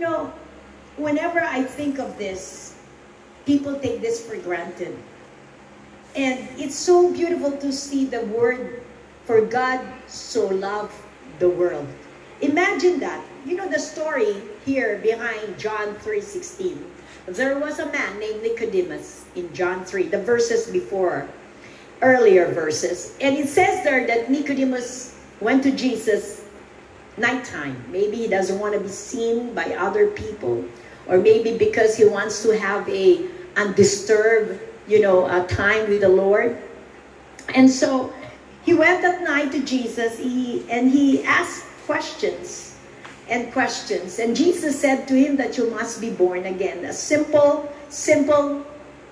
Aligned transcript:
you 0.00 0.06
know, 0.06 0.32
whenever 0.96 1.40
I 1.40 1.62
think 1.62 1.98
of 1.98 2.16
this, 2.16 2.74
people 3.44 3.78
take 3.78 4.00
this 4.00 4.24
for 4.24 4.34
granted. 4.36 4.96
And 6.16 6.48
it's 6.56 6.74
so 6.74 7.12
beautiful 7.12 7.52
to 7.58 7.70
see 7.70 8.06
the 8.06 8.22
word 8.32 8.82
for 9.26 9.42
God 9.42 9.84
so 10.08 10.46
loved 10.48 10.94
the 11.38 11.50
world. 11.50 11.86
Imagine 12.40 12.98
that. 13.00 13.22
You 13.44 13.56
know 13.56 13.68
the 13.68 13.78
story 13.78 14.36
here 14.64 14.96
behind 15.04 15.58
John 15.58 15.94
3:16. 16.00 16.80
There 17.26 17.58
was 17.58 17.78
a 17.78 17.92
man 17.92 18.18
named 18.18 18.42
Nicodemus 18.42 19.24
in 19.36 19.52
John 19.52 19.84
3, 19.84 20.08
the 20.08 20.22
verses 20.24 20.66
before, 20.72 21.28
earlier 22.00 22.48
verses. 22.48 23.12
And 23.20 23.36
it 23.36 23.48
says 23.48 23.84
there 23.84 24.06
that 24.06 24.30
Nicodemus 24.30 25.12
went 25.40 25.62
to 25.64 25.70
Jesus 25.70 26.39
nighttime. 27.20 27.76
Maybe 27.90 28.16
he 28.16 28.28
doesn't 28.28 28.58
want 28.58 28.74
to 28.74 28.80
be 28.80 28.88
seen 28.88 29.54
by 29.54 29.74
other 29.74 30.08
people, 30.08 30.64
or 31.06 31.18
maybe 31.18 31.56
because 31.56 31.96
he 31.96 32.04
wants 32.04 32.42
to 32.42 32.58
have 32.58 32.88
a 32.88 33.26
undisturbed, 33.56 34.60
you 34.88 35.00
know, 35.00 35.26
a 35.26 35.46
time 35.46 35.88
with 35.88 36.00
the 36.00 36.08
Lord. 36.08 36.56
And 37.54 37.70
so 37.70 38.12
he 38.62 38.74
went 38.74 39.04
at 39.04 39.22
night 39.22 39.52
to 39.52 39.60
Jesus 39.62 40.18
he, 40.18 40.64
and 40.70 40.90
he 40.90 41.22
asked 41.24 41.64
questions 41.86 42.76
and 43.28 43.52
questions. 43.52 44.18
And 44.18 44.34
Jesus 44.34 44.78
said 44.78 45.06
to 45.08 45.14
him 45.14 45.36
that 45.36 45.56
you 45.58 45.70
must 45.70 46.00
be 46.00 46.10
born 46.10 46.46
again. 46.46 46.84
A 46.84 46.92
simple, 46.92 47.72
simple, 47.88 48.64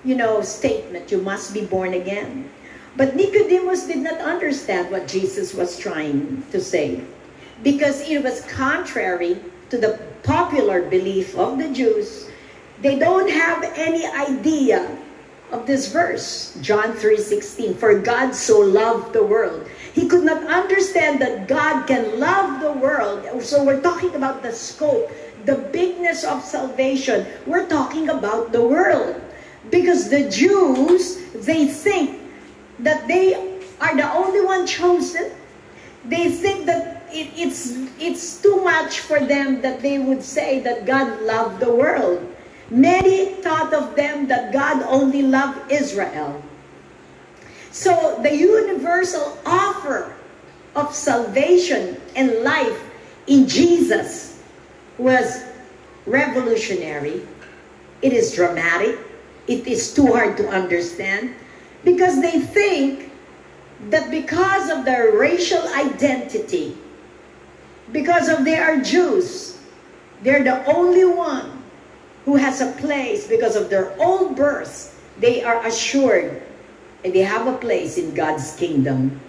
you 0.03 0.15
know, 0.15 0.41
statement. 0.41 1.11
You 1.11 1.21
must 1.21 1.53
be 1.53 1.65
born 1.65 1.93
again. 1.93 2.49
But 2.97 3.15
Nicodemus 3.15 3.87
did 3.87 3.99
not 3.99 4.19
understand 4.19 4.91
what 4.91 5.07
Jesus 5.07 5.53
was 5.53 5.77
trying 5.77 6.43
to 6.51 6.59
say 6.59 7.01
because 7.63 8.01
it 8.01 8.23
was 8.23 8.41
contrary 8.47 9.37
to 9.69 9.77
the 9.77 9.99
popular 10.23 10.81
belief 10.81 11.37
of 11.37 11.57
the 11.57 11.69
Jews. 11.69 12.29
They 12.81 12.97
don't 12.97 13.29
have 13.29 13.63
any 13.75 14.05
idea 14.05 14.97
of 15.51 15.65
this 15.65 15.91
verse, 15.91 16.55
John 16.61 16.93
3:16, 16.93 17.73
for 17.73 17.97
God 17.97 18.35
so 18.35 18.59
loved 18.59 19.13
the 19.13 19.23
world. 19.23 19.65
He 19.93 20.07
could 20.07 20.23
not 20.23 20.45
understand 20.45 21.19
that 21.19 21.47
God 21.47 21.87
can 21.87 22.19
love 22.19 22.61
the 22.61 22.71
world. 22.71 23.25
So 23.41 23.63
we're 23.63 23.81
talking 23.81 24.13
about 24.15 24.43
the 24.43 24.53
scope, 24.53 25.11
the 25.45 25.55
bigness 25.55 26.23
of 26.23 26.45
salvation. 26.45 27.25
We're 27.47 27.65
talking 27.65 28.09
about 28.09 28.51
the 28.51 28.61
world. 28.61 29.19
Because 29.69 30.09
the 30.09 30.29
Jews, 30.29 31.17
they 31.33 31.67
think 31.67 32.21
that 32.79 33.07
they 33.07 33.33
are 33.81 33.95
the 33.95 34.11
only 34.13 34.41
one 34.41 34.65
chosen. 34.65 35.31
They 36.05 36.29
think 36.29 36.65
that 36.65 36.98
it, 37.11 37.31
it's, 37.35 37.77
it's 37.99 38.41
too 38.41 38.63
much 38.63 38.99
for 38.99 39.19
them 39.19 39.61
that 39.61 39.81
they 39.81 39.99
would 39.99 40.23
say 40.23 40.59
that 40.61 40.85
God 40.85 41.21
loved 41.21 41.59
the 41.59 41.73
world. 41.73 42.25
Many 42.69 43.33
thought 43.41 43.73
of 43.73 43.95
them 43.95 44.27
that 44.27 44.53
God 44.53 44.83
only 44.83 45.23
loved 45.23 45.71
Israel. 45.71 46.41
So 47.71 48.19
the 48.21 48.35
universal 48.35 49.37
offer 49.45 50.15
of 50.75 50.93
salvation 50.93 51.99
and 52.15 52.43
life 52.43 52.83
in 53.27 53.47
Jesus 53.47 54.41
was 54.97 55.43
revolutionary. 56.05 57.25
It 58.01 58.13
is 58.13 58.33
dramatic. 58.33 58.99
It 59.47 59.67
is 59.67 59.93
too 59.93 60.07
hard 60.13 60.37
to 60.37 60.47
understand 60.49 61.33
because 61.83 62.21
they 62.21 62.39
think 62.39 63.11
that 63.89 64.11
because 64.11 64.69
of 64.69 64.85
their 64.85 65.17
racial 65.17 65.65
identity, 65.73 66.77
because 67.91 68.29
of 68.29 68.45
they 68.45 68.57
are 68.57 68.77
Jews. 68.77 69.57
They're 70.21 70.43
the 70.43 70.65
only 70.65 71.05
one 71.05 71.63
who 72.25 72.35
has 72.35 72.61
a 72.61 72.71
place 72.73 73.27
because 73.27 73.55
of 73.55 73.69
their 73.69 73.97
old 73.99 74.35
birth. 74.35 74.99
They 75.19 75.43
are 75.43 75.65
assured 75.65 76.41
and 77.03 77.13
they 77.13 77.23
have 77.23 77.47
a 77.47 77.57
place 77.57 77.97
in 77.97 78.13
God's 78.13 78.55
kingdom. 78.55 79.19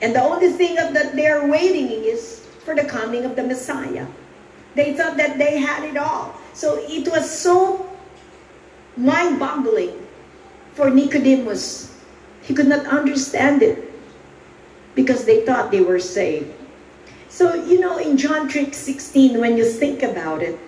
And 0.00 0.14
the 0.14 0.22
only 0.22 0.50
thing 0.50 0.76
that 0.76 1.16
they're 1.16 1.46
waiting 1.46 1.88
is 1.88 2.46
for 2.64 2.74
the 2.74 2.84
coming 2.84 3.24
of 3.24 3.34
the 3.34 3.42
Messiah. 3.42 4.06
They 4.74 4.92
thought 4.92 5.16
that 5.16 5.38
they 5.38 5.58
had 5.58 5.84
it 5.84 5.96
all. 5.96 6.38
So 6.52 6.78
it 6.86 7.08
was 7.08 7.28
so 7.28 7.88
mind-boggling 8.96 10.06
for 10.74 10.90
Nicodemus. 10.90 11.96
He 12.42 12.54
could 12.54 12.68
not 12.68 12.86
understand 12.86 13.62
it 13.62 13.90
because 14.94 15.24
they 15.24 15.44
thought 15.44 15.70
they 15.70 15.80
were 15.80 15.98
saved. 15.98 16.52
So, 17.36 17.52
you 17.52 17.80
know, 17.80 17.98
in 17.98 18.16
John 18.16 18.48
3 18.48 18.72
16, 18.72 19.38
when 19.38 19.58
you 19.58 19.66
think 19.66 20.02
about 20.02 20.40
it, 20.40 20.58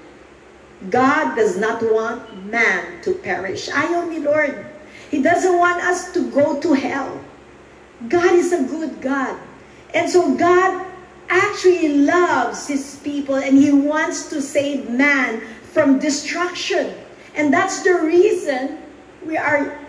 God 0.91 1.35
does 1.35 1.57
not 1.57 1.81
want 1.81 2.45
man 2.45 3.01
to 3.05 3.15
perish. 3.15 3.71
I 3.71 3.87
only, 3.95 4.19
Lord. 4.19 4.67
He 5.11 5.23
doesn't 5.23 5.57
want 5.57 5.83
us 5.83 6.13
to 6.13 6.31
go 6.31 6.61
to 6.61 6.75
hell. 6.75 7.25
God 8.11 8.35
is 8.35 8.53
a 8.53 8.65
good 8.65 9.01
God. 9.01 9.41
And 9.95 10.11
so 10.11 10.35
God 10.35 10.85
actually 11.31 12.05
loves 12.05 12.69
his 12.69 13.01
people 13.03 13.37
and 13.37 13.57
he 13.57 13.73
wants 13.73 14.29
to 14.29 14.43
save 14.43 14.91
man 14.91 15.41
from 15.73 15.99
destruction. 15.99 16.93
And 17.35 17.51
that's 17.51 17.83
the 17.83 17.95
reason 17.95 18.77
we 19.25 19.39
are 19.39 19.81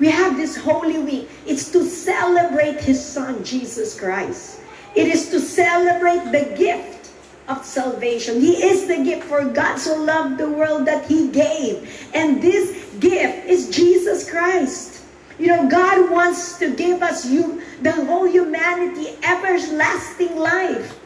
we 0.00 0.08
have 0.08 0.38
this 0.38 0.56
holy 0.56 1.00
week. 1.00 1.28
It's 1.44 1.70
to 1.72 1.84
celebrate 1.84 2.80
his 2.80 3.04
son 3.04 3.44
Jesus 3.44 4.00
Christ. 4.00 4.61
It 4.94 5.08
is 5.08 5.30
to 5.30 5.40
celebrate 5.40 6.30
the 6.32 6.54
gift 6.56 7.12
of 7.48 7.64
salvation. 7.64 8.40
He 8.40 8.62
is 8.62 8.86
the 8.86 9.02
gift 9.02 9.24
for 9.24 9.44
God 9.44 9.78
so 9.78 9.96
loved 9.96 10.38
the 10.38 10.50
world 10.50 10.86
that 10.86 11.06
he 11.06 11.28
gave. 11.28 12.08
And 12.14 12.42
this 12.42 12.94
gift 13.00 13.46
is 13.46 13.70
Jesus 13.70 14.28
Christ. 14.28 15.02
You 15.38 15.48
know, 15.48 15.68
God 15.68 16.10
wants 16.10 16.58
to 16.58 16.74
give 16.74 17.02
us 17.02 17.26
you 17.26 17.62
the 17.80 17.92
whole 17.92 18.26
humanity 18.26 19.16
everlasting 19.24 20.36
life. 20.36 21.00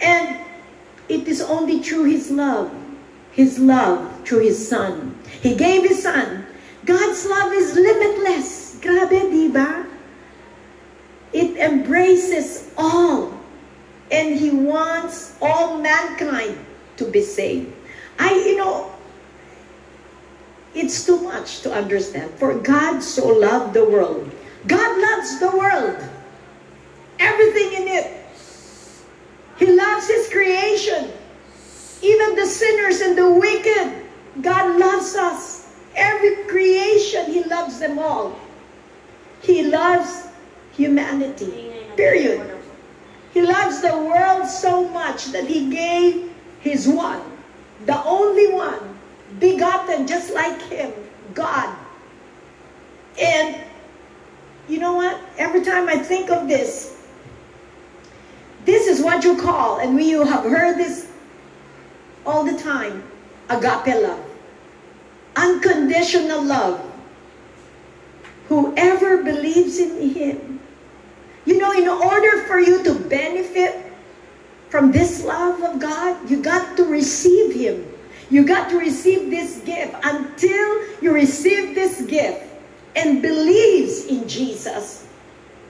And 0.00 0.40
it 1.08 1.26
is 1.26 1.42
only 1.42 1.82
through 1.82 2.04
his 2.04 2.30
love. 2.30 2.72
His 3.32 3.58
love 3.58 4.26
through 4.26 4.40
his 4.40 4.68
son. 4.68 5.18
He 5.42 5.54
gave 5.54 5.82
his 5.88 6.02
son. 6.02 6.46
God's 6.84 7.26
love 7.26 7.52
is 7.52 7.74
limitless. 7.74 8.78
Grabe, 8.80 9.30
di? 9.30 9.87
It 11.32 11.56
embraces 11.56 12.70
all. 12.76 13.32
And 14.10 14.34
He 14.38 14.50
wants 14.50 15.36
all 15.40 15.78
mankind 15.78 16.58
to 16.96 17.04
be 17.04 17.22
saved. 17.22 17.72
I, 18.18 18.34
you 18.34 18.56
know, 18.56 18.90
it's 20.74 21.04
too 21.04 21.20
much 21.20 21.60
to 21.62 21.72
understand. 21.72 22.30
For 22.34 22.54
God 22.54 23.02
so 23.02 23.28
loved 23.28 23.74
the 23.74 23.84
world. 23.84 24.30
God 24.66 25.00
loves 25.00 25.40
the 25.40 25.50
world. 25.56 25.96
Everything 27.18 27.82
in 27.82 27.88
it. 27.88 28.26
He 29.58 29.66
loves 29.66 30.06
His 30.06 30.28
creation. 30.28 31.10
Even 32.00 32.36
the 32.36 32.46
sinners 32.46 33.00
and 33.00 33.18
the 33.18 33.28
wicked. 33.28 34.06
God 34.42 34.78
loves 34.78 35.16
us. 35.16 35.68
Every 35.96 36.44
creation, 36.44 37.26
He 37.26 37.42
loves 37.44 37.78
them 37.80 37.98
all. 37.98 38.38
He 39.42 39.64
loves 39.64 40.27
humanity. 40.78 41.72
Period. 41.96 42.56
He 43.34 43.42
loves 43.42 43.82
the 43.82 43.98
world 43.98 44.48
so 44.48 44.88
much 44.88 45.26
that 45.32 45.46
he 45.46 45.68
gave 45.68 46.32
his 46.60 46.88
one, 46.88 47.20
the 47.84 48.02
only 48.04 48.52
one, 48.52 48.98
begotten 49.38 50.06
just 50.06 50.32
like 50.32 50.62
him, 50.62 50.92
God. 51.34 51.76
And 53.20 53.60
you 54.68 54.78
know 54.78 54.94
what? 54.94 55.20
Every 55.36 55.62
time 55.62 55.88
I 55.88 55.98
think 55.98 56.30
of 56.30 56.48
this, 56.48 56.96
this 58.64 58.86
is 58.86 59.02
what 59.02 59.24
you 59.24 59.36
call, 59.36 59.78
and 59.78 59.96
we 59.96 60.08
you 60.08 60.24
have 60.24 60.44
heard 60.44 60.78
this 60.78 61.10
all 62.24 62.44
the 62.44 62.58
time, 62.58 63.02
agape 63.50 64.02
love. 64.02 64.24
Unconditional 65.36 66.42
love. 66.42 66.84
Whoever 68.48 69.22
believes 69.22 69.78
in 69.78 70.10
him 70.10 70.47
you 71.48 71.56
know, 71.56 71.72
in 71.72 71.88
order 71.88 72.42
for 72.42 72.60
you 72.60 72.84
to 72.84 72.94
benefit 72.94 73.90
from 74.68 74.92
this 74.92 75.24
love 75.24 75.62
of 75.62 75.80
God, 75.80 76.28
you 76.28 76.42
got 76.42 76.76
to 76.76 76.84
receive 76.84 77.54
Him. 77.54 77.90
You 78.28 78.44
got 78.44 78.68
to 78.68 78.78
receive 78.78 79.30
this 79.30 79.56
gift. 79.64 79.96
Until 80.04 81.00
you 81.00 81.10
receive 81.10 81.74
this 81.74 82.02
gift 82.02 82.44
and 82.96 83.22
believes 83.22 84.04
in 84.04 84.28
Jesus, 84.28 85.08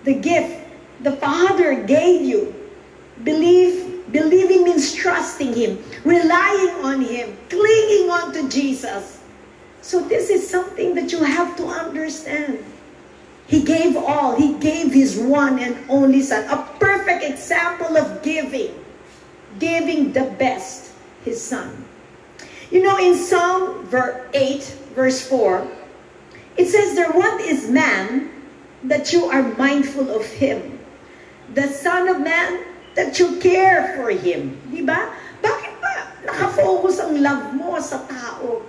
the 0.03 0.15
gift 0.15 0.67
the 1.03 1.13
Father 1.13 1.85
gave 1.85 2.23
you. 2.23 2.53
Believe, 3.23 4.11
believing 4.11 4.65
means 4.65 4.93
trusting 4.93 5.55
Him, 5.55 5.79
relying 6.03 6.75
on 6.83 7.03
Him, 7.03 7.39
clinging 7.49 8.11
on 8.11 8.33
to 8.33 8.49
Jesus. 8.49 9.21
So 9.83 10.01
this 10.01 10.29
is 10.29 10.43
something 10.43 10.97
that 10.97 11.13
you 11.13 11.23
have 11.23 11.57
to 11.57 11.67
understand. 11.69 12.65
He 13.49 13.65
gave 13.65 13.97
all. 13.97 14.37
He 14.37 14.61
gave 14.61 14.93
his 14.93 15.17
one 15.17 15.59
and 15.59 15.75
only 15.89 16.21
son. 16.21 16.45
A 16.53 16.69
perfect 16.79 17.25
example 17.25 17.97
of 17.97 18.23
giving. 18.23 18.77
Giving 19.59 20.13
the 20.13 20.29
best, 20.37 20.93
his 21.25 21.41
son. 21.41 21.85
You 22.71 22.85
know, 22.85 23.01
in 23.01 23.17
Psalm 23.17 23.89
8, 23.89 24.63
verse 24.95 25.27
4, 25.27 25.67
it 26.59 26.69
says 26.69 26.95
there, 26.95 27.11
What 27.11 27.41
is 27.41 27.71
man 27.71 28.29
that 28.85 29.13
you 29.15 29.25
are 29.25 29.43
mindful 29.57 30.13
of 30.13 30.27
him? 30.27 30.79
The 31.55 31.69
Son 31.69 32.09
of 32.09 32.21
Man 32.21 32.61
that 32.95 33.19
you 33.19 33.41
care 33.41 33.97
for 33.97 34.13
him. 34.13 34.61
Di 34.69 34.85
ba? 34.85 35.09
Bakit 35.41 35.73
ba 35.81 35.93
nakafocus 36.29 37.01
ang 37.01 37.17
love 37.25 37.57
mo 37.57 37.81
sa 37.81 38.05
tao? 38.05 38.61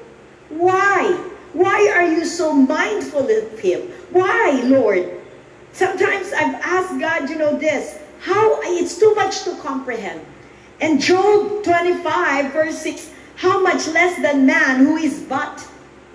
Why? 0.47 1.11
Why 1.53 1.91
are 1.95 2.07
you 2.07 2.25
so 2.25 2.53
mindful 2.53 3.29
of 3.29 3.59
him? 3.59 3.81
Why, 4.11 4.61
Lord? 4.65 5.09
Sometimes 5.73 6.31
I've 6.33 6.55
asked 6.55 6.99
God, 6.99 7.29
you 7.29 7.37
know, 7.37 7.57
this, 7.57 7.99
how, 8.19 8.59
it's 8.63 8.99
too 8.99 9.13
much 9.15 9.43
to 9.43 9.55
comprehend. 9.57 10.25
And 10.81 11.01
Job 11.01 11.63
25, 11.63 12.53
verse 12.53 12.81
6, 12.81 13.11
how 13.35 13.61
much 13.61 13.87
less 13.87 14.21
than 14.21 14.45
man 14.45 14.85
who 14.85 14.97
is 14.97 15.19
but 15.21 15.67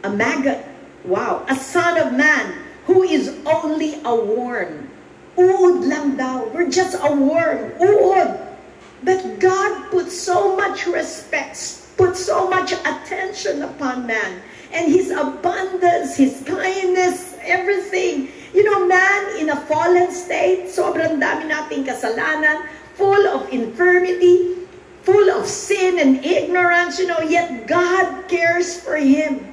a 0.05 0.11
maggot. 0.11 0.65
Wow, 1.05 1.45
a 1.49 1.57
son 1.57 1.99
of 1.99 2.13
man 2.13 2.55
who 2.87 3.03
is 3.03 3.37
only 3.47 4.01
a 4.05 4.15
worm. 4.15 4.91
Uod 5.37 5.89
lang 5.89 6.17
daw. 6.17 6.47
We're 6.53 6.71
just 6.71 6.95
a 7.01 7.11
worm. 7.13 7.73
Uod. 7.81 8.57
But 9.03 9.41
God 9.41 9.91
put 9.91 10.11
so 10.11 10.57
much 10.57 10.87
respect, 10.87 11.57
put 11.97 12.17
so 12.17 12.49
much 12.49 12.73
attention 12.73 13.63
upon 13.63 14.07
man. 14.07 14.41
And 14.75 14.91
his 14.91 15.15
abundance, 15.15 16.19
his 16.19 16.43
kindness, 16.43 17.38
everything. 17.47 18.29
You 18.50 18.67
know, 18.67 18.87
man 18.87 19.38
in 19.38 19.50
a 19.55 19.59
fallen 19.71 20.11
state, 20.11 20.67
sobrang 20.67 21.23
dami 21.23 21.47
nating 21.47 21.87
kasalanan, 21.87 22.67
full 22.99 23.23
of 23.31 23.47
infirmity, 23.55 24.67
full 25.06 25.31
of 25.31 25.47
sin 25.47 25.99
and 25.99 26.25
ignorance, 26.25 26.99
you 26.99 27.06
know, 27.06 27.21
yet 27.23 27.67
God 27.67 28.26
cares 28.26 28.81
for 28.81 28.97
him. 28.97 29.47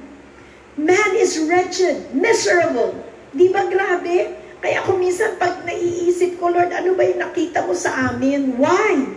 Man 0.76 1.14
is 1.14 1.38
wretched, 1.46 2.14
miserable. 2.14 2.96
Di 3.36 3.52
ba 3.52 3.68
grabe? 3.68 4.38
Kaya 4.62 4.78
kung 4.86 5.02
minsan 5.02 5.36
pag 5.36 5.66
naiisip 5.66 6.38
ko, 6.38 6.54
Lord, 6.54 6.70
ano 6.70 6.94
ba 6.94 7.02
yung 7.04 7.20
nakita 7.20 7.66
mo 7.66 7.74
sa 7.74 8.14
amin? 8.14 8.56
Why? 8.56 9.10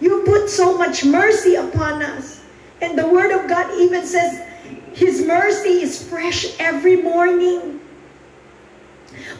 You 0.00 0.24
put 0.24 0.48
so 0.48 0.74
much 0.76 1.04
mercy 1.04 1.54
upon 1.54 2.00
us. 2.02 2.40
And 2.80 2.96
the 2.96 3.06
Word 3.08 3.32
of 3.32 3.48
God 3.48 3.70
even 3.80 4.04
says, 4.04 4.45
His 4.96 5.20
mercy 5.20 5.84
is 5.84 6.00
fresh 6.00 6.56
every 6.56 6.96
morning. 6.96 7.84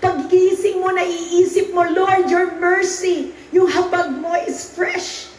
Paggising 0.05 0.85
mo, 0.85 0.93
naiisip 0.93 1.73
mo, 1.73 1.89
Lord, 1.97 2.29
your 2.29 2.61
mercy, 2.61 3.33
yung 3.57 3.65
habag 3.73 4.21
mo 4.21 4.37
is 4.45 4.69
fresh. 4.69 5.33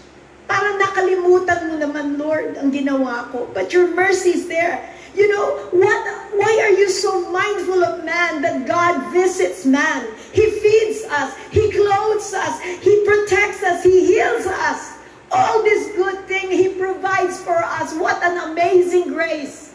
Parang 0.50 0.82
nakalimutan 0.82 1.70
mo 1.70 1.76
naman, 1.78 2.18
Lord, 2.18 2.58
ang 2.58 2.74
ginawa 2.74 3.30
ko. 3.30 3.46
But 3.54 3.70
your 3.70 3.94
mercy 3.94 4.34
is 4.34 4.50
there. 4.50 4.90
You 5.14 5.30
know, 5.30 5.70
what, 5.70 6.02
why 6.34 6.50
are 6.66 6.74
you 6.74 6.90
so 6.90 7.30
mindful 7.30 7.86
of 7.86 8.02
man 8.02 8.42
that 8.42 8.66
God 8.66 9.14
visits 9.14 9.70
man? 9.70 10.02
He 10.34 10.50
feeds 10.50 11.06
us. 11.14 11.38
He 11.54 11.70
clothes 11.70 12.34
us. 12.34 12.58
He 12.82 13.06
protects 13.06 13.62
us. 13.62 13.86
He 13.86 14.18
heals 14.18 14.50
us. 14.50 14.98
All 15.30 15.62
this 15.62 15.94
good 15.94 16.26
thing 16.26 16.50
He 16.50 16.74
provides 16.74 17.38
for 17.38 17.58
us. 17.58 17.94
What 17.94 18.18
an 18.26 18.50
amazing 18.50 19.14
grace. 19.14 19.67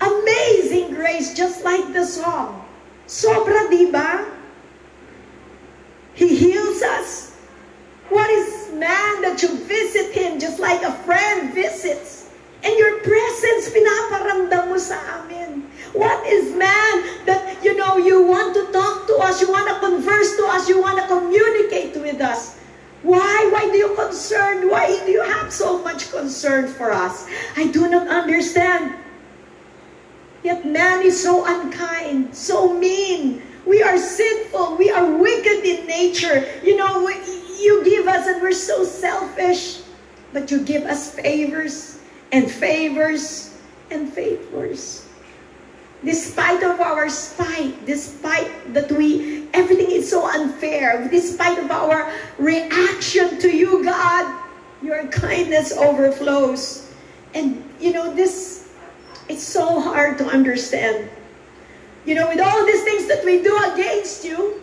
Amazing 0.00 0.94
grace, 0.94 1.34
just 1.34 1.64
like 1.64 1.92
the 1.92 2.04
song. 2.04 2.64
Sobra, 3.06 3.68
di 3.70 3.90
ba? 3.90 4.26
He 6.14 6.34
heals 6.36 6.82
us. 6.82 7.34
What 8.08 8.30
is 8.30 8.72
man 8.74 9.22
that 9.22 9.42
you 9.42 9.54
visit 9.66 10.12
him 10.12 10.40
just 10.40 10.58
like 10.58 10.82
a 10.82 10.92
friend 11.04 11.52
visits? 11.54 12.30
And 12.62 12.74
your 12.76 12.98
presence, 13.06 13.70
pinaparamdam 13.70 14.68
mo 14.68 14.78
sa 14.78 14.98
amin. 15.22 15.62
What 15.94 16.26
is 16.26 16.54
man 16.58 17.24
that, 17.26 17.62
you 17.62 17.76
know, 17.76 17.96
you 17.96 18.22
want 18.22 18.54
to 18.54 18.66
talk 18.72 19.06
to 19.06 19.14
us, 19.22 19.40
you 19.40 19.50
want 19.50 19.70
to 19.70 19.78
converse 19.78 20.36
to 20.36 20.44
us, 20.50 20.68
you 20.68 20.80
want 20.80 20.98
to 20.98 21.06
communicate 21.06 21.94
with 21.96 22.20
us. 22.20 22.58
Why? 23.02 23.48
Why 23.54 23.70
do 23.70 23.78
you 23.78 23.94
concern? 23.94 24.68
Why 24.68 24.90
do 25.06 25.10
you 25.10 25.22
have 25.22 25.52
so 25.52 25.78
much 25.86 26.10
concern 26.10 26.66
for 26.66 26.90
us? 26.90 27.30
I 27.56 27.70
do 27.70 27.88
not 27.88 28.08
understand. 28.08 28.94
Yet 30.42 30.64
man 30.66 31.02
is 31.04 31.20
so 31.22 31.44
unkind, 31.44 32.34
so 32.34 32.72
mean. 32.72 33.42
We 33.66 33.82
are 33.82 33.98
sinful. 33.98 34.76
We 34.76 34.90
are 34.90 35.16
wicked 35.16 35.64
in 35.64 35.86
nature. 35.86 36.46
You 36.62 36.76
know, 36.76 37.08
you 37.08 37.84
give 37.84 38.06
us 38.06 38.26
and 38.26 38.40
we're 38.40 38.52
so 38.52 38.84
selfish. 38.84 39.82
But 40.32 40.50
you 40.50 40.64
give 40.64 40.84
us 40.84 41.12
favors 41.14 41.98
and 42.32 42.50
favors 42.50 43.58
and 43.90 44.12
favors. 44.12 45.06
Despite 46.04 46.62
of 46.62 46.80
our 46.80 47.08
spite, 47.08 47.84
despite 47.84 48.72
that 48.72 48.92
we, 48.92 49.48
everything 49.52 49.90
is 49.90 50.08
so 50.08 50.28
unfair, 50.28 51.08
despite 51.10 51.58
of 51.58 51.70
our 51.70 52.12
reaction 52.38 53.38
to 53.40 53.50
you, 53.50 53.82
God, 53.82 54.42
your 54.80 55.08
kindness 55.08 55.72
overflows. 55.72 56.92
And, 57.34 57.64
you 57.80 57.92
know, 57.92 58.14
this, 58.14 58.47
it's 59.28 59.42
so 59.42 59.80
hard 59.80 60.18
to 60.18 60.26
understand. 60.26 61.08
You 62.04 62.14
know, 62.14 62.28
with 62.28 62.40
all 62.40 62.64
these 62.64 62.82
things 62.84 63.06
that 63.08 63.24
we 63.24 63.42
do 63.42 63.56
against 63.72 64.24
you, 64.24 64.62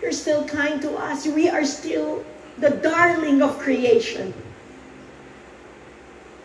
you're 0.00 0.12
still 0.12 0.46
kind 0.46 0.80
to 0.82 0.96
us. 0.96 1.26
We 1.26 1.48
are 1.48 1.64
still 1.64 2.24
the 2.58 2.70
darling 2.70 3.42
of 3.42 3.58
creation. 3.58 4.32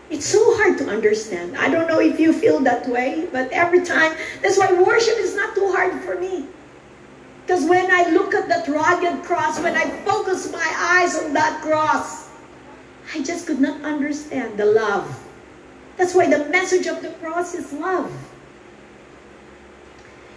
It's 0.08 0.26
so 0.26 0.56
hard 0.56 0.78
to 0.78 0.88
understand. 0.88 1.56
I 1.56 1.68
don't 1.68 1.88
know 1.88 2.00
if 2.00 2.20
you 2.20 2.32
feel 2.32 2.60
that 2.60 2.86
way, 2.88 3.28
but 3.32 3.50
every 3.50 3.84
time, 3.84 4.14
that's 4.42 4.58
why 4.58 4.72
worship 4.72 5.16
is 5.18 5.34
not 5.34 5.54
too 5.54 5.72
hard 5.72 6.02
for 6.04 6.20
me. 6.20 6.46
Because 7.44 7.64
when 7.64 7.90
I 7.90 8.10
look 8.10 8.34
at 8.34 8.48
that 8.48 8.68
rugged 8.68 9.24
cross, 9.24 9.58
when 9.60 9.76
I 9.76 9.88
focus 10.04 10.52
my 10.52 10.74
eyes 10.78 11.16
on 11.16 11.32
that 11.32 11.62
cross, 11.62 12.28
I 13.14 13.22
just 13.22 13.46
could 13.46 13.60
not 13.60 13.80
understand 13.82 14.58
the 14.58 14.66
love. 14.66 15.25
That's 15.96 16.14
why 16.14 16.28
the 16.28 16.44
message 16.50 16.86
of 16.86 17.02
the 17.02 17.10
cross 17.10 17.54
is 17.54 17.72
love. 17.72 18.12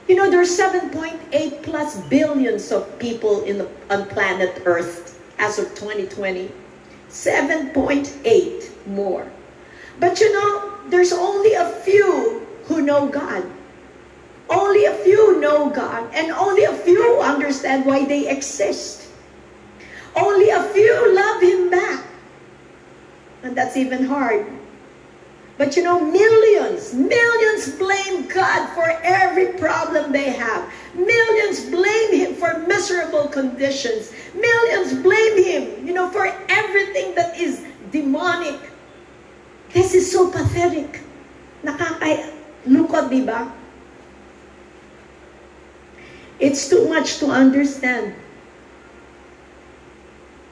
You 0.08 0.16
know, 0.16 0.30
there 0.30 0.42
are 0.42 0.44
7.8 0.44 1.62
plus 1.62 2.00
billions 2.08 2.72
of 2.72 2.98
people 2.98 3.44
in 3.44 3.60
the, 3.60 3.70
on 3.90 4.08
planet 4.08 4.64
Earth 4.66 5.22
as 5.38 5.60
of 5.60 5.68
2020. 5.76 6.52
7.8 7.10 8.88
more. 8.88 9.32
But 10.00 10.20
you 10.20 10.32
know, 10.34 10.74
there's 10.88 11.12
only 11.12 11.54
a 11.54 11.70
few 11.70 12.48
who 12.66 12.82
know 12.82 13.08
God. 13.08 13.44
Only 14.50 14.86
a 14.86 14.94
few 14.96 15.40
know 15.40 15.70
God, 15.70 16.10
and 16.14 16.32
only 16.32 16.64
a 16.64 16.74
few 16.74 17.20
understand 17.22 17.86
why 17.86 18.06
they 18.06 18.28
exist. 18.28 19.08
Only 20.16 20.50
a 20.50 20.64
few 20.64 21.16
love 21.16 21.42
Him 21.42 21.70
back. 21.70 22.06
And 23.44 23.56
that's 23.56 23.78
even 23.78 24.06
hard. 24.06 24.48
But 25.60 25.76
you 25.76 25.84
know, 25.84 26.00
millions, 26.00 26.96
millions 26.96 27.76
blame 27.76 28.26
God 28.28 28.74
for 28.74 28.90
every 29.04 29.54
problem 29.60 30.12
they 30.12 30.32
have. 30.32 30.72
Millions 30.96 31.70
blame 31.70 32.16
Him 32.16 32.34
for 32.34 32.66
miserable 32.66 33.28
conditions. 33.28 34.12
Millions 34.34 34.98
blame 35.04 35.44
Him, 35.44 35.86
you 35.86 35.94
know, 35.94 36.10
for 36.10 36.26
everything 36.50 37.14
that 37.14 37.38
is 37.38 37.62
demonic 37.92 38.58
this 39.74 39.94
is 39.94 40.10
so 40.10 40.30
pathetic. 40.32 41.02
Nakakalungkot, 41.62 43.10
di? 43.10 43.22
It's 46.40 46.70
too 46.70 46.88
much 46.88 47.20
to 47.20 47.28
understand. 47.28 48.16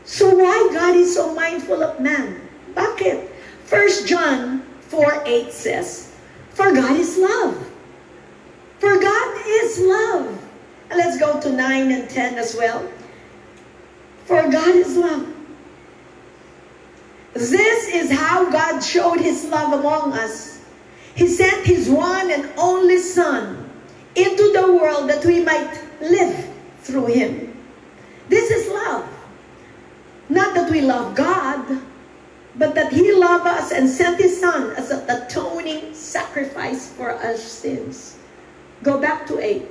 So 0.04 0.36
why 0.36 0.70
God 0.72 0.96
is 0.96 1.16
so 1.16 1.34
mindful 1.34 1.82
of 1.82 2.00
man? 2.00 2.44
Bakit? 2.76 3.26
1 3.68 4.06
John 4.06 4.64
4, 4.88 5.24
8 5.26 5.52
says, 5.52 6.16
For 6.52 6.72
God 6.72 7.00
is 7.00 7.18
love. 7.18 7.72
For 8.80 9.00
God 9.00 9.42
is 9.46 9.80
love. 9.80 10.44
And 10.90 10.98
let's 10.98 11.20
go 11.20 11.40
to 11.42 11.52
9 11.52 11.92
and 11.92 12.10
10 12.10 12.38
as 12.38 12.56
well. 12.56 12.90
For 14.26 14.42
God 14.50 14.76
is 14.76 14.96
love. 14.96 15.34
This 17.34 17.94
is 17.94 18.12
how 18.12 18.50
God 18.50 18.80
showed 18.82 19.20
his 19.20 19.46
love 19.46 19.80
among 19.80 20.14
us. 20.14 20.64
He 21.16 21.28
sent 21.28 21.66
his 21.66 21.90
one 21.90 22.32
and 22.32 22.52
only 22.58 23.00
Son 23.00 23.70
into 24.16 24.52
the 24.54 24.74
world 24.74 25.10
that 25.10 25.24
we 25.26 25.44
might 25.44 25.82
live 26.02 26.50
through 26.82 27.08
him. 27.08 27.56
This 28.30 28.50
is 28.52 28.68
love. 28.70 29.08
Not 30.30 30.56
that 30.56 30.72
we 30.72 30.82
love 30.82 31.16
God, 31.16 31.82
but 32.58 32.76
that 32.76 32.92
he 32.92 33.14
loved 33.14 33.48
us 33.48 33.72
and 33.72 33.90
sent 33.90 34.20
his 34.20 34.40
Son 34.40 34.72
as 34.78 34.92
an 34.92 35.10
atoning 35.10 35.94
sacrifice 35.94 36.92
for 36.92 37.12
our 37.12 37.38
sins. 37.38 38.18
Go 38.84 39.00
back 39.00 39.28
to 39.28 39.40
8. 39.40 39.64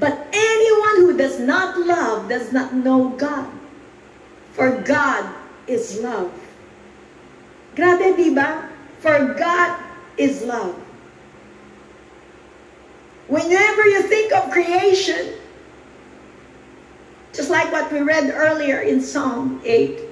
But 0.00 0.26
anyone 0.32 0.96
who 0.96 1.16
does 1.16 1.40
not 1.40 1.78
love 1.78 2.28
does 2.28 2.52
not 2.52 2.74
know 2.74 3.10
God 3.10 3.48
For 4.56 4.72
God 4.88 5.34
is 5.66 6.00
love. 6.00 6.32
Grabe, 7.76 8.16
di? 8.16 8.32
For 9.00 9.34
God 9.36 9.78
is 10.16 10.40
love. 10.40 10.74
Whenever 13.28 13.84
you 13.84 14.00
think 14.00 14.32
of 14.32 14.50
creation, 14.50 15.34
just 17.34 17.50
like 17.50 17.70
what 17.70 17.92
we 17.92 18.00
read 18.00 18.32
earlier 18.32 18.80
in 18.80 19.02
Psalm 19.02 19.60
8, 19.62 20.05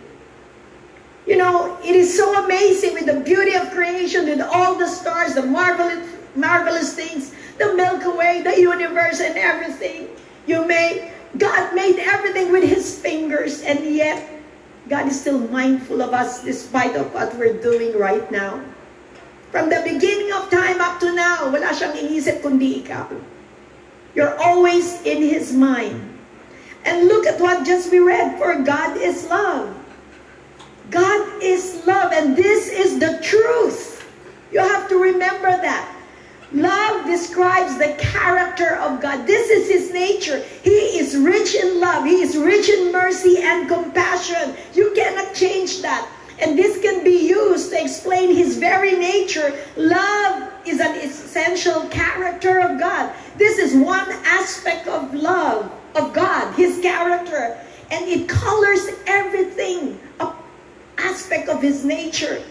you 1.26 1.37
know, 1.37 1.78
it 1.83 1.97
is 1.97 2.16
so 2.16 2.45
amazing 2.45 2.93
with 2.93 3.07
the 3.07 3.21
beauty 3.21 3.54
of 3.54 3.71
creation, 3.71 4.26
with 4.26 4.40
all 4.40 4.75
the 4.75 4.87
stars, 4.87 5.35
the 5.35 5.43
marvelous, 5.43 6.04
marvelous 6.37 6.95
things, 6.95 7.33
the 7.59 7.75
Milky 7.75 8.12
Way, 8.12 8.43
the 8.43 8.61
universe, 8.61 9.21
and 9.21 9.38
everything. 9.38 10.09
You 10.47 10.66
made, 10.66 11.11
God 11.38 11.75
made 11.75 11.99
everything 11.99 12.52
with 12.52 12.64
His 12.64 12.99
fingers, 12.99 13.62
and 13.62 13.81
yet 13.85 14.21
God 14.88 15.09
is 15.09 15.19
still 15.19 15.40
mindful 15.49 16.02
of 16.02 16.12
us 16.12 16.45
despite 16.45 16.95
of 16.95 17.12
what 17.14 17.35
we're 17.37 17.57
doing 17.57 17.97
right 17.97 18.28
now. 18.31 18.61
From 19.50 19.71
the 19.71 19.81
beginning 19.81 20.33
of 20.33 20.50
time 20.50 20.81
up 20.81 21.00
to 21.00 21.14
now, 21.14 21.49
wala 21.49 21.73
siyang 21.73 21.97
inisip 21.97 22.45
kundi 22.45 22.85
ikaw. 22.85 23.09
You're 24.12 24.37
always 24.37 25.00
in 25.09 25.25
His 25.25 25.57
mind. 25.57 25.97
And 26.85 27.09
look 27.09 27.25
at 27.25 27.40
what 27.40 27.64
just 27.64 27.88
we 27.88 27.97
read, 27.97 28.37
for 28.37 28.61
God 28.61 29.00
is 29.00 29.25
love. 29.33 29.73
God 30.94 31.42
is 31.42 31.84
love, 31.86 32.12
and 32.12 32.36
this 32.36 32.68
is 32.68 33.00
the 33.00 33.18
truth. 33.20 34.08
You 34.52 34.60
have 34.60 34.88
to 34.90 34.96
remember 34.96 35.50
that. 35.50 35.90
Love 36.52 37.04
describes 37.04 37.76
the 37.78 37.96
character 37.98 38.76
of 38.76 39.02
God. 39.02 39.26
This 39.26 39.50
is 39.50 39.68
His 39.68 39.92
nature. 39.92 40.38
He 40.62 40.70
is 40.70 41.16
rich 41.16 41.56
in 41.56 41.80
love. 41.80 42.04
He 42.04 42.22
is 42.22 42.36
rich 42.36 42.68
in 42.68 42.92
mercy 42.92 43.38
and 43.38 43.68
compassion. 43.68 44.54
You 44.72 44.92
cannot 44.94 45.34
change 45.34 45.82
that. 45.82 46.08
And 46.40 46.56
this 46.56 46.80
can 46.80 47.02
be 47.02 47.26
used 47.26 47.70
to 47.70 47.82
explain 47.82 48.32
His 48.32 48.56
very 48.56 48.96
nature. 48.96 49.52
Love 49.76 50.52
is 50.64 50.78
an 50.78 50.94
essential 51.00 51.88
character 51.88 52.60
of 52.60 52.78
God. 52.78 53.12
This 53.36 53.58
is 53.58 53.74
one 53.74 54.08
aspect 54.24 54.86
of 54.86 55.12
love, 55.12 55.72
of 55.96 56.12
God, 56.12 56.54
His 56.54 56.80
character. 56.80 57.58
And 57.90 58.06
it 58.06 58.28
colors 58.28 58.86
everything 59.08 59.98
aspect 60.98 61.48
of 61.48 61.62
his 61.62 61.84
nature. 61.84 62.42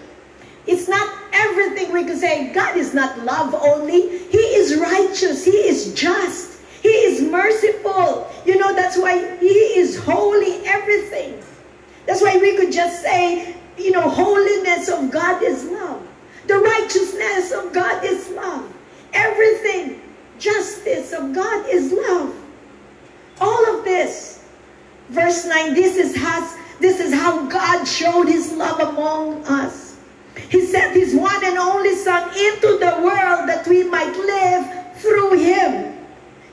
It's 0.66 0.88
not 0.88 1.18
everything 1.34 1.92
we 1.92 2.06
could 2.06 2.20
say. 2.20 2.54
God 2.54 2.78
is 2.78 2.94
not 2.94 3.20
love 3.20 3.54
only. 3.54 4.18
He 4.30 4.38
is 4.38 4.78
righteous. 4.78 5.44
He 5.44 5.52
is 5.52 5.94
just. 5.94 6.60
He 6.82 6.90
is 6.90 7.22
merciful. 7.22 8.30
You 8.46 8.58
know, 8.58 8.74
that's 8.74 8.98
why 8.98 9.38
He 9.38 9.48
is 9.48 9.98
holy, 9.98 10.66
everything. 10.66 11.42
That's 12.06 12.22
why 12.22 12.38
we 12.38 12.56
could 12.58 12.72
just 12.72 13.02
say, 13.02 13.56
you 13.78 13.92
know, 13.92 14.10
holiness 14.10 14.90
of 14.90 15.12
God 15.12 15.42
is 15.44 15.64
love. 15.66 16.06
The 16.48 16.58
righteousness 16.60 17.52
of 17.52 17.74
God 17.74 18.04
is 18.04 18.30
love. 18.30 18.72
Everything, 19.14 20.02
justice 20.40 21.14
of 21.14 21.34
God 21.34 21.66
is 21.70 21.92
love. 21.92 22.36
All 23.40 23.78
of 23.78 23.86
this. 23.86 24.44
Verse 25.10 25.46
9, 25.46 25.74
this 25.74 25.96
is 25.98 26.16
has 26.16 26.58
this 26.84 27.00
is 27.00 27.14
how 27.14 27.48
God 27.48 27.86
showed 27.86 28.28
his 28.28 28.52
love 28.52 28.78
among 28.82 29.46
us. 29.46 29.96
He 30.50 30.66
sent 30.66 30.94
his 30.94 31.16
one 31.16 31.40
and 31.46 31.58
only 31.58 31.96
son 31.96 32.28
into 32.36 32.76
the 32.76 33.00
world 33.00 33.48
that 33.48 33.66
we 33.66 33.86
might 33.88 34.12
live 34.12 35.00
through 35.00 35.40
him. 35.40 35.96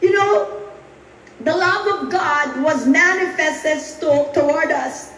You 0.01 0.13
know, 0.13 0.71
the 1.41 1.51
love 1.51 1.85
of 1.99 2.11
God 2.13 2.63
was 2.63 2.87
manifested 2.87 3.83
to, 3.99 4.31
toward 4.33 4.71
us 4.71 5.11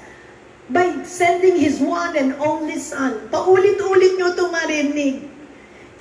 by 0.71 1.02
sending 1.04 1.61
his 1.61 1.78
one 1.78 2.16
and 2.16 2.33
only 2.40 2.78
son. 2.78 3.28
Paulit-ulit 3.28 4.16
nyo 4.16 4.33
ito 4.33 4.49
marinig. 4.49 5.28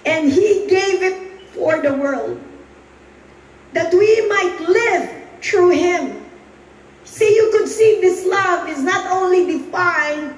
And 0.08 0.32
he 0.32 0.72
gave 0.72 1.04
it 1.04 1.52
for 1.52 1.84
the 1.84 1.92
world. 1.92 2.40
That 3.74 3.92
we 3.92 4.08
might 4.32 4.56
live 4.72 5.12
through 5.44 5.76
him. 5.76 6.31
See, 7.12 7.36
you 7.36 7.52
could 7.52 7.68
see 7.68 8.00
this 8.00 8.26
love 8.26 8.70
is 8.70 8.82
not 8.82 9.06
only 9.12 9.46
defined. 9.46 10.34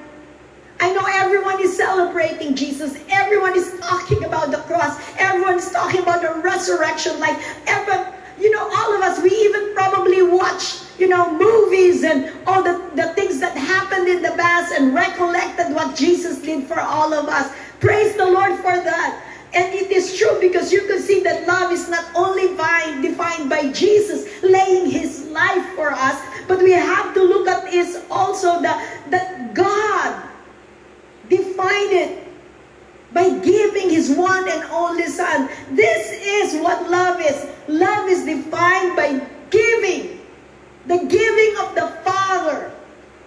I 0.79 0.91
know 0.91 1.05
everyone 1.05 1.61
is 1.61 1.77
celebrating 1.77 2.55
Jesus. 2.55 2.97
Everyone 3.09 3.55
is 3.55 3.79
talking 3.79 4.23
about 4.23 4.49
the 4.49 4.57
cross. 4.57 4.99
Everyone 5.19 5.59
is 5.59 5.69
talking 5.69 6.01
about 6.01 6.23
the 6.23 6.41
resurrection. 6.41 7.19
Like, 7.19 7.37
ever, 7.67 8.11
you 8.39 8.49
know, 8.49 8.67
all 8.73 8.95
of 8.95 9.01
us, 9.03 9.21
we 9.21 9.29
even 9.29 9.75
probably 9.75 10.23
watch, 10.23 10.79
you 10.97 11.07
know, 11.07 11.31
movies 11.37 12.03
and 12.03 12.33
all 12.47 12.63
the, 12.63 12.81
the 12.95 13.13
things 13.13 13.39
that 13.39 13.55
happened 13.55 14.07
in 14.07 14.23
the 14.23 14.31
past 14.31 14.73
and 14.73 14.95
recollected 14.95 15.75
what 15.75 15.95
Jesus 15.95 16.39
did 16.39 16.65
for 16.65 16.79
all 16.79 17.13
of 17.13 17.29
us. 17.29 17.53
Praise 17.81 18.17
the 18.17 18.25
Lord 18.25 18.55
for 18.57 18.73
that. 18.73 19.23
And 19.53 19.75
it 19.75 19.91
is 19.91 20.17
true 20.17 20.39
because 20.41 20.73
you 20.73 20.87
can 20.87 20.99
see 20.99 21.21
that 21.21 21.47
love 21.47 21.71
is 21.71 21.87
not 21.87 22.03
only 22.15 22.47
defined 23.07 23.47
by 23.47 23.71
Jesus 23.71 24.27
laying 24.41 24.89
his 24.89 25.27
life 25.27 25.65
for 25.75 25.91
us, 25.91 26.19
but 26.47 26.59
we 26.59 26.71
have 26.71 27.13
to 27.13 27.21
look 27.23 27.47
at 27.47 27.73
is 27.73 28.03
also 28.09 28.61
the, 28.61 28.73
that 29.09 29.53
God 29.53 30.29
defined 31.29 31.91
it 31.91 32.27
by 33.13 33.29
giving 33.39 33.89
his 33.89 34.11
one 34.11 34.49
and 34.49 34.63
only 34.71 35.07
son. 35.07 35.49
This 35.71 36.11
is 36.21 36.61
what 36.61 36.89
love 36.89 37.21
is. 37.21 37.45
Love 37.67 38.09
is 38.09 38.25
defined 38.25 38.95
by 38.95 39.25
giving. 39.49 40.19
The 40.87 40.97
giving 41.05 41.55
of 41.61 41.75
the 41.75 41.87
Father. 42.03 42.71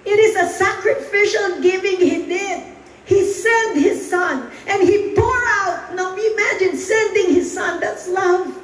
It 0.05 0.19
is 0.19 0.37
a 0.37 0.49
sacrificial 0.49 1.63
giving 1.63 1.97
he 1.99 2.27
did. 2.27 2.63
He 3.07 3.25
sent 3.25 3.79
his 3.79 4.11
son 4.11 4.51
and 4.67 4.83
he 4.83 5.15
poured 5.15 5.43
out. 5.47 5.95
Now 5.95 6.15
imagine 6.15 6.77
sending 6.77 7.35
his 7.35 7.53
son, 7.53 7.81
that's 7.81 8.09
love. 8.09 8.63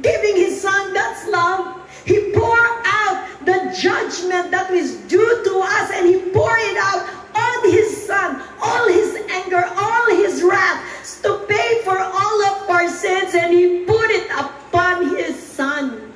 Giving 0.00 0.36
his 0.36 0.60
son, 0.60 0.92
that's 0.94 1.28
love. 1.28 1.81
He 2.04 2.32
poured 2.32 2.82
out 2.84 3.28
the 3.44 3.74
judgment 3.78 4.50
that 4.50 4.70
was 4.70 4.96
due 5.08 5.44
to 5.44 5.60
us 5.60 5.90
and 5.92 6.06
he 6.06 6.18
poured 6.30 6.60
it 6.60 6.76
out 6.76 7.08
on 7.34 7.70
his 7.70 8.06
son, 8.06 8.42
all 8.62 8.88
his 8.88 9.16
anger, 9.30 9.64
all 9.76 10.16
his 10.16 10.42
wrath 10.42 11.20
to 11.22 11.44
pay 11.48 11.80
for 11.84 11.98
all 11.98 12.42
of 12.44 12.70
our 12.70 12.88
sins 12.88 13.34
and 13.34 13.52
he 13.54 13.84
put 13.84 14.10
it 14.10 14.30
upon 14.30 15.16
his 15.16 15.40
son. 15.40 16.12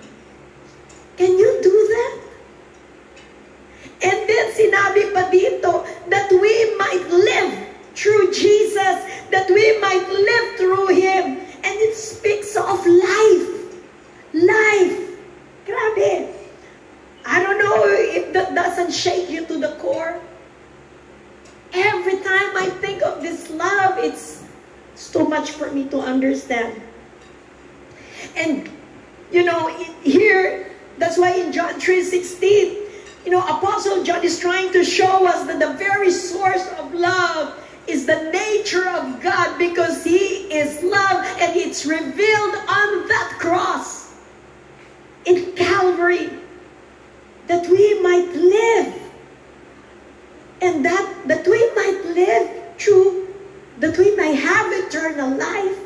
Can 1.16 1.38
you 1.38 1.61
do 1.62 1.71
that? 1.71 2.26
And 4.02 4.28
then 4.28 4.52
sinabi 4.52 5.14
pa 5.16 5.33
dito 5.33 5.87
that 6.12 6.28
we 6.28 6.76
might 6.76 7.09
live 7.09 7.66
through 7.97 8.31
Jesus, 8.31 9.00
that 9.33 9.49
we 9.49 9.81
might 9.81 10.05
live 10.05 10.57
through 10.61 10.88
Him. 10.88 11.40
And 11.64 11.75
it 11.81 11.97
speaks 11.97 12.55
of 12.57 12.85
life. 12.87 13.49
Life. 14.35 15.06
Grabe. 15.67 16.33
I 17.27 17.43
don't 17.43 17.59
know 17.59 17.85
if 17.85 18.33
that 18.33 18.55
doesn't 18.55 18.93
shake 18.93 19.29
you 19.29 19.45
to 19.47 19.59
the 19.59 19.75
core. 19.83 20.21
Every 21.75 22.19
time 22.23 22.57
I 22.57 22.71
think 22.81 23.03
of 23.03 23.21
this 23.21 23.51
love, 23.51 23.99
it's, 23.99 24.45
it's 24.95 25.11
too 25.11 25.29
much 25.29 25.51
for 25.51 25.71
me 25.73 25.89
to 25.89 25.99
understand. 25.99 26.81
And, 28.37 28.71
you 29.33 29.45
know, 29.45 29.69
here, 30.03 30.71
that's 30.99 31.19
why 31.19 31.33
in 31.33 31.51
John 31.53 31.75
3.16, 31.81 32.87
you 33.25 33.33
know, 33.33 33.43
Apostle 33.43 34.05
John 34.05 34.23
is 34.23 34.39
trying 34.39 34.73
to 34.73 34.85
show 34.85 35.27
us 35.27 35.47
that 35.49 35.59
the 35.59 35.73
very 35.75 36.13
source 36.13 36.65
of 36.79 36.95
love 36.95 37.61
is 37.89 38.07
the 38.07 38.31
nature 38.31 38.89
of 38.89 39.21
God 39.21 39.59
because 39.59 40.05
He 40.05 40.47
is 40.47 40.81
love 40.85 41.27
and 41.41 41.57
it's 41.57 41.85
revealed 41.85 42.55
on 42.55 43.09
that 43.09 43.37
cross 43.41 44.06
in 45.26 45.52
Calvary 45.52 46.30
that 47.47 47.68
we 47.68 48.00
might 48.00 48.33
live 48.35 48.95
and 50.62 50.85
that, 50.85 51.28
that 51.28 51.47
we 51.47 51.61
might 51.75 52.02
live 52.14 52.78
through, 52.78 53.35
that 53.78 53.99
we 53.99 54.16
may 54.16 54.35
have 54.35 54.73
eternal 54.73 55.37
life 55.37 55.78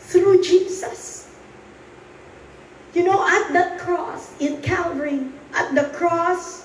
through 0.00 0.42
Jesus. 0.42 1.28
You 2.94 3.04
know, 3.04 3.22
at 3.28 3.52
that 3.52 3.78
cross 3.78 4.32
in 4.40 4.62
Calvary, 4.62 5.26
at 5.54 5.74
the 5.74 5.84
cross, 5.96 6.58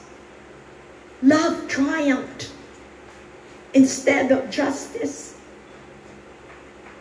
Love 1.23 1.69
triumphed 1.69 2.51
instead 3.73 4.29
of 4.29 4.49
justice. 4.51 5.39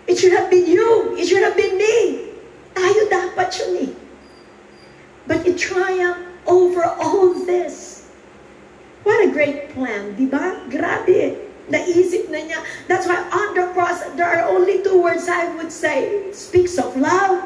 It 0.06 0.16
should 0.16 0.32
have 0.32 0.48
been 0.48 0.64
you. 0.64 1.16
It 1.18 1.26
should 1.26 1.42
have 1.42 1.56
been 1.56 1.76
me. 1.76 2.30
Tayo 2.72 3.10
dapat 3.10 3.50
yun 3.58 3.76
eh. 3.82 4.01
But 5.26 5.46
it 5.46 5.58
triumphed 5.58 6.28
over 6.46 6.84
all 6.84 7.34
this. 7.34 8.08
What 9.02 9.24
a 9.24 9.32
great 9.32 9.70
plan, 9.70 10.14
di 10.14 10.26
ba? 10.26 10.62
Grabe. 10.70 11.38
Naisip 11.70 12.30
na 12.30 12.42
niya. 12.42 12.58
That's 12.86 13.06
why 13.06 13.18
on 13.18 13.54
the 13.54 13.70
cross, 13.74 14.02
there 14.18 14.26
are 14.26 14.50
only 14.50 14.82
two 14.82 15.02
words 15.02 15.28
I 15.28 15.50
would 15.56 15.70
say. 15.70 16.30
It 16.30 16.34
speaks 16.34 16.78
of 16.78 16.94
love 16.96 17.42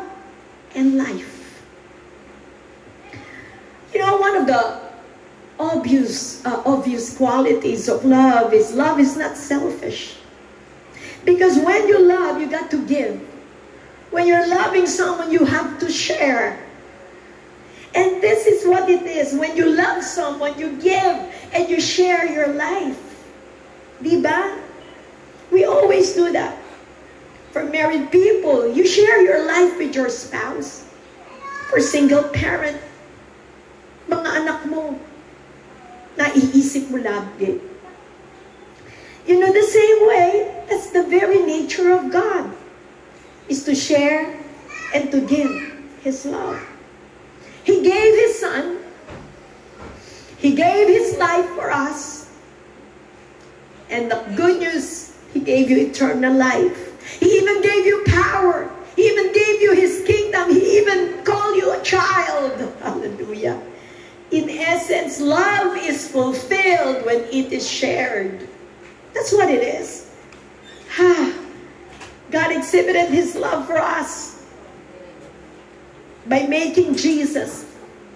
and 0.75 0.97
life. 0.97 1.65
You 3.93 4.01
know, 4.01 4.17
one 4.17 4.37
of 4.37 4.47
the 4.47 4.81
obvious, 5.59 6.45
uh, 6.45 6.63
obvious 6.67 7.17
qualities 7.17 7.89
of 7.89 8.05
love 8.05 8.53
is 8.53 8.73
love 8.75 9.01
is 9.01 9.17
not 9.17 9.37
selfish. 9.37 10.17
Because 11.25 11.59
when 11.59 11.89
you 11.89 11.99
love, 11.99 12.41
you 12.41 12.47
got 12.47 12.71
to 12.71 12.85
give. 12.87 13.21
When 14.11 14.27
you're 14.27 14.47
loving 14.47 14.87
someone, 14.87 15.33
you 15.33 15.45
have 15.45 15.79
to 15.81 15.91
share. 15.91 16.66
And 17.97 18.21
this 18.21 18.45
is 18.45 18.69
what 18.69 18.93
it 18.93 19.09
is. 19.09 19.33
When 19.33 19.57
you 19.57 19.73
love 19.73 20.05
someone, 20.05 20.61
you 20.61 20.77
give 20.77 21.17
and 21.57 21.65
you 21.65 21.81
share 21.81 22.29
your 22.29 22.53
life. 22.53 23.01
Diba? 24.05 24.61
We 25.51 25.65
always 25.65 26.13
do 26.13 26.31
that. 26.33 26.61
For 27.57 27.65
married 27.65 28.13
people, 28.13 28.69
you 28.69 28.85
share 28.85 29.25
your 29.25 29.49
life 29.49 29.81
with 29.81 29.97
your 29.97 30.13
spouse. 30.13 30.85
For 31.73 31.81
single 31.81 32.29
parent, 32.37 32.77
mga 34.13 34.45
anak 34.45 34.69
mo, 34.69 35.01
naiisip 36.21 36.93
mo 36.93 37.01
lagi. 37.01 37.57
You 39.25 39.41
know, 39.41 39.51
the 39.51 39.65
same 39.65 40.01
way, 40.07 40.31
that's 40.69 40.93
the 40.93 41.03
very 41.09 41.41
nature 41.43 41.97
of 41.97 42.13
God, 42.13 42.53
is 43.49 43.65
to 43.65 43.75
share 43.75 44.37
and 44.93 45.11
to 45.11 45.25
give 45.25 45.51
His 46.05 46.29
love. 46.29 46.61
He 47.67 47.83
gave 47.83 48.15
His 48.15 48.39
Son. 48.39 48.79
He 50.39 50.55
gave 50.55 50.87
His 50.87 51.19
life 51.19 51.47
for 51.51 51.73
us. 51.73 52.31
And 53.91 54.09
the 54.09 54.25
good 54.37 54.61
news, 54.61 55.17
He 55.35 55.41
gave 55.41 55.69
you 55.69 55.79
eternal 55.79 56.33
life. 56.33 57.19
He 57.19 57.27
even 57.39 57.61
gave 57.63 57.85
you 57.85 58.05
power. 58.07 58.71
He 58.95 59.09
even 59.09 59.33
gave 59.33 59.61
you 59.61 59.75
His 59.75 60.05
kingdom. 60.07 60.49
He 60.49 60.79
even 60.79 61.25
called 61.25 61.57
you 61.57 61.73
a 61.73 61.83
child. 61.83 62.53
Hallelujah. 62.83 63.61
In 64.31 64.49
essence, 64.49 65.21
love 65.21 65.77
is 65.77 66.07
fulfilled 66.07 67.05
when 67.05 67.23
it 67.33 67.53
is 67.53 67.69
shared. 67.69 68.49
That's 69.13 69.33
what 69.33 69.51
it 69.51 69.65
is. 69.65 70.09
God 72.31 72.53
exhibited 72.53 73.09
His 73.09 73.35
love 73.35 73.67
for 73.67 73.79
us 73.79 74.36
by 76.29 76.47
making 76.47 76.97
Jesus 76.97 77.65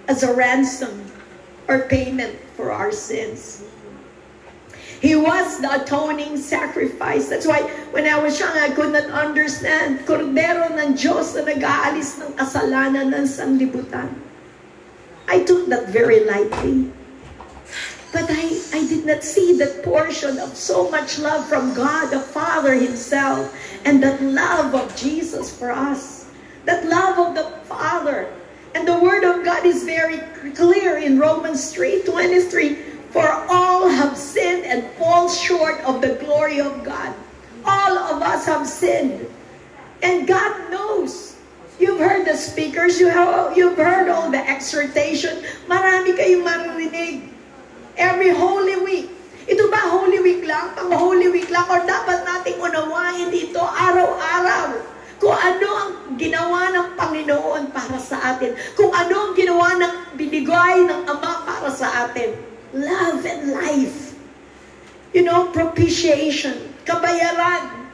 as 0.07 0.23
a 0.23 0.33
ransom 0.33 1.05
or 1.67 1.87
payment 1.87 2.35
for 2.55 2.71
our 2.71 2.91
sins. 2.91 3.63
He 5.01 5.15
was 5.15 5.57
the 5.59 5.81
atoning 5.81 6.37
sacrifice. 6.37 7.27
That's 7.27 7.47
why 7.47 7.65
when 7.89 8.05
I 8.05 8.21
was 8.21 8.39
young, 8.39 8.53
I 8.53 8.69
could 8.69 8.93
not 8.93 9.09
understand. 9.09 10.05
Kordero 10.05 10.69
ng 10.77 10.93
Diyos 10.93 11.33
na 11.33 11.41
nag-aalis 11.41 12.21
ng 12.21 12.37
kasalanan 12.37 13.09
ng 13.09 13.25
sanlibutan. 13.25 14.13
I 15.25 15.41
took 15.41 15.65
that 15.73 15.89
very 15.89 16.21
lightly. 16.29 16.93
But 18.13 18.29
I, 18.29 18.61
I 18.75 18.85
did 18.85 19.07
not 19.07 19.23
see 19.23 19.57
that 19.57 19.81
portion 19.81 20.37
of 20.37 20.53
so 20.53 20.91
much 20.91 21.17
love 21.17 21.47
from 21.49 21.73
God 21.73 22.11
the 22.11 22.19
Father 22.19 22.75
Himself 22.75 23.49
and 23.87 24.03
that 24.03 24.21
love 24.21 24.75
of 24.75 24.93
Jesus 24.93 25.49
for 25.49 25.71
us. 25.71 26.20
That 26.65 26.85
love 26.85 27.17
of 27.17 27.35
the 27.35 27.49
Father. 27.65 28.31
And 28.73 28.87
the 28.87 28.99
Word 28.99 29.23
of 29.23 29.43
God 29.43 29.65
is 29.65 29.83
very 29.83 30.19
clear 30.55 30.97
in 30.97 31.19
Romans 31.19 31.73
3 31.73 32.03
23. 32.03 32.91
For 33.11 33.27
all 33.51 33.89
have 33.89 34.15
sinned 34.15 34.63
and 34.63 34.87
fall 34.95 35.27
short 35.27 35.83
of 35.83 35.99
the 35.99 36.15
glory 36.15 36.59
of 36.59 36.83
God. 36.83 37.13
All 37.65 37.97
of 37.97 38.21
us 38.23 38.45
have 38.45 38.67
sinned. 38.67 39.27
And 40.01 40.25
God 40.25 40.71
knows. 40.71 41.35
You've 41.77 41.99
heard 41.99 42.27
the 42.27 42.37
speakers, 42.37 42.99
you 42.99 43.09
have, 43.09 43.57
you've 43.57 43.75
heard 43.75 44.07
all 44.07 44.29
the 44.29 44.37
exhortation. 44.37 45.41
Marami 45.65 46.13
kayong 46.13 46.45
marinig 46.45 47.25
every 47.97 48.29
Holy 48.29 48.77
Week. 48.85 49.09
Ito 49.49 49.65
ba 49.73 49.89
Holy 49.89 50.21
Week 50.21 50.45
lang? 50.45 50.77
Pang 50.77 50.93
Holy 50.93 51.33
Week 51.33 51.49
lang? 51.49 51.65
Or 51.67 51.81
dapat 51.81 52.21
nating 52.21 52.61
unawain 52.61 53.33
dito 53.33 53.59
araw-araw? 53.65 54.90
Kung 55.21 55.37
ano 55.37 55.67
ang 55.69 55.91
ginawa 56.17 56.73
ng 56.73 56.87
Panginoon 56.97 57.69
para 57.69 58.01
sa 58.01 58.33
atin. 58.33 58.57
Kung 58.73 58.89
ano 58.89 59.29
ang 59.29 59.33
ginawa 59.37 59.77
ng 59.77 60.17
binigay 60.17 60.81
ng 60.89 61.05
Ama 61.05 61.45
para 61.45 61.69
sa 61.69 62.09
atin. 62.09 62.33
Love 62.73 63.21
and 63.29 63.53
life. 63.53 64.17
You 65.13 65.21
know, 65.21 65.53
propitiation. 65.53 66.73
Kabayaran. 66.89 67.85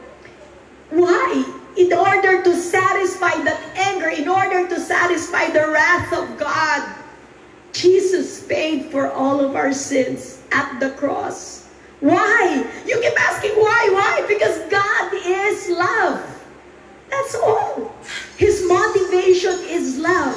Why? 0.88 1.44
In 1.76 1.92
order 1.92 2.40
to 2.48 2.56
satisfy 2.56 3.36
that 3.44 3.60
anger, 3.76 4.08
in 4.08 4.24
order 4.24 4.64
to 4.64 4.80
satisfy 4.80 5.52
the 5.52 5.68
wrath 5.68 6.08
of 6.16 6.40
God, 6.40 6.80
Jesus 7.76 8.40
paid 8.48 8.88
for 8.88 9.12
all 9.12 9.44
of 9.44 9.52
our 9.52 9.76
sins 9.76 10.40
at 10.48 10.80
the 10.80 10.96
cross. 10.96 11.68
Why? 12.00 12.64
You 12.88 12.96
keep 13.04 13.20
asking 13.20 13.52
why? 13.60 13.82
Why? 13.92 14.24
Because 14.24 14.56
God 14.72 15.12
is 15.12 15.68
love. 15.76 16.37
That's 17.10 17.34
all. 17.36 17.92
His 18.36 18.66
motivation 18.68 19.58
is 19.66 19.98
love. 19.98 20.36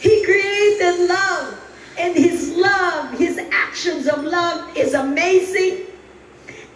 He 0.00 0.24
created 0.24 1.08
love. 1.08 1.60
And 1.98 2.14
His 2.14 2.50
love, 2.56 3.18
His 3.18 3.38
actions 3.50 4.06
of 4.06 4.22
love 4.24 4.76
is 4.76 4.94
amazing. 4.94 5.86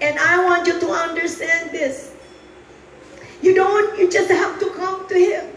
And 0.00 0.18
I 0.18 0.42
want 0.44 0.66
you 0.66 0.80
to 0.80 0.90
understand 0.90 1.70
this. 1.70 2.14
You 3.42 3.54
don't, 3.54 3.98
you 3.98 4.10
just 4.10 4.30
have 4.30 4.58
to 4.60 4.70
come 4.70 5.06
to 5.08 5.14
Him. 5.14 5.56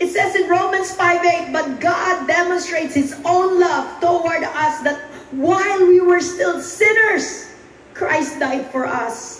It 0.00 0.08
says 0.10 0.36
in 0.36 0.48
Romans 0.48 0.92
5 0.94 1.24
8, 1.24 1.52
but 1.52 1.80
God 1.80 2.26
demonstrates 2.26 2.94
His 2.94 3.20
own 3.24 3.58
love 3.58 4.00
toward 4.00 4.44
us 4.44 4.82
that 4.82 5.00
while 5.32 5.86
we 5.86 6.00
were 6.00 6.20
still 6.20 6.60
sinners, 6.60 7.52
Christ 7.94 8.38
died 8.38 8.70
for 8.70 8.86
us. 8.86 9.37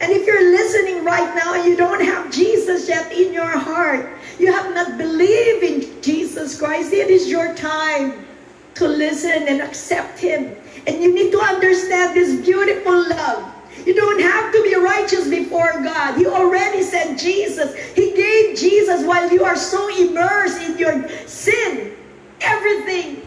And 0.00 0.12
if 0.12 0.26
you're 0.26 0.50
listening 0.50 1.04
right 1.04 1.34
now 1.34 1.54
and 1.54 1.64
you 1.64 1.76
don't 1.76 2.02
have 2.02 2.32
Jesus 2.32 2.88
yet 2.88 3.12
in 3.12 3.32
your 3.34 3.46
heart, 3.46 4.08
you 4.38 4.50
have 4.50 4.74
not 4.74 4.96
believed 4.96 5.62
in 5.62 6.02
Jesus 6.02 6.58
Christ, 6.58 6.92
it 6.92 7.10
is 7.10 7.28
your 7.28 7.54
time 7.54 8.26
to 8.74 8.88
listen 8.88 9.46
and 9.46 9.60
accept 9.60 10.18
Him. 10.18 10.56
And 10.86 11.02
you 11.02 11.14
need 11.14 11.30
to 11.32 11.40
understand 11.40 12.16
this 12.16 12.40
beautiful 12.40 13.08
love. 13.10 13.52
You 13.84 13.94
don't 13.94 14.20
have 14.20 14.52
to 14.52 14.62
be 14.62 14.74
righteous 14.74 15.28
before 15.28 15.72
God. 15.82 16.16
He 16.16 16.26
already 16.26 16.82
sent 16.82 17.20
Jesus. 17.20 17.74
He 17.94 18.12
gave 18.12 18.56
Jesus 18.56 19.04
while 19.04 19.30
you 19.30 19.44
are 19.44 19.56
so 19.56 19.88
immersed 19.94 20.60
in 20.62 20.78
your 20.78 21.08
sin. 21.26 21.94
Everything. 22.40 23.22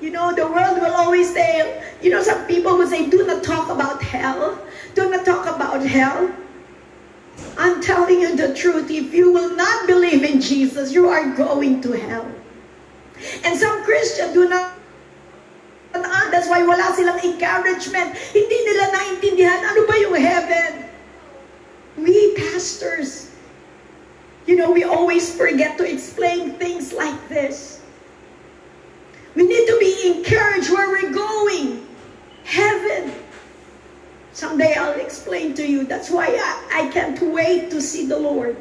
You 0.00 0.10
know, 0.10 0.34
the 0.34 0.46
world 0.46 0.80
will 0.80 0.92
always 0.92 1.32
say, 1.32 1.82
you 2.02 2.10
know, 2.10 2.22
some 2.22 2.46
people 2.46 2.76
will 2.76 2.86
say, 2.86 3.08
do 3.08 3.26
not 3.26 3.42
talk 3.42 3.70
about 3.70 4.02
hell. 4.02 4.58
Do 4.94 5.10
not 5.10 5.24
talk 5.24 5.46
about 5.46 5.84
hell. 5.84 6.30
I'm 7.58 7.82
telling 7.82 8.20
you 8.20 8.36
the 8.36 8.54
truth. 8.54 8.90
If 8.90 9.12
you 9.12 9.32
will 9.32 9.54
not 9.54 9.86
believe 9.86 10.22
in 10.22 10.40
Jesus, 10.40 10.92
you 10.92 11.08
are 11.08 11.34
going 11.34 11.80
to 11.82 11.92
hell. 11.92 12.30
And 13.44 13.58
some 13.58 13.82
Christians 13.84 14.32
do 14.32 14.48
not 14.48 14.74
That's 16.34 16.50
why 16.50 16.66
wala 16.66 16.90
silang 16.98 17.22
encouragement. 17.22 18.18
Hindi 18.34 18.58
nila 18.66 18.90
naintindihan 18.90 19.60
ano 19.70 19.86
ba 19.86 19.94
yung 20.02 20.18
heaven. 20.18 20.90
We 21.94 22.34
pastors, 22.34 23.30
you 24.50 24.58
know, 24.58 24.74
we 24.74 24.82
always 24.82 25.30
forget 25.30 25.78
to 25.78 25.86
explain 25.86 26.58
things 26.58 26.90
like 26.90 27.16
this. 27.30 27.78
We 29.38 29.46
need 29.46 29.62
to 29.70 29.78
be 29.78 29.94
encouraged 30.10 30.74
where 30.74 30.90
we're 30.90 31.14
going. 31.14 31.86
Heaven. 32.42 33.14
Someday 34.34 34.74
I'll 34.74 34.98
explain 34.98 35.54
to 35.54 35.66
you. 35.66 35.84
That's 35.84 36.10
why 36.10 36.26
I, 36.26 36.86
I 36.86 36.90
can't 36.90 37.20
wait 37.22 37.70
to 37.70 37.80
see 37.80 38.06
the 38.06 38.18
Lord. 38.18 38.56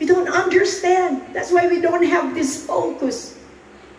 We 0.00 0.06
don't 0.06 0.28
understand. 0.28 1.22
That's 1.32 1.52
why 1.52 1.68
we 1.68 1.80
don't 1.80 2.02
have 2.02 2.34
this 2.34 2.66
focus. 2.66 3.38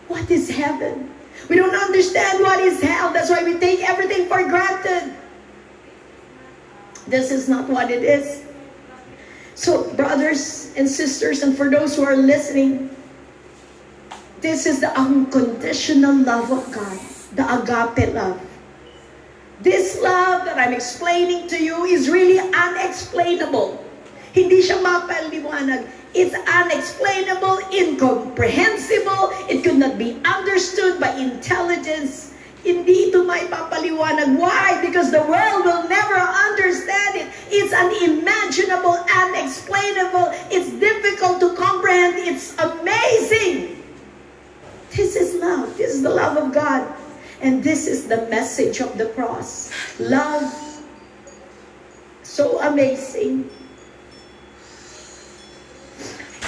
What 0.09 0.29
is 0.29 0.49
heaven? 0.49 1.09
We 1.49 1.55
don't 1.55 1.73
understand 1.73 2.43
what 2.43 2.59
is 2.59 2.81
hell. 2.81 3.13
That's 3.13 3.29
why 3.29 3.43
we 3.43 3.57
take 3.57 3.87
everything 3.87 4.27
for 4.27 4.43
granted. 4.43 5.15
This 7.07 7.31
is 7.31 7.47
not 7.47 7.69
what 7.69 7.89
it 7.89 8.03
is. 8.03 8.43
So, 9.55 9.89
brothers 9.95 10.73
and 10.75 10.89
sisters, 10.89 11.41
and 11.41 11.55
for 11.55 11.69
those 11.69 11.95
who 11.95 12.03
are 12.03 12.17
listening, 12.17 12.89
this 14.41 14.65
is 14.65 14.81
the 14.81 14.91
unconditional 14.99 16.13
love 16.13 16.51
of 16.51 16.69
God, 16.73 16.99
the 17.33 17.47
agape 17.63 18.13
love. 18.13 18.44
This 19.61 20.01
love 20.01 20.43
that 20.45 20.59
I'm 20.59 20.73
explaining 20.73 21.47
to 21.47 21.63
you 21.63 21.85
is 21.85 22.09
really 22.09 22.39
unexplainable. 22.39 23.79
Hindi 24.35 24.59
siya 24.59 24.83
mapaliwanag. 24.83 25.87
It's 26.11 26.35
unexplainable, 26.35 27.63
incomprehensible. 27.71 29.31
It 29.47 29.63
could 29.63 29.79
not 29.79 29.95
be 29.95 30.19
understood 30.27 30.99
by 30.99 31.15
intelligence. 31.15 32.35
Hindi 32.67 33.11
ito 33.11 33.23
may 33.23 33.47
papaliwanag. 33.47 34.35
Why? 34.35 34.83
Because 34.83 35.07
the 35.07 35.23
world 35.23 35.63
will 35.63 35.87
never 35.87 36.19
understand 36.19 37.23
it. 37.23 37.27
It's 37.47 37.71
unimaginable, 37.71 38.99
unexplainable. 39.07 40.35
It's 40.51 40.67
difficult 40.83 41.39
to 41.39 41.55
comprehend. 41.55 42.19
It's 42.19 42.51
amazing. 42.59 43.79
This 44.91 45.15
is 45.15 45.39
love. 45.39 45.79
This 45.79 45.95
is 45.95 46.03
the 46.03 46.11
love 46.11 46.35
of 46.35 46.51
God. 46.51 46.83
And 47.45 47.63
this 47.63 47.85
is 47.85 48.07
the 48.07 48.25
message 48.25 48.81
of 48.81 48.97
the 48.97 49.05
cross. 49.13 49.69
Love 49.99 50.49
So 52.23 52.59
amazing. 52.59 53.47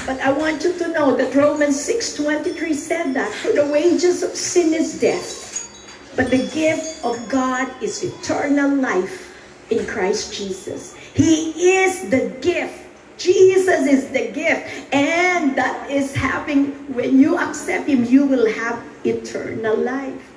But 0.08 0.20
I 0.20 0.32
want 0.34 0.64
you 0.64 0.74
to 0.74 0.88
know 0.90 1.16
that 1.16 1.36
Romans 1.36 1.78
6.23 1.78 2.74
said 2.74 3.14
that, 3.14 3.32
for 3.32 3.54
the 3.54 3.68
wages 3.68 4.24
of 4.24 4.36
sin 4.36 4.74
is 4.74 5.00
death, 5.00 5.70
but 6.16 6.32
the 6.32 6.50
gift 6.50 7.06
of 7.06 7.16
God 7.30 7.70
is 7.82 8.04
eternal 8.04 8.74
life 8.76 9.32
in 9.70 9.86
Christ 9.86 10.34
Jesus. 10.34 10.96
He 11.14 11.78
is 11.78 12.10
the 12.10 12.34
gift. 12.42 12.84
Jesus 13.18 13.86
is 13.86 14.10
the 14.10 14.32
gift. 14.32 14.66
And 14.92 15.56
that 15.56 15.92
is 15.92 16.16
having, 16.16 16.72
when 16.94 17.20
you 17.20 17.38
accept 17.38 17.88
Him, 17.88 18.04
you 18.04 18.26
will 18.26 18.50
have 18.52 18.82
eternal 19.06 19.78
life. 19.78 20.37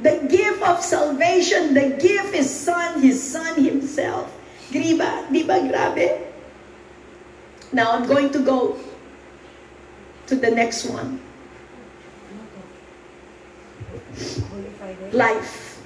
The 0.00 0.28
gift 0.28 0.60
of 0.60 0.84
salvation, 0.84 1.72
the 1.72 1.96
gift 1.96 2.36
is 2.36 2.52
Son, 2.52 3.00
His 3.00 3.16
Son 3.16 3.56
Himself. 3.56 4.28
Di 4.68 4.92
ba? 4.92 5.24
Di 5.32 5.40
ba 5.40 5.56
grabe? 5.64 6.28
Now 7.72 7.96
I'm 7.96 8.04
going 8.04 8.28
to 8.36 8.40
go 8.44 8.76
to 10.26 10.34
the 10.36 10.50
next 10.52 10.84
one. 10.84 11.20
Life. 15.12 15.80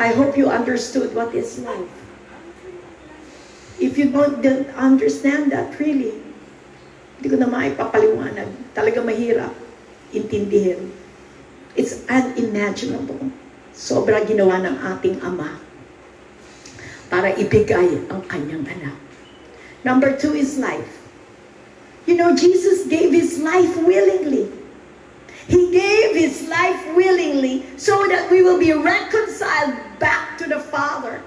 I 0.00 0.16
hope 0.16 0.34
you 0.34 0.48
understood 0.48 1.14
what 1.14 1.34
is 1.34 1.60
life. 1.60 1.94
If 3.78 3.96
you 3.96 4.10
don't, 4.10 4.42
don't 4.42 4.68
understand 4.76 5.52
that, 5.52 5.78
really, 5.80 6.12
hindi 7.16 7.28
ko 7.32 7.36
na 7.36 7.48
maipapaliwanag. 7.48 8.48
Talaga 8.76 9.04
mahirap 9.04 9.52
intindihin. 10.12 10.99
It's 11.80 12.04
unimaginable. 12.12 13.32
Sobra 13.72 14.20
ginawa 14.28 14.60
ng 14.60 14.76
ating 14.84 15.16
Ama 15.24 15.56
para 17.08 17.32
ibigay 17.40 18.04
ang 18.12 18.20
kanyang 18.28 18.68
anak. 18.68 19.00
Number 19.80 20.12
two 20.12 20.36
is 20.36 20.60
life. 20.60 21.00
You 22.04 22.20
know, 22.20 22.36
Jesus 22.36 22.84
gave 22.84 23.16
his 23.16 23.40
life 23.40 23.72
willingly. 23.80 24.52
He 25.48 25.72
gave 25.72 26.12
his 26.12 26.44
life 26.52 26.84
willingly 26.92 27.64
so 27.80 27.96
that 28.12 28.28
we 28.28 28.44
will 28.44 28.60
be 28.60 28.76
reconciled 28.76 29.80
back 29.96 30.36
to 30.36 30.44
the 30.44 30.60
Father. 30.60 31.24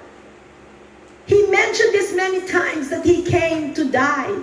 He 1.25 1.49
mentioned 1.49 1.97
this 1.97 2.13
many 2.13 2.45
times 2.45 2.93
that 2.93 3.01
he 3.01 3.25
came 3.25 3.73
to 3.73 3.89
die. 3.89 4.37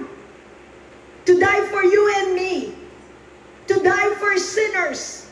To 1.31 1.33
die 1.39 1.63
for 1.71 1.87
you 1.87 2.03
and 2.19 2.35
me. 2.35 2.75
To 3.71 3.79
die 3.79 4.11
for 4.19 4.35
sinners. 4.43 5.30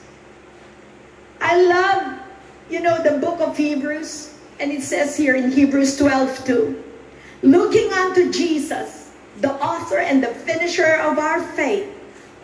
I 1.48 1.62
love, 1.62 2.20
you 2.68 2.80
know, 2.80 3.02
the 3.02 3.16
book 3.16 3.40
of 3.40 3.56
Hebrews. 3.56 4.34
And 4.60 4.70
it 4.70 4.82
says 4.82 5.16
here 5.16 5.34
in 5.34 5.50
Hebrews 5.50 5.96
12, 5.96 6.44
2. 6.44 6.84
Looking 7.40 7.90
unto 7.90 8.30
Jesus, 8.30 9.14
the 9.40 9.54
author 9.54 9.96
and 9.96 10.22
the 10.22 10.28
finisher 10.28 10.96
of 10.96 11.18
our 11.18 11.40
faith, 11.56 11.88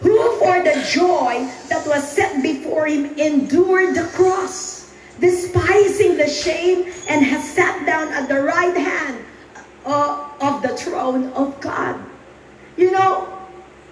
who 0.01 0.17
for 0.39 0.63
the 0.63 0.83
joy 0.91 1.47
that 1.69 1.87
was 1.87 2.03
set 2.03 2.43
before 2.43 2.87
him 2.87 3.13
endured 3.19 3.95
the 3.95 4.09
cross, 4.15 4.95
despising 5.21 6.17
the 6.17 6.27
shame, 6.27 6.91
and 7.07 7.23
has 7.27 7.45
sat 7.53 7.85
down 7.85 8.09
at 8.09 8.27
the 8.27 8.41
right 8.41 8.75
hand 8.75 9.23
uh, 9.85 10.31
of 10.41 10.63
the 10.63 10.75
throne 10.79 11.29
of 11.35 11.61
God. 11.61 12.01
You 12.79 12.91
know, 12.91 13.34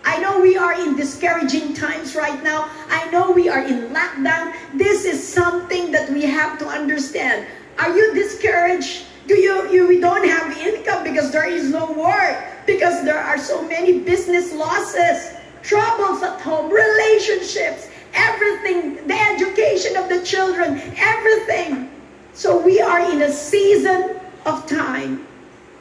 I 0.04 0.18
know 0.18 0.40
we 0.40 0.56
are 0.56 0.74
in 0.74 0.96
discouraging 0.96 1.74
times 1.74 2.14
right 2.14 2.42
now. 2.42 2.68
I 2.88 3.10
know 3.10 3.30
we 3.30 3.48
are 3.48 3.64
in 3.64 3.88
lockdown. 3.90 4.54
This 4.74 5.04
is 5.04 5.26
something 5.26 5.92
that 5.92 6.10
we 6.10 6.22
have 6.22 6.58
to 6.58 6.66
understand. 6.66 7.46
Are 7.78 7.96
you 7.96 8.14
discouraged? 8.14 9.04
Do 9.28 9.34
you, 9.34 9.70
you 9.70 9.86
we 9.86 10.00
don't 10.00 10.26
have 10.28 10.56
income 10.58 11.04
because 11.04 11.30
there 11.30 11.48
is 11.48 11.70
no 11.70 11.92
work? 11.92 12.52
because 12.66 13.04
there 13.04 13.18
are 13.18 13.38
so 13.38 13.66
many 13.66 14.00
business 14.00 14.52
losses, 14.52 15.34
troubles 15.62 16.22
at 16.22 16.40
home, 16.40 16.70
relationships, 16.70 17.88
everything, 18.14 19.06
the 19.06 19.18
education 19.18 19.96
of 19.96 20.08
the 20.08 20.22
children, 20.24 20.80
everything. 20.96 21.90
So 22.34 22.60
we 22.60 22.80
are 22.80 23.00
in 23.10 23.22
a 23.22 23.32
season 23.32 24.20
of 24.46 24.66
time 24.66 25.26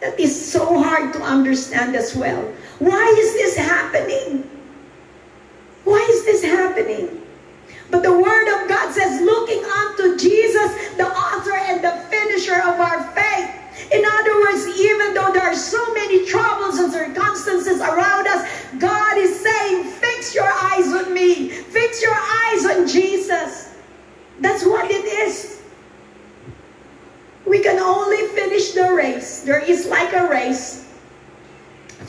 that 0.01 0.19
is 0.19 0.33
so 0.51 0.81
hard 0.81 1.13
to 1.13 1.21
understand 1.21 1.95
as 1.95 2.15
well. 2.15 2.41
Why 2.79 3.15
is 3.19 3.33
this 3.33 3.55
happening? 3.55 4.49
Why 5.83 5.99
is 6.09 6.25
this 6.25 6.43
happening? 6.43 7.21
But 7.89 8.03
the 8.03 8.11
Word 8.11 8.47
of 8.61 8.69
God 8.69 8.93
says, 8.93 9.21
looking 9.21 9.63
unto 9.63 10.17
Jesus, 10.17 10.95
the 10.97 11.07
author 11.07 11.55
and 11.55 11.83
the 11.83 11.91
finisher 12.09 12.55
of 12.55 12.79
our 12.79 13.03
faith, 13.13 13.61
in 13.91 14.03
other 14.05 14.41
words, 14.41 14.67
even 14.79 15.13
though 15.13 15.31
there 15.33 15.43
are 15.43 15.55
so 15.55 15.93
many 15.93 16.25
troubles 16.25 16.79
and 16.79 16.91
circumstances 16.91 17.81
around 17.81 18.27
us, 18.27 18.49
God 18.79 19.17
is 19.17 19.39
saying, 19.39 19.85
fix 19.85 20.33
your 20.33 20.49
eyes 20.49 20.87
on 20.87 21.13
me. 21.13 21.49
Fix 21.49 22.01
your 22.01 22.15
eyes 22.15 22.65
on 22.65 22.87
Jesus. 22.87 23.75
That's 24.39 24.65
what 24.65 24.89
it 24.89 25.05
is. 25.05 25.60
We 27.45 27.61
can 27.63 27.79
only 27.79 28.27
finish 28.35 28.71
the 28.71 28.93
race. 28.93 29.41
There 29.41 29.59
is 29.59 29.87
like 29.87 30.13
a 30.13 30.27
race. 30.29 30.85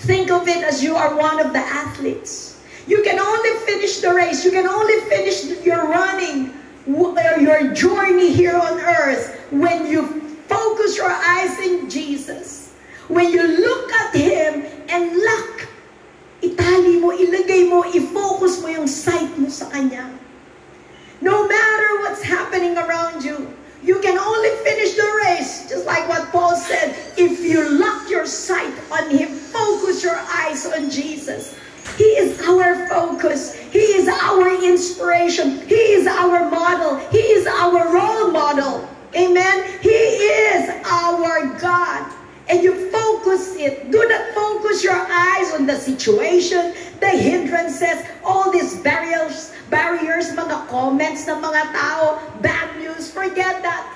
Think 0.04 0.30
of 0.30 0.48
it 0.48 0.64
as 0.64 0.82
you 0.82 0.96
are 0.96 1.16
one 1.16 1.40
of 1.40 1.52
the 1.52 1.60
athletes. 1.60 2.60
You 2.86 3.02
can 3.02 3.18
only 3.18 3.52
finish 3.64 4.00
the 4.00 4.12
race. 4.12 4.44
You 4.44 4.50
can 4.50 4.66
only 4.66 5.00
finish 5.08 5.44
your 5.64 5.88
running, 5.88 6.52
uh, 6.88 7.38
your 7.40 7.72
journey 7.72 8.32
here 8.32 8.56
on 8.56 8.80
earth 8.80 9.38
when 9.50 9.86
you 9.86 10.22
focus 10.48 10.96
your 10.96 11.10
eyes 11.10 11.58
in 11.60 11.88
Jesus, 11.88 12.74
when 13.08 13.30
you 13.30 13.42
look 13.42 13.92
at 13.92 14.14
Him 14.14 14.64
and 14.88 15.16
look, 15.16 15.68
itali 16.42 17.00
mo, 17.00 17.14
ilagay 17.14 17.68
mo, 17.70 17.86
i-focus 17.88 18.60
mo 18.60 18.68
yung 18.68 18.88
sight 18.88 19.30
mo 19.38 19.48
sa 19.48 19.70
Kanya. 19.70 20.10
No 21.22 21.46
matter 21.46 21.88
what's 22.02 22.24
happening 22.24 22.74
around 22.74 23.22
you, 23.22 23.46
you 23.84 24.00
can 24.00 24.16
only 24.16 24.50
finish 24.64 24.94
the 24.94 25.22
race, 25.26 25.68
just 25.68 25.86
like 25.86 26.08
what 26.08 26.30
Paul 26.30 26.56
said, 26.56 26.96
if 27.16 27.40
you 27.40 27.78
lock 27.78 28.08
your 28.08 28.26
sight 28.26 28.72
on 28.92 29.10
Him, 29.10 29.28
focus 29.28 30.04
your 30.04 30.16
eyes 30.16 30.66
on 30.66 30.88
Jesus. 30.90 31.56
He 31.96 32.04
is 32.04 32.40
our 32.46 32.88
focus. 32.88 33.54
He 33.54 33.80
is 33.80 34.08
our 34.08 34.48
inspiration. 34.64 35.66
He 35.66 35.74
is 35.74 36.06
our 36.06 36.48
model. 36.48 36.96
He 37.10 37.18
is 37.18 37.46
our 37.46 37.92
role 37.92 38.30
model. 38.30 38.88
Amen. 39.16 39.80
He 39.80 39.90
is 39.90 40.70
our 40.86 41.58
God. 41.58 42.21
And 42.52 42.62
you 42.62 42.90
focus 42.90 43.56
it. 43.56 43.90
Do 43.90 44.06
not 44.06 44.34
focus 44.34 44.84
your 44.84 44.92
eyes 44.92 45.54
on 45.54 45.64
the 45.64 45.74
situation, 45.74 46.74
the 47.00 47.08
hindrances, 47.08 48.04
all 48.22 48.52
these 48.52 48.76
barriers, 48.84 49.56
barriers, 49.70 50.36
mga 50.36 50.68
comments 50.68 51.24
ng 51.24 51.40
mga 51.40 51.72
tao, 51.72 52.20
bad 52.44 52.68
news. 52.76 53.08
Forget 53.08 53.64
that. 53.64 53.88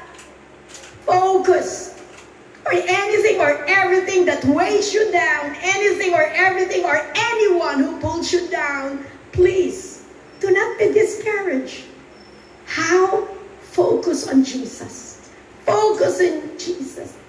Focus 1.05 2.01
or 2.65 2.73
anything 2.73 3.45
or 3.45 3.61
everything 3.69 4.25
that 4.25 4.41
weighs 4.49 4.89
you 4.97 5.05
down, 5.13 5.53
anything 5.61 6.17
or 6.17 6.25
everything 6.33 6.81
or 6.89 6.97
anyone 7.13 7.85
who 7.85 8.01
pulls 8.01 8.33
you 8.33 8.49
down, 8.49 9.05
please 9.37 10.09
do 10.41 10.49
not 10.49 10.81
be 10.81 10.97
discouraged. 10.97 11.85
How? 12.65 13.29
Focus 13.77 14.33
on 14.33 14.49
Jesus. 14.49 15.29
Focus 15.69 16.25
in 16.25 16.57
Jesus. 16.57 17.21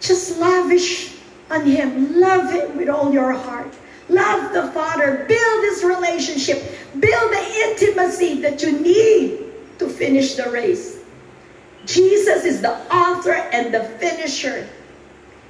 Just 0.00 0.38
lavish 0.38 1.16
on 1.50 1.66
Him. 1.66 2.20
Love 2.20 2.52
Him 2.52 2.76
with 2.76 2.88
all 2.88 3.12
your 3.12 3.32
heart. 3.32 3.72
Love 4.08 4.52
the 4.52 4.72
Father. 4.72 5.24
Build 5.28 5.62
this 5.62 5.84
relationship. 5.84 6.62
Build 6.98 7.32
the 7.32 7.68
intimacy 7.68 8.40
that 8.40 8.62
you 8.62 8.80
need 8.80 9.44
to 9.78 9.88
finish 9.88 10.34
the 10.34 10.50
race. 10.50 10.98
Jesus 11.84 12.44
is 12.44 12.60
the 12.60 12.76
author 12.94 13.32
and 13.32 13.72
the 13.72 13.84
finisher. 13.98 14.68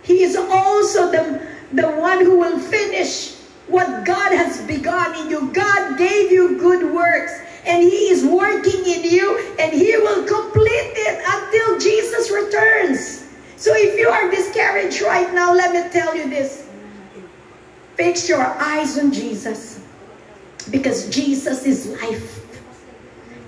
He 0.02 0.22
is 0.22 0.36
also 0.36 1.10
the, 1.10 1.46
the 1.72 1.88
one 1.88 2.24
who 2.24 2.38
will 2.38 2.58
finish 2.58 3.36
what 3.66 4.04
God 4.04 4.32
has 4.32 4.60
begun 4.66 5.18
in 5.20 5.30
you. 5.30 5.52
God 5.52 5.98
gave 5.98 6.32
you 6.32 6.58
good 6.58 6.94
works 6.94 7.32
and 7.66 7.82
He 7.82 8.08
is 8.10 8.24
working 8.24 8.80
in 8.86 9.04
you 9.04 9.54
and 9.58 9.72
He 9.72 9.96
will 9.96 10.26
complete 10.26 10.92
it 10.96 11.22
until 11.26 11.78
Jesus 11.78 12.30
returns. 12.30 13.27
So 13.58 13.74
if 13.74 13.98
you 13.98 14.08
are 14.08 14.30
discouraged 14.30 15.02
right 15.02 15.34
now, 15.34 15.52
let 15.52 15.72
me 15.72 15.90
tell 15.90 16.16
you 16.16 16.30
this. 16.30 16.68
Fix 17.96 18.28
your 18.28 18.40
eyes 18.40 18.96
on 18.98 19.12
Jesus 19.12 19.84
because 20.70 21.10
Jesus 21.10 21.66
is 21.66 21.88
life. 22.00 22.44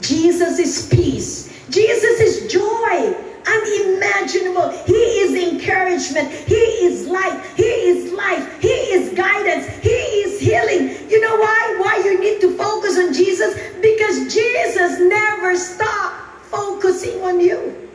Jesus 0.01 0.59
is 0.59 0.89
peace. 0.89 1.49
Jesus 1.71 2.21
is 2.21 2.53
joy 2.53 3.15
unimaginable. 3.47 4.71
He 4.85 4.95
is 4.95 5.53
encouragement. 5.53 6.31
He 6.33 6.55
is 6.55 7.07
light. 7.07 7.41
He 7.57 7.63
is 7.63 8.13
life. 8.13 8.61
He 8.61 8.69
is 8.69 9.15
guidance. 9.17 9.67
He 9.83 9.91
is 9.91 10.41
healing. 10.41 11.09
You 11.09 11.21
know 11.21 11.37
why? 11.37 11.77
Why 11.79 12.03
you 12.05 12.21
need 12.21 12.41
to 12.41 12.57
focus 12.57 12.99
on 12.99 13.13
Jesus? 13.13 13.55
Because 13.81 14.33
Jesus 14.33 14.99
never 14.99 15.57
stopped 15.57 16.17
focusing 16.51 17.23
on 17.23 17.41
you. 17.41 17.90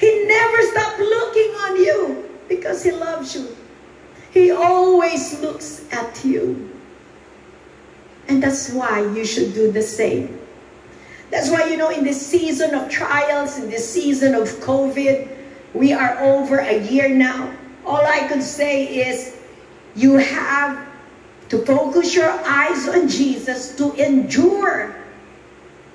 He 0.00 0.24
never 0.24 0.62
stopped 0.62 0.98
looking 0.98 1.50
on 1.54 1.76
you. 1.76 2.26
because 2.48 2.82
he 2.82 2.90
loves 2.90 3.36
you. 3.36 3.46
He 4.32 4.50
always 4.50 5.38
looks 5.40 5.86
at 5.92 6.24
you. 6.24 6.68
And 8.26 8.42
that's 8.42 8.72
why 8.72 9.02
you 9.14 9.24
should 9.24 9.54
do 9.54 9.70
the 9.70 9.82
same. 9.82 10.40
That's 11.30 11.48
why, 11.48 11.66
you 11.70 11.76
know, 11.76 11.90
in 11.90 12.02
this 12.02 12.20
season 12.20 12.74
of 12.74 12.90
trials, 12.90 13.56
in 13.56 13.70
this 13.70 13.88
season 13.88 14.34
of 14.34 14.48
COVID, 14.66 15.28
we 15.74 15.92
are 15.92 16.18
over 16.18 16.58
a 16.58 16.82
year 16.90 17.08
now. 17.08 17.54
All 17.86 18.04
I 18.04 18.26
could 18.26 18.42
say 18.42 18.86
is 18.86 19.36
you 19.94 20.16
have 20.16 20.84
to 21.50 21.58
focus 21.64 22.16
your 22.16 22.30
eyes 22.30 22.88
on 22.88 23.06
Jesus 23.08 23.76
to 23.76 23.92
endure. 23.94 24.94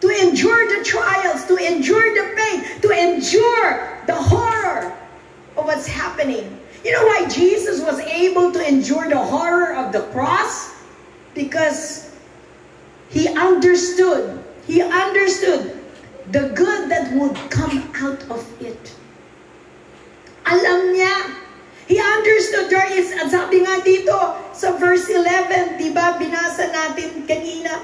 To 0.05 0.11
endure 0.21 0.77
the 0.77 0.85
trials, 0.85 1.45
to 1.49 1.57
endure 1.57 2.13
the 2.13 2.35
pain, 2.37 2.81
to 2.81 2.89
endure 2.93 3.97
the 4.05 4.13
horror 4.13 4.93
of 5.57 5.65
what's 5.65 5.87
happening. 5.87 6.45
You 6.83 6.91
know 6.91 7.05
why 7.09 7.27
Jesus 7.27 7.81
was 7.81 7.97
able 8.01 8.51
to 8.51 8.61
endure 8.61 9.09
the 9.09 9.17
horror 9.17 9.73
of 9.73 9.91
the 9.91 10.01
cross? 10.13 10.77
Because 11.33 12.13
he 13.09 13.29
understood, 13.29 14.45
he 14.67 14.83
understood 14.83 15.73
the 16.29 16.49
good 16.53 16.91
that 16.91 17.11
would 17.17 17.33
come 17.49 17.89
out 17.97 18.21
of 18.29 18.45
it. 18.61 18.93
Alam 20.45 20.93
niya 20.93 21.33
He 21.85 22.01
understood 22.01 22.69
there 22.69 22.89
is, 22.89 23.13
at 23.13 23.29
sabi 23.29 23.61
nga 23.61 23.77
dito 23.85 24.17
sa 24.57 24.73
verse 24.73 25.05
11, 25.05 25.77
di 25.77 25.93
ba 25.93 26.17
binasa 26.17 26.73
natin 26.73 27.29
kanina, 27.29 27.77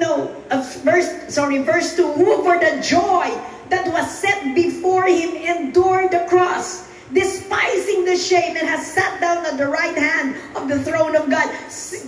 no, 0.00 0.34
uh, 0.50 0.62
verse, 0.82 1.32
sorry, 1.32 1.58
verse 1.58 1.96
2, 1.96 2.12
who 2.12 2.42
for 2.42 2.58
the 2.58 2.80
joy 2.82 3.30
that 3.70 3.90
was 3.92 4.10
set 4.10 4.54
before 4.54 5.06
him 5.06 5.34
endured 5.36 6.10
the 6.10 6.26
cross, 6.28 6.88
despising 7.12 8.04
the 8.04 8.16
shame 8.16 8.56
and 8.56 8.66
has 8.66 8.86
sat 8.86 9.20
down 9.20 9.44
at 9.46 9.56
the 9.56 9.66
right 9.66 9.96
hand 9.96 10.36
of 10.56 10.68
the 10.68 10.82
throne 10.82 11.16
of 11.16 11.30
God. 11.30 11.48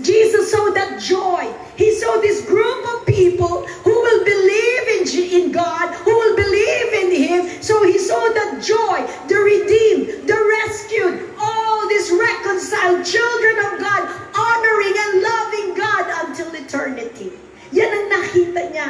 Jesus 0.02 0.50
saw 0.50 0.70
that 0.70 1.00
joy. 1.00 1.52
He 1.76 1.92
saw 1.92 2.18
this 2.20 2.44
group 2.46 2.84
of 2.94 3.06
people 3.06 3.66
who 3.66 3.90
will 3.90 4.24
believe 4.24 4.84
in, 4.96 5.42
in 5.42 5.52
God, 5.52 5.94
who 5.94 6.10
will 6.10 6.36
believe 6.36 6.92
in 6.92 7.10
Him. 7.12 7.62
So 7.62 7.84
he 7.84 7.98
saw 7.98 8.20
that 8.20 8.62
joy, 8.62 9.06
the 9.28 9.36
redeemed, 9.36 10.28
the 10.28 10.38
rescued, 10.64 11.30
all 11.38 11.88
these 11.88 12.10
reconciled 12.10 13.04
children 13.04 13.58
of 13.66 13.80
God, 13.80 14.02
honoring 14.34 14.94
and 14.96 15.22
loving 15.22 15.74
God 15.74 16.26
until 16.26 16.54
eternity. 16.54 17.32
Yan 17.72 17.90
ang 17.90 18.06
nakita 18.12 18.62
niya. 18.70 18.88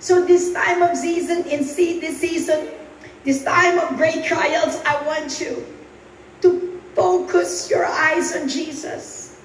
So 0.00 0.24
this 0.24 0.52
time 0.52 0.80
of 0.80 0.96
season, 0.96 1.44
in 1.48 1.60
this 1.60 2.16
season, 2.20 2.68
this 3.24 3.44
time 3.44 3.78
of 3.78 3.96
great 3.96 4.24
trials, 4.24 4.80
I 4.88 4.96
want 5.04 5.40
you 5.40 5.60
to 6.40 6.80
focus 6.96 7.68
your 7.68 7.84
eyes 7.84 8.34
on 8.36 8.48
Jesus. 8.48 9.40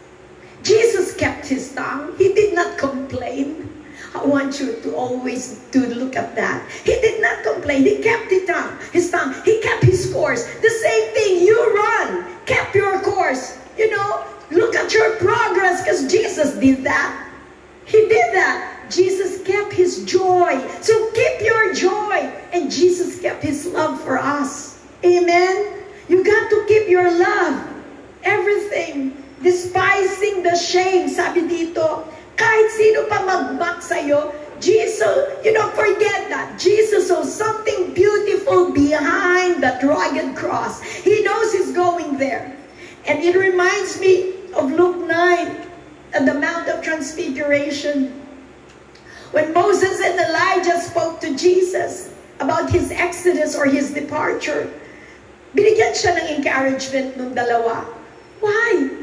Jesus 0.64 1.14
kept 1.16 1.46
his 1.46 1.76
tongue. 1.76 2.16
He 2.18 2.34
did 2.34 2.56
not 2.56 2.78
complain. 2.78 3.70
I 4.16 4.24
want 4.24 4.60
you 4.60 4.80
to 4.82 4.96
always 4.96 5.60
to 5.76 5.86
look 5.92 6.16
at 6.16 6.36
that. 6.36 6.64
He 6.88 6.96
did 7.04 7.22
not 7.22 7.44
complain. 7.44 7.84
He 7.84 8.00
kept 8.00 8.32
his 8.32 8.48
tongue. 8.48 8.80
His 8.92 9.12
tongue. 9.12 9.36
He 9.44 9.60
kept 9.62 9.84
his 9.84 10.12
course. 10.12 10.48
The 10.64 10.70
same 10.72 11.14
thing 11.14 11.44
you 11.44 11.60
run. 11.76 12.26
Kept 12.46 12.74
your 12.74 13.00
course. 13.02 13.60
You 13.78 13.92
know, 13.92 14.24
look 14.52 14.74
at 14.76 14.94
your 14.94 15.18
progress 15.18 15.84
because 15.84 16.10
Jesus 16.10 16.56
did 16.56 16.84
that. 16.86 17.25
He 17.86 18.10
did 18.10 18.34
that. 18.34 18.90
Jesus 18.90 19.42
kept 19.46 19.74
his 19.74 20.06
joy. 20.06 20.58
So 20.82 21.12
keep 21.12 21.42
your 21.42 21.74
joy. 21.74 22.34
And 22.54 22.70
Jesus 22.70 23.22
kept 23.22 23.42
his 23.42 23.66
love 23.68 24.02
for 24.02 24.18
us. 24.18 24.82
Amen? 25.06 25.86
You 26.10 26.24
got 26.24 26.50
to 26.50 26.66
keep 26.68 26.90
your 26.90 27.10
love. 27.10 27.62
Everything. 28.24 29.24
Despising 29.42 30.42
the 30.42 30.58
shame, 30.58 31.10
sabi 31.10 31.46
dito. 31.46 32.06
Kahit 32.36 32.68
sino 32.74 33.06
pa 33.06 33.22
mag-back 33.22 33.80
sa'yo, 33.86 34.34
Jesus, 34.58 35.46
you 35.46 35.54
know, 35.54 35.70
forget 35.78 36.28
that. 36.34 36.58
Jesus 36.58 37.12
saw 37.12 37.22
something 37.22 37.94
beautiful 37.94 38.74
behind 38.74 39.62
that 39.62 39.84
rugged 39.84 40.34
cross. 40.34 40.82
He 40.82 41.22
knows 41.22 41.54
he's 41.54 41.72
going 41.76 42.18
there. 42.18 42.56
And 43.06 43.22
it 43.22 43.38
reminds 43.38 44.00
me 44.02 44.34
of 44.58 44.72
Luke 44.74 45.06
9 45.06 45.75
at 46.16 46.26
the 46.26 46.34
Mount 46.34 46.70
of 46.70 46.82
Transfiguration. 46.82 48.22
When 49.32 49.52
Moses 49.52 50.00
and 50.00 50.18
Elijah 50.18 50.80
spoke 50.80 51.20
to 51.20 51.36
Jesus 51.36 52.16
about 52.40 52.72
his 52.72 52.90
exodus 52.92 53.54
or 53.54 53.66
his 53.66 53.92
departure, 53.92 54.72
binigyan 55.52 55.92
siya 55.92 56.16
ng 56.16 56.40
encouragement 56.40 57.20
ng 57.20 57.36
dalawa. 57.36 57.84
Why? 58.40 58.96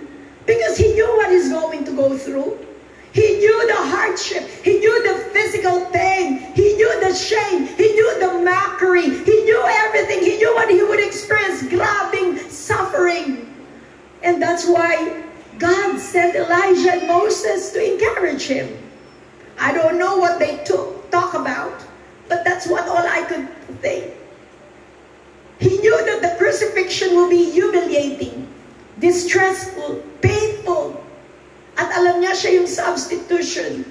Because 0.49 0.81
he 0.81 0.97
knew 0.97 1.09
what 1.21 1.29
he's 1.29 1.53
going 1.53 1.85
to 1.85 1.93
go 1.93 2.17
through. 2.17 2.57
He 3.13 3.45
knew 3.45 3.59
the 3.69 3.77
hardship. 3.93 4.49
He 4.65 4.81
knew 4.81 4.97
the 5.05 5.21
physical 5.37 5.85
pain. 5.93 6.49
He 6.57 6.81
knew 6.81 6.93
the 7.05 7.13
shame. 7.13 7.69
He 7.77 7.93
knew 7.93 8.11
the 8.25 8.41
mockery. 8.41 9.13
He 9.13 9.37
knew 9.45 9.61
everything. 9.85 10.25
He 10.25 10.41
knew 10.41 10.57
what 10.57 10.73
he 10.73 10.81
would 10.81 11.01
experience, 11.01 11.61
grabbing, 11.69 12.41
suffering. 12.49 13.53
And 14.25 14.41
that's 14.41 14.65
why 14.65 15.29
God 15.63 15.95
sent 16.01 16.35
Elijah 16.35 16.99
and 16.99 17.07
Moses 17.07 17.71
to 17.71 17.79
encourage 17.79 18.51
him. 18.51 18.67
I 19.63 19.71
don't 19.73 19.97
know 19.97 20.19
what 20.19 20.43
they 20.43 20.59
took, 20.67 21.09
talk 21.15 21.39
about, 21.39 21.87
but 22.27 22.43
that's 22.43 22.67
what 22.67 22.89
all 22.91 23.07
I 23.07 23.23
could 23.31 23.47
think. 23.79 24.11
He 25.63 25.79
knew 25.79 25.95
that 26.05 26.19
the 26.19 26.35
crucifixion 26.35 27.15
will 27.15 27.31
be 27.31 27.47
humiliating, 27.47 28.51
distressful, 28.99 30.03
painful, 30.19 30.99
at 31.79 31.95
alam 31.95 32.19
niya 32.19 32.35
siya 32.35 32.59
yung 32.59 32.67
substitution. 32.67 33.87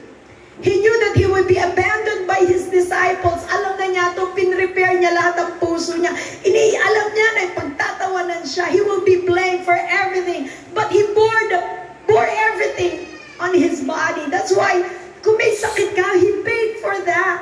He 0.62 0.78
knew 0.78 0.95
that 1.10 1.17
he 1.17 1.26
would 1.26 1.50
be 1.50 1.58
abandoned 1.58 2.30
by 2.30 2.45
his 2.45 2.69
disciples. 2.69 3.41
Alam 3.50 3.82
na 3.82 3.88
niya 3.89 4.06
to, 4.13 4.30
pinrepair 4.38 4.93
niya 5.02 5.17
lahat 5.17 5.41
ng 5.41 5.52
puso 5.58 5.97
niya. 5.97 6.13
Ini, 6.45 6.78
alam 6.78 7.08
niya 7.17 7.28
na 7.34 7.43
pagtatawanan 7.58 8.43
siya. 8.45 8.69
He 8.69 8.86
will 8.86 9.02
be 9.02 9.26
blamed 9.26 9.65
for 9.65 9.74
everything. 9.74 10.54
But 10.78 10.93
he 10.93 11.02
bore, 11.17 11.43
the, 11.50 11.60
bore 12.06 12.30
everything 12.30 13.10
on 13.41 13.58
his 13.58 13.82
body. 13.82 14.30
That's 14.30 14.54
why 14.54 14.86
kung 15.21 15.38
may 15.38 15.54
sakit 15.54 15.97
ka, 15.97 16.17
He 16.17 16.41
paid 16.45 16.82
for 16.82 16.93
that. 17.06 17.41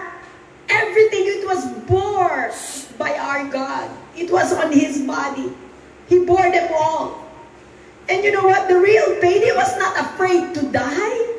Everything, 0.70 1.26
it 1.26 1.44
was 1.48 1.66
bore 1.88 2.52
by 3.00 3.16
our 3.18 3.48
God. 3.48 3.90
It 4.16 4.30
was 4.30 4.54
on 4.54 4.72
His 4.72 5.02
body. 5.02 5.50
He 6.08 6.24
bore 6.28 6.52
them 6.52 6.70
all. 6.76 7.26
And 8.12 8.24
you 8.24 8.32
know 8.32 8.44
what? 8.46 8.68
The 8.68 8.78
real 8.78 9.18
He 9.22 9.52
was 9.56 9.72
not 9.80 9.98
afraid 9.98 10.54
to 10.56 10.62
die. 10.70 11.39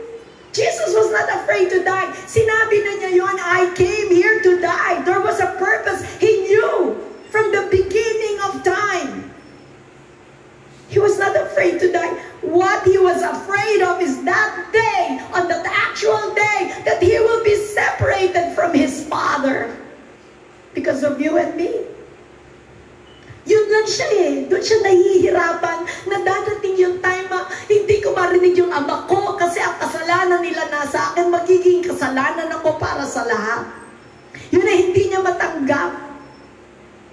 Jesus 0.53 0.95
was 0.95 1.11
not 1.15 1.31
afraid 1.43 1.71
to 1.71 1.83
die. 1.87 2.11
Sinabi 2.27 2.83
na 2.83 2.93
niya 2.99 3.11
yun, 3.15 3.37
I 3.39 3.71
came 3.79 4.11
here 4.11 4.43
to 4.43 4.59
die. 4.59 5.03
There 5.07 5.23
was 5.23 5.39
a 5.39 5.55
purpose. 5.59 6.03
He 6.19 6.51
knew 6.51 6.99
from 7.31 7.55
the 7.55 7.71
beginning 7.71 8.37
of 8.51 8.63
time. 8.67 9.31
He 10.91 10.99
was 10.99 11.23
not 11.23 11.39
afraid 11.39 11.79
to 11.79 11.93
die. 11.95 12.11
What 12.43 12.83
he 12.83 12.99
was 12.99 13.23
afraid 13.23 13.79
of 13.87 14.03
is 14.03 14.27
that 14.27 14.75
day, 14.75 15.23
on 15.31 15.47
that 15.47 15.63
actual 15.71 16.35
day, 16.35 16.75
that 16.83 16.99
he 16.99 17.15
will 17.23 17.47
be 17.47 17.55
separated 17.55 18.59
from 18.59 18.75
his 18.75 19.07
Father 19.07 19.71
because 20.75 21.07
of 21.07 21.23
you 21.23 21.39
and 21.39 21.55
me. 21.55 21.71
Yun 23.47 23.65
lang 23.71 23.87
siya 23.87 24.09
eh. 24.15 24.33
Doon 24.51 24.63
siya 24.63 24.79
nahihirapan 24.85 25.79
na 26.11 26.17
dadating 26.27 26.77
yung 26.77 26.97
time 26.99 27.27
na 27.31 27.47
hindi 27.71 28.03
ko 28.03 28.13
marinig 28.13 28.55
yung 28.59 28.71
ama 28.75 29.07
ko 29.07 29.39
kasi 29.51 29.67
ang 29.67 29.83
kasalanan 29.83 30.47
nila 30.47 30.71
nasa 30.71 31.11
akin, 31.11 31.27
magiging 31.27 31.83
kasalanan 31.83 32.47
ako 32.55 32.79
para 32.79 33.03
sa 33.03 33.27
lahat. 33.27 33.67
Yun 34.55 34.63
ay 34.63 34.79
hindi 34.87 35.11
niya 35.11 35.27
matanggap. 35.27 35.91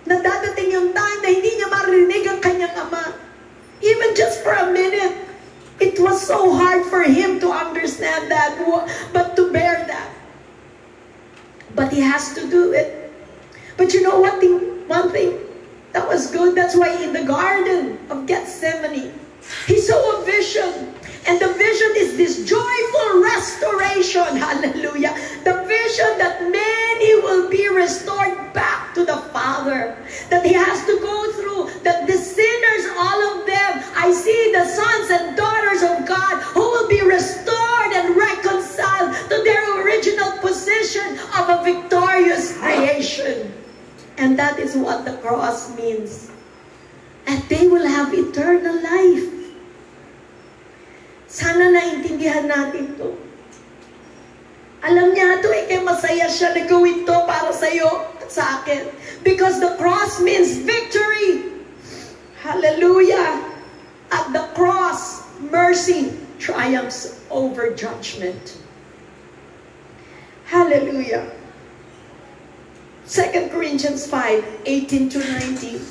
Na 0.06 0.22
yung 0.70 0.94
time 0.94 1.20
na 1.26 1.30
hindi 1.34 1.58
niya 1.58 1.66
marinig 1.66 2.30
ang 2.30 2.38
kanyang 2.38 2.78
ama. 2.78 3.18
Even 3.82 4.14
just 4.14 4.46
for 4.46 4.54
a 4.54 4.70
minute, 4.70 5.18
it 5.82 5.98
was 5.98 6.22
so 6.22 6.54
hard 6.54 6.86
for 6.86 7.02
him 7.02 7.42
to 7.42 7.50
understand 7.50 8.30
that, 8.30 8.54
but 9.10 9.34
to 9.34 9.50
bear 9.50 9.90
that. 9.90 10.14
But 11.74 11.90
he 11.90 12.06
has 12.06 12.38
to 12.38 12.46
do 12.46 12.70
it. 12.70 13.18
But 13.82 13.98
you 13.98 14.06
know 14.06 14.22
what 14.22 14.38
thing, 14.38 14.86
one 14.86 15.10
thing 15.10 15.42
that 15.98 16.06
was 16.06 16.30
good? 16.30 16.54
That's 16.54 16.78
why 16.78 16.94
in 17.02 17.18
the 17.18 17.26
Garden 17.26 17.98
of 18.14 18.30
Gethsemane, 18.30 19.10
he 19.66 19.82
saw 19.82 20.22
a 20.22 20.26
vision. 20.26 20.97
And 21.28 21.42
the 21.42 21.54
vision 21.54 21.92
is 21.98 22.16
this 22.16 22.46
joyful 22.48 23.22
restoration. 23.22 24.38
Hallelujah. 24.48 25.14
The 25.44 25.64
vision 25.68 26.18
that 26.18 26.42
many 26.42 27.16
will 27.22 27.50
be 27.50 27.68
restored 27.68 28.54
back 28.54 28.96
to 28.96 29.04
the 29.04 29.18
Father. 29.36 29.98
That 30.30 30.46
he 30.46 30.54
has 30.54 30.86
to 30.86 31.00
go 31.02 31.32
through. 31.34 31.84
That 31.84 32.08
the 32.08 32.14
sinners, 32.14 32.86
all 32.98 33.20
of 33.36 33.46
them, 33.46 33.84
I 33.96 34.14
see 34.14 34.52
the 34.54 34.66
sons 34.66 35.10
and 35.12 35.36
daughters 35.36 35.84
of 35.84 36.08
God 36.08 36.42
who 36.44 36.62
will 36.62 36.88
be 36.88 37.02
restored 37.02 37.92
and 37.92 38.16
reconciled 38.16 39.14
to 39.30 39.44
their 39.44 39.84
original 39.84 40.32
position 40.40 41.20
of 41.36 41.50
a 41.50 41.62
victorious 41.64 42.58
creation. 42.58 43.52
And 44.18 44.40
that 44.40 44.60
is 44.60 44.76
what 44.78 45.04
the 45.04 45.18
cross 45.18 45.76
means. 45.78 46.32
And 47.28 47.44
they 47.50 47.68
will 47.68 47.86
have 47.86 48.14
eternal 48.14 48.82
life. 48.82 49.37
Sana 51.28 51.68
naintindihan 51.76 52.48
natin 52.48 52.96
to. 52.96 53.12
Alam 54.88 55.12
niya 55.12 55.44
ito 55.44 55.52
eh, 55.52 55.68
kaya 55.68 55.84
masaya 55.84 56.28
siya 56.32 56.56
na 56.56 56.64
gawin 56.64 57.04
to 57.04 57.16
para 57.28 57.52
sa 57.52 57.68
iyo 57.68 58.08
at 58.24 58.32
sa 58.32 58.64
akin. 58.64 58.88
Because 59.28 59.60
the 59.60 59.76
cross 59.76 60.24
means 60.24 60.64
victory. 60.64 61.52
Hallelujah. 62.40 63.44
At 64.08 64.32
the 64.32 64.48
cross, 64.56 65.28
mercy 65.52 66.16
triumphs 66.40 67.20
over 67.28 67.76
judgment. 67.76 68.64
Hallelujah. 70.48 71.28
2 73.12 73.52
Corinthians 73.52 74.08
5, 74.08 74.64
18 74.64 75.10
to 75.12 75.20
19. 75.20 75.82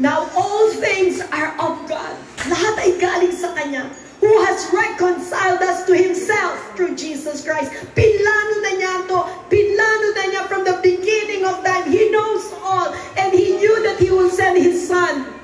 Now 0.00 0.24
all 0.32 0.72
things 0.72 1.20
are 1.20 1.52
of 1.60 1.84
God. 1.84 2.16
Lahat 2.48 2.74
ay 2.80 2.96
galing 2.96 3.34
sa 3.36 3.52
Kanya 3.52 3.92
who 4.20 4.44
has 4.44 4.70
reconciled 4.72 5.62
us 5.62 5.86
to 5.86 5.96
Himself 5.96 6.76
through 6.76 6.96
Jesus 6.96 7.44
Christ. 7.44 7.70
Pinlano 7.94 8.54
na 8.62 8.72
niya 8.74 8.94
to. 9.06 9.18
Pinlano 9.46 10.08
na 10.14 10.24
niya 10.30 10.42
from 10.48 10.64
the 10.64 10.78
beginning 10.82 11.44
of 11.44 11.62
time. 11.64 11.90
He 11.90 12.10
knows 12.10 12.52
all. 12.62 12.92
And 13.16 13.32
He 13.32 13.56
knew 13.56 13.82
that 13.84 13.98
He 13.98 14.10
will 14.10 14.30
send 14.30 14.58
His 14.58 14.86
Son. 14.86 15.34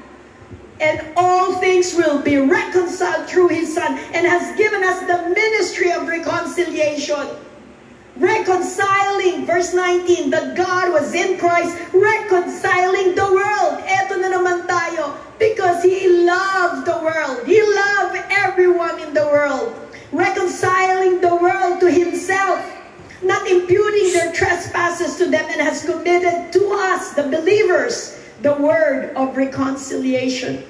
And 0.80 1.06
all 1.16 1.54
things 1.62 1.94
will 1.94 2.20
be 2.20 2.36
reconciled 2.36 3.30
through 3.30 3.48
His 3.54 3.74
Son. 3.74 3.98
And 4.10 4.26
has 4.26 4.56
given 4.58 4.82
us 4.82 5.00
the 5.06 5.30
ministry 5.30 5.92
of 5.92 6.08
reconciliation. 6.08 7.30
Reconciling, 8.16 9.44
verse 9.44 9.74
19, 9.74 10.30
that 10.30 10.54
God 10.54 10.92
was 10.92 11.14
in 11.14 11.36
Christ, 11.36 11.74
reconciling 11.92 13.18
the 13.18 13.26
world. 13.26 13.82
Eto 13.82 14.22
na 14.22 14.30
naman 14.30 14.70
tayo 14.70 15.18
because 15.42 15.82
He 15.82 16.22
loved 16.22 16.86
the 16.86 16.94
world. 17.02 17.42
He 17.42 17.58
loved 17.58 18.22
everyone 18.30 19.02
in 19.02 19.14
the 19.18 19.26
world. 19.26 19.74
Reconciling 20.14 21.18
the 21.18 21.34
world 21.34 21.82
to 21.82 21.90
Himself, 21.90 22.62
not 23.18 23.50
imputing 23.50 24.14
their 24.14 24.30
trespasses 24.30 25.18
to 25.18 25.26
them, 25.26 25.42
and 25.50 25.58
has 25.58 25.82
committed 25.82 26.54
to 26.54 26.62
us, 26.70 27.18
the 27.18 27.26
believers, 27.26 28.14
the 28.46 28.54
word 28.62 29.10
of 29.18 29.34
reconciliation. 29.34 30.62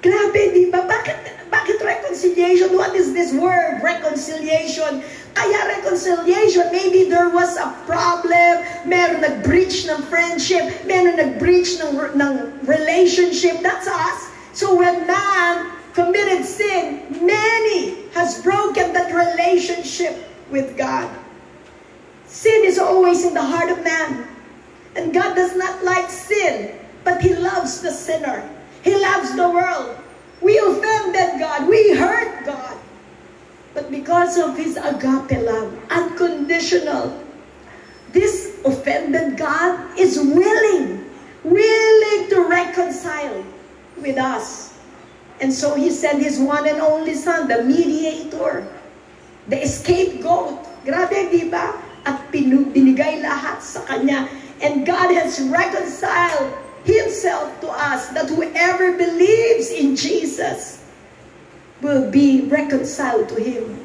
Grabe, 0.00 0.56
di 0.56 0.72
ba? 0.72 0.88
Bakit, 0.88 1.41
bakit 1.52 1.84
reconciliation? 1.84 2.72
What 2.72 2.96
is 2.96 3.12
this 3.12 3.36
word, 3.36 3.84
reconciliation? 3.84 5.04
Kaya 5.36 5.60
reconciliation, 5.78 6.72
maybe 6.72 7.12
there 7.12 7.28
was 7.28 7.60
a 7.60 7.68
problem, 7.84 8.64
meron 8.88 9.20
nag-breach 9.20 9.84
ng 9.88 10.00
friendship, 10.08 10.64
meron 10.88 11.20
nag-breach 11.20 11.76
ng, 11.80 11.92
ng 12.16 12.32
relationship, 12.64 13.60
that's 13.60 13.86
us. 13.86 14.32
So 14.56 14.72
when 14.72 15.06
man 15.06 15.72
committed 15.92 16.44
sin, 16.44 17.04
many 17.20 18.08
has 18.16 18.40
broken 18.40 18.92
that 18.92 19.12
relationship 19.12 20.16
with 20.48 20.76
God. 20.76 21.08
Sin 22.28 22.64
is 22.64 22.80
always 22.80 23.24
in 23.24 23.36
the 23.36 23.44
heart 23.44 23.68
of 23.68 23.84
man. 23.84 24.28
And 24.96 25.12
God 25.12 25.36
does 25.36 25.56
not 25.56 25.84
like 25.84 26.08
sin, 26.08 26.76
but 27.04 27.20
He 27.20 27.32
loves 27.36 27.80
the 27.80 27.92
sinner. 27.92 28.44
He 28.84 28.96
loves 28.96 29.36
the 29.36 29.48
world. 29.48 30.01
We 30.42 30.58
offended 30.58 31.38
God. 31.38 31.68
We 31.68 31.94
hurt 31.94 32.44
God. 32.44 32.76
But 33.74 33.90
because 33.90 34.36
of 34.36 34.58
His 34.58 34.76
agape 34.76 35.40
love, 35.40 35.72
unconditional, 35.88 37.14
this 38.12 38.60
offended 38.64 39.38
God 39.38 39.98
is 39.98 40.18
willing, 40.18 41.08
willing 41.44 42.28
to 42.28 42.44
reconcile 42.50 43.44
with 43.96 44.18
us. 44.18 44.76
And 45.40 45.52
so 45.52 45.74
He 45.74 45.88
sent 45.88 46.20
His 46.20 46.38
one 46.38 46.68
and 46.68 46.82
only 46.82 47.14
Son, 47.14 47.48
the 47.48 47.64
mediator, 47.64 48.66
the 49.48 49.64
scapegoat. 49.64 50.68
Grabe, 50.84 51.30
di 51.30 51.48
ba? 51.48 51.78
At 52.02 52.34
binigay 52.34 53.22
lahat 53.22 53.62
sa 53.62 53.86
Kanya. 53.86 54.26
And 54.58 54.82
God 54.82 55.14
has 55.14 55.38
reconciled 55.46 56.50
Himself 56.84 57.60
to 57.60 57.68
us 57.68 58.08
that 58.08 58.28
whoever 58.28 58.96
believes 58.96 59.70
in 59.70 59.94
Jesus 59.94 60.84
will 61.80 62.10
be 62.10 62.42
reconciled 62.42 63.28
to 63.30 63.40
Him. 63.40 63.78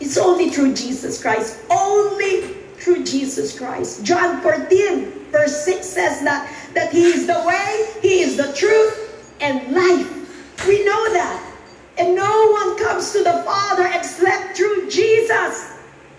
It's 0.00 0.18
only 0.18 0.50
through 0.50 0.74
Jesus 0.74 1.20
Christ. 1.20 1.60
Only 1.70 2.42
through 2.78 3.04
Jesus 3.04 3.56
Christ. 3.56 4.04
John 4.04 4.40
14, 4.42 5.10
verse 5.30 5.64
6 5.64 5.86
says 5.86 6.22
that, 6.24 6.52
that 6.74 6.92
He 6.92 7.04
is 7.04 7.26
the 7.26 7.42
way, 7.46 7.88
He 8.02 8.20
is 8.20 8.36
the 8.36 8.52
truth, 8.52 9.34
and 9.40 9.74
life. 9.74 10.66
We 10.66 10.84
know 10.84 11.12
that. 11.12 11.52
And 11.96 12.16
no 12.16 12.50
one 12.50 12.76
comes 12.76 13.12
to 13.12 13.22
the 13.22 13.42
Father 13.44 13.88
except 13.94 14.56
through 14.56 14.90
Jesus. 14.90 15.72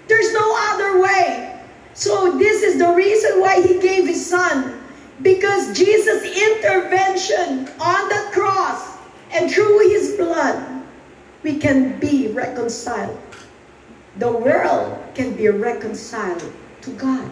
There's 0.08 0.34
no 0.34 0.56
other 0.72 1.02
way. 1.02 1.62
So 1.94 2.38
this 2.38 2.64
is 2.64 2.78
the 2.78 2.94
reason 2.94 3.42
why 3.42 3.62
He 3.62 3.80
gave 3.80 4.08
His 4.08 4.26
Son. 4.26 4.75
Because 5.22 5.78
Jesus' 5.78 6.24
intervention 6.24 7.70
on 7.80 8.10
the 8.10 8.30
cross 8.34 8.98
and 9.32 9.50
through 9.50 9.90
His 9.90 10.16
blood, 10.18 10.84
we 11.44 11.58
can 11.58 12.00
be 12.00 12.28
reconciled. 12.28 13.20
The 14.18 14.32
world 14.32 14.98
can 15.14 15.36
be 15.36 15.48
reconciled 15.50 16.52
to 16.82 16.92
God. 16.92 17.32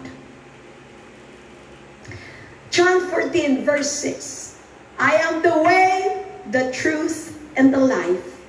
John 2.70 3.08
14, 3.08 3.64
verse 3.64 3.90
6. 3.90 4.58
I 4.98 5.16
am 5.16 5.42
the 5.42 5.62
way, 5.62 6.26
the 6.50 6.72
truth, 6.72 7.38
and 7.56 7.72
the 7.72 7.78
life. 7.78 8.40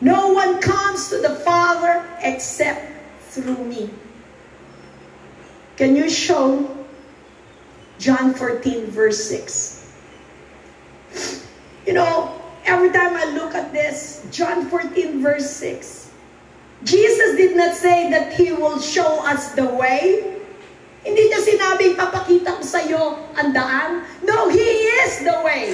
No 0.00 0.32
one 0.32 0.60
comes 0.60 1.08
to 1.08 1.18
the 1.18 1.36
Father 1.36 2.04
except 2.20 2.92
through 3.30 3.64
me. 3.64 3.90
Can 5.76 5.96
you 5.96 6.10
show 6.10 6.81
John 8.02 8.34
14, 8.34 8.90
verse 8.90 9.30
6? 9.30 9.86
You 11.86 11.94
know, 11.94 12.34
every 12.66 12.90
time 12.90 13.14
I 13.14 13.30
look 13.30 13.54
at 13.54 13.70
this, 13.70 14.26
John 14.34 14.66
14, 14.66 15.22
verse 15.22 15.46
6, 15.46 16.10
Jesus 16.82 17.38
did 17.38 17.54
not 17.54 17.78
say 17.78 18.10
that 18.10 18.34
He 18.34 18.50
will 18.50 18.82
show 18.82 19.22
us 19.22 19.54
the 19.54 19.70
way. 19.70 20.34
Hindi 21.06 21.30
niya 21.30 21.46
sinabing 21.46 21.94
papakita 21.94 22.58
ko 22.58 22.62
sa 22.66 22.82
iyo 22.82 23.22
ang 23.38 23.54
daan. 23.54 24.02
No, 24.26 24.50
He 24.50 24.66
is 25.06 25.22
the 25.22 25.38
way. 25.46 25.70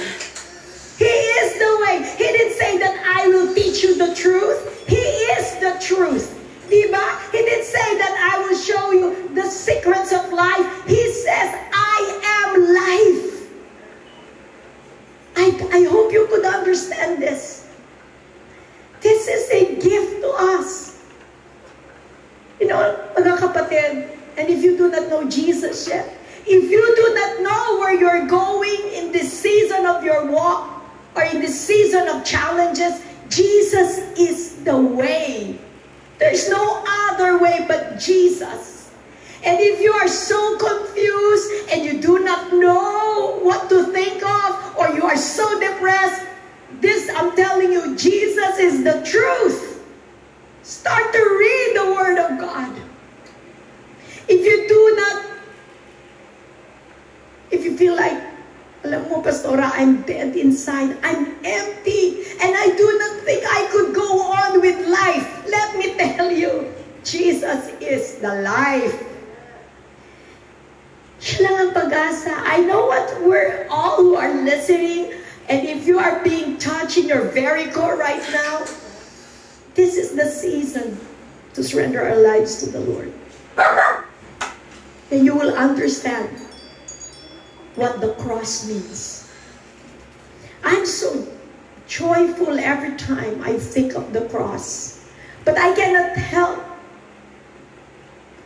Joyful 91.99 92.55
every 92.55 92.95
time 92.95 93.43
I 93.43 93.59
think 93.59 93.99
of 93.99 94.15
the 94.15 94.23
cross. 94.31 95.03
But 95.43 95.59
I 95.59 95.75
cannot 95.75 96.15
help 96.15 96.63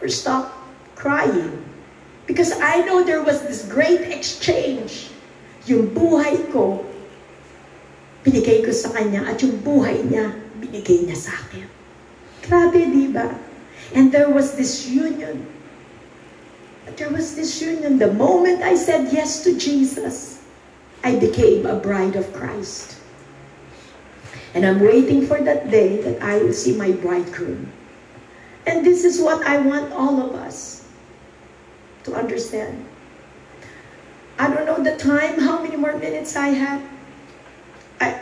or 0.01 0.09
stop 0.09 0.57
crying 0.97 1.61
because 2.25 2.57
I 2.57 2.81
know 2.81 3.05
there 3.05 3.21
was 3.21 3.45
this 3.45 3.61
great 3.69 4.09
exchange. 4.09 5.13
Yung 5.69 5.93
buhay 5.93 6.49
ko, 6.49 6.81
binigay 8.25 8.65
ko 8.65 8.73
sa 8.73 8.89
kanya 8.89 9.21
at 9.29 9.37
yung 9.45 9.61
buhay 9.61 10.01
niya, 10.01 10.33
binigay 10.57 11.05
niya 11.05 11.15
sa 11.15 11.37
akin. 11.37 11.69
Grabe, 12.41 12.89
di 12.89 13.13
ba? 13.13 13.37
And 13.93 14.09
there 14.09 14.33
was 14.33 14.57
this 14.57 14.89
union. 14.89 15.45
There 16.97 17.13
was 17.13 17.37
this 17.37 17.61
union. 17.61 18.01
The 18.01 18.11
moment 18.11 18.65
I 18.65 18.75
said 18.75 19.13
yes 19.13 19.45
to 19.45 19.55
Jesus, 19.55 20.41
I 21.05 21.15
became 21.15 21.63
a 21.69 21.77
bride 21.79 22.17
of 22.17 22.27
Christ. 22.33 23.02
And 24.53 24.65
I'm 24.65 24.79
waiting 24.79 25.25
for 25.25 25.41
that 25.41 25.71
day 25.71 26.01
that 26.01 26.21
I 26.21 26.37
will 26.37 26.53
see 26.53 26.77
my 26.77 26.91
bridegroom. 26.91 27.71
And 28.65 28.85
this 28.85 29.03
is 29.03 29.19
what 29.19 29.45
I 29.45 29.57
want 29.57 29.91
all 29.91 30.21
of 30.21 30.35
us 30.35 30.87
to 32.03 32.13
understand. 32.13 32.85
I 34.37 34.53
don't 34.53 34.65
know 34.65 34.81
the 34.83 34.97
time, 34.97 35.39
how 35.39 35.61
many 35.61 35.75
more 35.75 35.97
minutes 35.97 36.35
I 36.35 36.49
have. 36.49 36.81
I, 37.99 38.21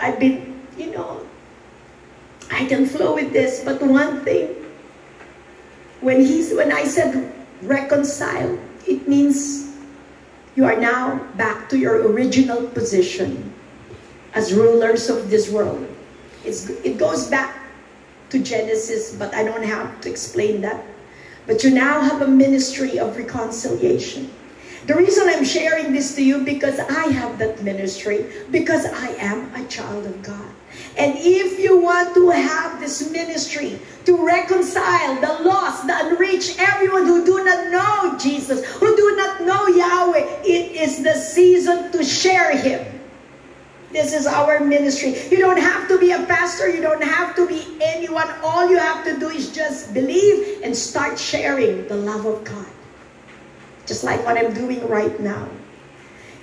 I've 0.00 0.18
been, 0.18 0.62
you 0.76 0.90
know, 0.92 1.26
I 2.50 2.64
can 2.66 2.86
flow 2.86 3.14
with 3.14 3.32
this, 3.32 3.62
but 3.64 3.82
one 3.82 4.24
thing, 4.24 4.54
when 6.00 6.20
he's 6.20 6.54
when 6.54 6.72
I 6.72 6.84
said 6.84 7.32
reconcile, 7.62 8.58
it 8.86 9.08
means 9.08 9.74
you 10.54 10.64
are 10.64 10.78
now 10.78 11.18
back 11.36 11.68
to 11.70 11.78
your 11.78 12.06
original 12.06 12.68
position 12.68 13.52
as 14.36 14.52
rulers 14.52 15.08
of 15.08 15.30
this 15.30 15.50
world. 15.50 15.88
It's, 16.44 16.68
it 16.84 16.98
goes 16.98 17.26
back 17.26 17.58
to 18.30 18.38
Genesis, 18.38 19.16
but 19.16 19.34
I 19.34 19.42
don't 19.42 19.64
have 19.64 20.00
to 20.02 20.10
explain 20.10 20.60
that. 20.60 20.84
But 21.46 21.64
you 21.64 21.70
now 21.70 22.02
have 22.02 22.20
a 22.20 22.28
ministry 22.28 22.98
of 22.98 23.16
reconciliation. 23.16 24.30
The 24.86 24.94
reason 24.94 25.28
I'm 25.28 25.44
sharing 25.44 25.92
this 25.92 26.14
to 26.16 26.22
you 26.22 26.44
because 26.44 26.78
I 26.78 27.08
have 27.10 27.38
that 27.38 27.62
ministry, 27.62 28.26
because 28.50 28.84
I 28.84 29.08
am 29.18 29.52
a 29.54 29.66
child 29.66 30.06
of 30.06 30.22
God. 30.22 30.46
And 30.98 31.14
if 31.16 31.58
you 31.58 31.80
want 31.80 32.14
to 32.14 32.30
have 32.30 32.78
this 32.78 33.10
ministry 33.10 33.78
to 34.04 34.24
reconcile 34.24 35.18
the 35.20 35.48
lost, 35.48 35.86
the 35.86 35.96
unreached, 36.06 36.60
everyone 36.60 37.06
who 37.06 37.24
do 37.24 37.42
not 37.42 37.70
know 37.70 38.18
Jesus, 38.18 38.64
who 38.74 38.94
do 38.94 39.16
not 39.16 39.40
know 39.42 39.66
Yahweh, 39.66 40.42
it 40.44 40.76
is 40.76 41.02
the 41.02 41.14
season 41.14 41.90
to 41.92 42.04
share 42.04 42.56
Him. 42.56 42.95
This 43.92 44.12
is 44.12 44.26
our 44.26 44.60
ministry. 44.60 45.14
You 45.30 45.38
don't 45.38 45.60
have 45.60 45.88
to 45.88 45.98
be 45.98 46.10
a 46.10 46.22
pastor. 46.26 46.68
You 46.68 46.82
don't 46.82 47.02
have 47.02 47.36
to 47.36 47.46
be 47.46 47.78
anyone. 47.80 48.28
All 48.42 48.68
you 48.68 48.78
have 48.78 49.04
to 49.04 49.18
do 49.18 49.28
is 49.28 49.52
just 49.54 49.94
believe 49.94 50.62
and 50.62 50.76
start 50.76 51.18
sharing 51.18 51.86
the 51.86 51.96
love 51.96 52.26
of 52.26 52.42
God. 52.42 52.66
Just 53.86 54.02
like 54.02 54.24
what 54.24 54.36
I'm 54.36 54.52
doing 54.52 54.86
right 54.88 55.14
now. 55.20 55.48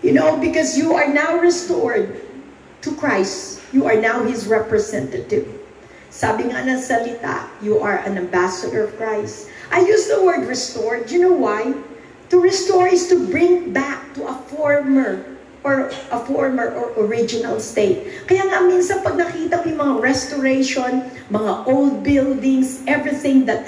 You 0.01 0.13
know, 0.13 0.37
because 0.39 0.77
you 0.77 0.95
are 0.95 1.07
now 1.07 1.37
restored 1.37 2.21
to 2.81 2.95
Christ. 2.95 3.59
You 3.71 3.87
are 3.87 3.99
now 3.99 4.23
His 4.23 4.47
representative. 4.47 5.47
Sabi 6.13 6.47
nga 6.53 6.61
ng 6.63 6.79
salita, 6.79 7.49
you 7.59 7.81
are 7.81 8.05
an 8.05 8.21
ambassador 8.21 8.85
of 8.85 8.95
Christ. 8.95 9.49
I 9.73 9.81
use 9.81 10.07
the 10.07 10.23
word 10.23 10.45
restored. 10.47 11.09
Do 11.09 11.17
you 11.17 11.21
know 11.25 11.35
why? 11.35 11.73
To 12.29 12.39
restore 12.39 12.87
is 12.87 13.09
to 13.09 13.17
bring 13.33 13.73
back 13.73 14.13
to 14.15 14.29
a 14.29 14.35
former 14.53 15.32
or 15.63 15.91
a 16.11 16.19
former 16.27 16.75
or 16.75 16.91
original 16.99 17.59
state. 17.59 18.27
Kaya 18.27 18.43
nga 18.51 18.59
minsan 18.67 18.99
pag 18.99 19.15
nakita 19.15 19.63
mo 19.63 19.65
yung 19.71 19.79
mga 19.79 19.95
restoration, 20.03 21.07
mga 21.31 21.53
old 21.67 22.03
buildings, 22.03 22.83
everything 22.85 23.47
that 23.47 23.63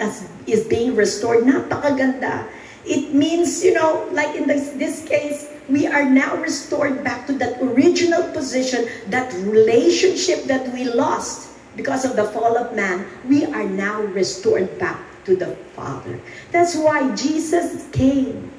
is 0.45 0.67
being 0.67 0.95
restored, 0.95 1.47
napakaganda. 1.47 2.47
It 2.85 3.15
means, 3.15 3.63
you 3.63 3.73
know, 3.73 4.05
like 4.11 4.35
in 4.35 4.45
this, 4.45 4.75
this 4.77 5.01
case, 5.07 5.49
we 5.67 5.87
are 5.87 6.05
now 6.05 6.35
restored 6.37 7.03
back 7.03 7.25
to 7.27 7.33
that 7.41 7.57
original 7.57 8.29
position, 8.29 8.85
that 9.09 9.33
relationship 9.41 10.45
that 10.45 10.69
we 10.73 10.85
lost 10.85 11.49
because 11.75 12.05
of 12.05 12.15
the 12.15 12.25
fall 12.29 12.57
of 12.57 12.75
man. 12.75 13.07
We 13.25 13.45
are 13.45 13.65
now 13.65 14.03
restored 14.13 14.77
back 14.77 15.01
to 15.25 15.35
the 15.35 15.55
Father. 15.73 16.19
That's 16.51 16.75
why 16.75 17.15
Jesus 17.15 17.89
came 17.89 18.51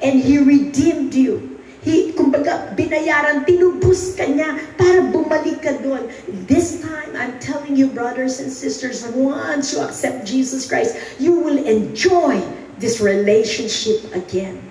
and 0.00 0.22
He 0.22 0.38
redeemed 0.38 1.14
you. 1.14 1.53
He, 1.84 2.16
kumbaga, 2.16 2.72
binayaran, 2.72 3.44
tinubos 3.44 4.16
ka 4.16 4.24
niya 4.24 4.56
para 4.80 5.04
bumalik 5.04 5.60
ka 5.60 5.76
doon. 5.84 6.08
This 6.48 6.80
time, 6.80 7.12
I'm 7.12 7.36
telling 7.44 7.76
you, 7.76 7.92
brothers 7.92 8.40
and 8.40 8.48
sisters, 8.48 9.04
once 9.12 9.76
you 9.76 9.84
accept 9.84 10.24
Jesus 10.24 10.64
Christ, 10.64 10.96
you 11.20 11.36
will 11.36 11.60
enjoy 11.60 12.40
this 12.80 13.04
relationship 13.04 14.00
again. 14.16 14.64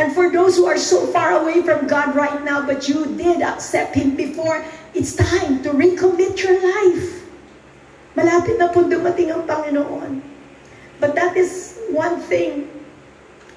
And 0.00 0.16
for 0.16 0.32
those 0.32 0.56
who 0.56 0.64
are 0.64 0.80
so 0.80 1.04
far 1.12 1.36
away 1.44 1.60
from 1.60 1.86
God 1.86 2.16
right 2.16 2.40
now, 2.40 2.64
but 2.64 2.88
you 2.88 3.12
did 3.12 3.44
accept 3.44 3.94
Him 3.94 4.16
before, 4.16 4.64
it's 4.96 5.12
time 5.12 5.60
to 5.68 5.70
recommit 5.70 6.40
your 6.40 6.56
life. 6.58 7.28
Malapit 8.16 8.56
na 8.56 8.72
po 8.72 8.88
dumating 8.88 9.30
ang 9.30 9.44
Panginoon. 9.44 10.24
But 10.96 11.12
that 11.12 11.36
is 11.36 11.76
one 11.92 12.24
thing 12.24 12.73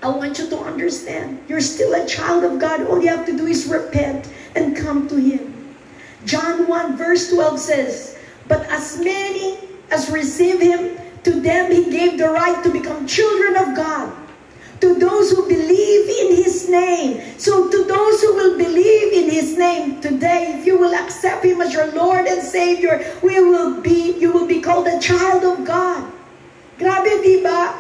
I 0.02 0.10
want 0.10 0.38
you 0.38 0.50
to 0.50 0.60
understand. 0.60 1.42
You're 1.48 1.62
still 1.62 1.94
a 1.94 2.06
child 2.06 2.44
of 2.44 2.60
God. 2.60 2.86
All 2.86 3.02
you 3.02 3.10
have 3.10 3.26
to 3.26 3.36
do 3.36 3.48
is 3.48 3.66
repent 3.66 4.30
and 4.56 4.78
come 4.78 5.08
to 5.10 5.16
Him. 5.16 5.76
John 6.26 6.68
1 6.68 6.98
verse 6.98 7.30
12 7.32 7.60
says, 7.60 8.20
But 8.48 8.62
as 8.70 9.00
many 9.00 9.58
as 9.90 10.10
receive 10.10 10.62
Him, 10.62 10.98
to 11.24 11.42
them 11.42 11.72
He 11.72 11.90
gave 11.90 12.18
the 12.18 12.30
right 12.30 12.64
to 12.64 12.72
become 12.72 13.08
children 13.08 13.58
of 13.58 13.76
God. 13.76 14.14
To 14.82 14.94
those 14.94 15.32
who 15.32 15.48
believe 15.48 16.10
in 16.10 16.44
His 16.44 16.70
name. 16.70 17.40
So 17.40 17.68
to 17.68 17.84
those 17.86 18.22
who 18.22 18.36
will 18.36 18.58
believe 18.58 19.14
in 19.14 19.32
His 19.32 19.58
name 19.58 20.00
today, 20.02 20.60
if 20.60 20.66
you 20.68 20.78
will 20.78 20.94
accept 20.94 21.44
Him 21.44 21.62
as 21.62 21.74
your 21.74 21.92
Lord 21.94 22.28
and 22.28 22.44
Savior, 22.44 23.18
we 23.24 23.40
will 23.40 23.82
be, 23.82 24.16
you 24.20 24.32
will 24.32 24.46
be 24.46 24.62
called 24.62 24.86
a 24.86 25.00
child 25.00 25.44
of 25.44 25.66
God. 25.66 26.14
Grabe, 26.78 27.24
di 27.24 27.42
ba? 27.42 27.74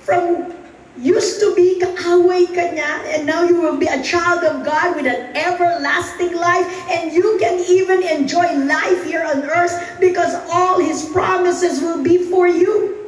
From 0.00 0.52
used 0.98 1.40
to 1.40 1.54
be 1.54 1.80
kaaway 1.80 2.44
ka 2.50 2.68
niya, 2.74 3.16
and 3.16 3.26
now 3.26 3.44
you 3.44 3.60
will 3.60 3.78
be 3.78 3.86
a 3.86 4.02
child 4.02 4.44
of 4.44 4.64
God 4.64 4.96
with 4.96 5.06
an 5.06 5.36
everlasting 5.36 6.36
life, 6.36 6.66
and 6.90 7.12
you 7.12 7.38
can 7.40 7.60
even 7.64 8.02
enjoy 8.02 8.52
life 8.68 9.04
here 9.04 9.24
on 9.24 9.44
earth 9.48 9.72
because 10.00 10.34
all 10.50 10.80
His 10.80 11.08
promises 11.08 11.80
will 11.80 12.02
be 12.02 12.18
for 12.28 12.46
you. 12.46 12.98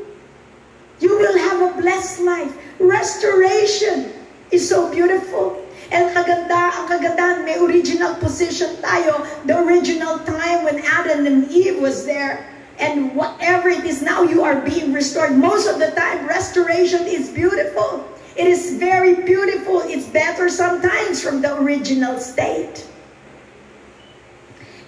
You 1.01 1.19
will 1.19 1.37
have 1.37 1.61
a 1.61 1.81
blessed 1.81 2.21
life. 2.21 2.55
Restoration 2.79 4.13
is 4.51 4.69
so 4.69 4.91
beautiful. 4.91 5.61
And 5.93 6.09
kaganda, 6.17 6.73
ang 6.73 6.89
kagandahan, 6.89 7.45
may 7.45 7.61
original 7.61 8.17
position 8.17 8.81
tayo. 8.81 9.27
The 9.45 9.61
original 9.61 10.25
time 10.25 10.65
when 10.65 10.81
Adam 10.81 11.27
and 11.27 11.51
Eve 11.53 11.77
was 11.77 12.07
there. 12.07 12.54
And 12.79 13.15
whatever 13.15 13.69
it 13.69 13.85
is 13.85 14.03
now, 14.03 14.23
you 14.23 14.43
are 14.43 14.61
being 14.61 14.93
restored. 14.93 15.37
Most 15.37 15.69
of 15.69 15.79
the 15.79 15.93
time, 15.93 16.27
restoration 16.27 17.03
is 17.07 17.31
beautiful. 17.31 18.09
It 18.37 18.49
is 18.49 18.75
very 18.75 19.23
beautiful. 19.23 19.81
It's 19.85 20.07
better 20.07 20.49
sometimes 20.49 21.23
from 21.23 21.41
the 21.41 21.57
original 21.57 22.19
state. 22.19 22.87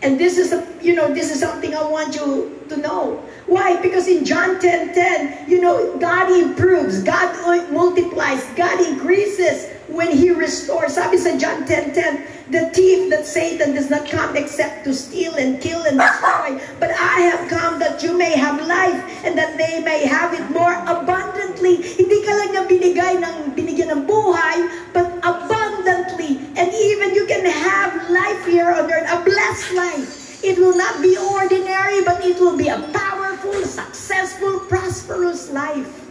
And 0.02 0.18
this 0.18 0.36
is 0.36 0.52
a, 0.52 0.66
you 0.82 0.94
know, 0.94 1.12
this 1.12 1.30
is 1.30 1.40
something 1.40 1.74
I 1.74 1.84
want 1.84 2.16
you 2.16 2.60
to 2.68 2.76
know. 2.76 3.22
Why? 3.46 3.80
Because 3.80 4.08
in 4.08 4.24
John 4.24 4.60
10, 4.60 4.94
10, 4.94 5.48
you 5.48 5.60
know, 5.60 5.96
God 5.98 6.30
improves, 6.30 7.02
God 7.02 7.72
multiplies, 7.72 8.44
God 8.56 8.80
increases 8.80 9.75
when 9.88 10.10
He 10.10 10.30
restores. 10.30 10.94
Sabi 10.94 11.18
sa 11.18 11.36
John 11.36 11.66
10, 11.66 11.94
10, 11.94 12.50
the 12.50 12.70
thief 12.70 13.10
that 13.10 13.26
Satan 13.26 13.74
does 13.74 13.90
not 13.90 14.06
come 14.06 14.36
except 14.36 14.84
to 14.84 14.94
steal 14.94 15.34
and 15.34 15.60
kill 15.60 15.82
and 15.82 15.98
destroy. 15.98 16.58
But 16.78 16.90
I 16.94 17.26
have 17.26 17.50
come 17.50 17.78
that 17.80 18.02
you 18.02 18.16
may 18.16 18.38
have 18.38 18.62
life 18.66 19.02
and 19.24 19.36
that 19.38 19.58
they 19.58 19.82
may 19.82 20.06
have 20.06 20.34
it 20.34 20.46
more 20.50 20.74
abundantly. 20.86 21.82
Hindi 21.82 22.18
ka 22.22 22.32
lang 22.38 22.50
niya 22.54 22.62
binigay 22.70 23.14
ng, 23.18 23.36
binigyan 23.58 23.90
ng 23.90 24.02
buhay, 24.06 24.70
but 24.94 25.10
abundantly. 25.26 26.38
And 26.54 26.70
even 26.70 27.18
you 27.18 27.26
can 27.26 27.42
have 27.42 28.10
life 28.10 28.46
here 28.46 28.70
on 28.70 28.86
earth, 28.86 29.10
a 29.10 29.18
blessed 29.26 29.74
life. 29.74 30.26
It 30.46 30.58
will 30.58 30.76
not 30.76 31.02
be 31.02 31.18
ordinary, 31.18 32.06
but 32.06 32.22
it 32.22 32.38
will 32.38 32.54
be 32.56 32.68
a 32.70 32.78
powerful, 32.94 33.66
successful, 33.66 34.60
prosperous 34.70 35.50
life. 35.50 36.05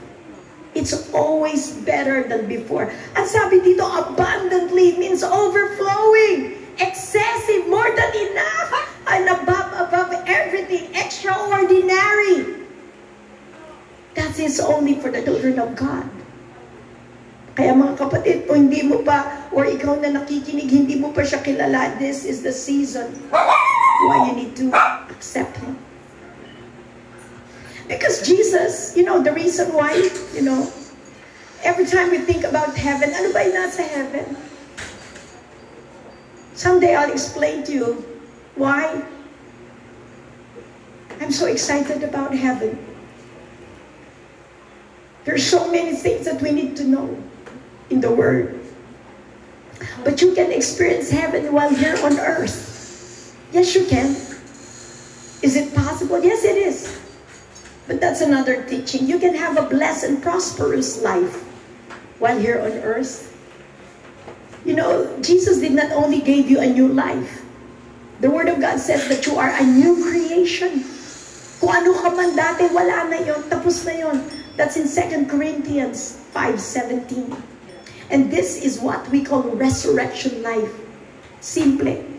It's 0.75 0.91
always 1.15 1.71
better 1.87 2.27
than 2.27 2.51
before. 2.51 2.91
At 3.15 3.31
sabi 3.31 3.63
dito, 3.63 3.87
abundantly 3.87 4.99
means 4.99 5.23
overflowing, 5.23 6.59
excessive, 6.83 7.71
more 7.71 7.87
than 7.95 8.11
enough, 8.11 8.69
and 9.07 9.23
above, 9.31 9.71
above 9.79 10.11
everything, 10.27 10.91
extraordinary. 10.91 12.67
That 14.19 14.35
is 14.35 14.59
only 14.59 14.99
for 14.99 15.07
the 15.15 15.23
children 15.23 15.63
of 15.63 15.79
God. 15.79 16.11
Kaya 17.55 17.71
mga 17.71 17.95
kapatid, 17.95 18.37
kung 18.51 18.67
hindi 18.67 18.83
mo 18.83 18.99
pa, 18.99 19.47
or 19.55 19.63
ikaw 19.63 19.95
na 19.95 20.11
nakikinig, 20.11 20.67
hindi 20.67 20.99
mo 20.99 21.15
pa 21.15 21.23
siya 21.23 21.39
kilala, 21.39 21.95
this 21.95 22.27
is 22.27 22.43
the 22.43 22.51
season 22.51 23.15
why 23.31 24.27
you 24.27 24.35
need 24.35 24.51
to 24.59 24.67
accept 25.07 25.55
Him. 25.63 25.79
Because 27.87 28.25
Jesus, 28.25 28.95
you 28.97 29.03
know, 29.03 29.21
the 29.21 29.31
reason 29.31 29.73
why, 29.73 29.93
you 30.33 30.41
know, 30.41 30.71
every 31.63 31.85
time 31.85 32.09
we 32.09 32.17
think 32.17 32.43
about 32.43 32.75
heaven, 32.75 33.13
ano 33.13 33.31
ba 33.31 33.45
yung 33.45 33.53
nasa 33.53 33.85
heaven? 33.85 34.37
Someday 36.55 36.95
I'll 36.95 37.11
explain 37.11 37.63
to 37.65 37.71
you 37.71 37.87
why 38.55 39.03
I'm 41.21 41.31
so 41.31 41.45
excited 41.45 42.01
about 42.01 42.33
heaven. 42.33 42.79
There's 45.25 45.45
so 45.45 45.69
many 45.69 45.95
things 45.95 46.25
that 46.25 46.41
we 46.41 46.51
need 46.51 46.77
to 46.77 46.83
know 46.85 47.09
in 47.89 48.01
the 48.01 48.11
Word. 48.11 48.59
But 50.03 50.21
you 50.21 50.33
can 50.33 50.51
experience 50.51 51.09
heaven 51.09 51.51
while 51.53 51.73
here 51.73 51.97
on 52.01 52.17
earth. 52.19 53.35
Yes, 53.51 53.75
you 53.75 53.85
can. 53.85 54.15
Is 55.41 55.55
it 55.55 55.73
possible? 55.75 56.23
Yes, 56.23 56.43
it 56.43 56.57
is. 56.57 57.04
But 57.87 58.01
that's 58.01 58.21
another 58.21 58.65
teaching. 58.65 59.05
You 59.05 59.19
can 59.19 59.35
have 59.35 59.57
a 59.57 59.69
blessed 59.69 60.03
and 60.05 60.17
prosperous 60.21 61.01
life 61.01 61.43
while 62.17 62.37
here 62.39 62.59
on 62.59 62.73
earth. 62.81 63.31
You 64.65 64.73
know, 64.73 65.05
Jesus 65.21 65.59
did 65.59 65.73
not 65.73 65.91
only 65.91 66.21
give 66.21 66.49
you 66.49 66.59
a 66.59 66.65
new 66.65 66.87
life. 66.87 67.45
The 68.21 68.31
Word 68.31 68.49
of 68.49 68.59
God 68.59 68.79
says 68.79 69.07
that 69.09 69.27
you 69.27 69.37
are 69.37 69.53
a 69.53 69.63
new 69.63 70.01
creation. 70.01 70.81
Kung 71.61 71.69
ano 71.69 71.93
ka 71.93 72.09
man 72.09 72.33
dati, 72.33 72.73
wala 72.73 73.05
na 73.05 73.21
yon, 73.21 73.45
tapos 73.45 73.85
na 73.85 73.93
yon. 73.93 74.17
That's 74.57 74.79
in 74.79 74.89
2 74.89 75.29
Corinthians 75.29 76.17
5.17. 76.33 77.37
And 78.09 78.31
this 78.31 78.57
is 78.63 78.79
what 78.79 79.05
we 79.11 79.21
call 79.21 79.43
resurrection 79.53 80.41
life. 80.41 80.71
Simple. 81.41 82.14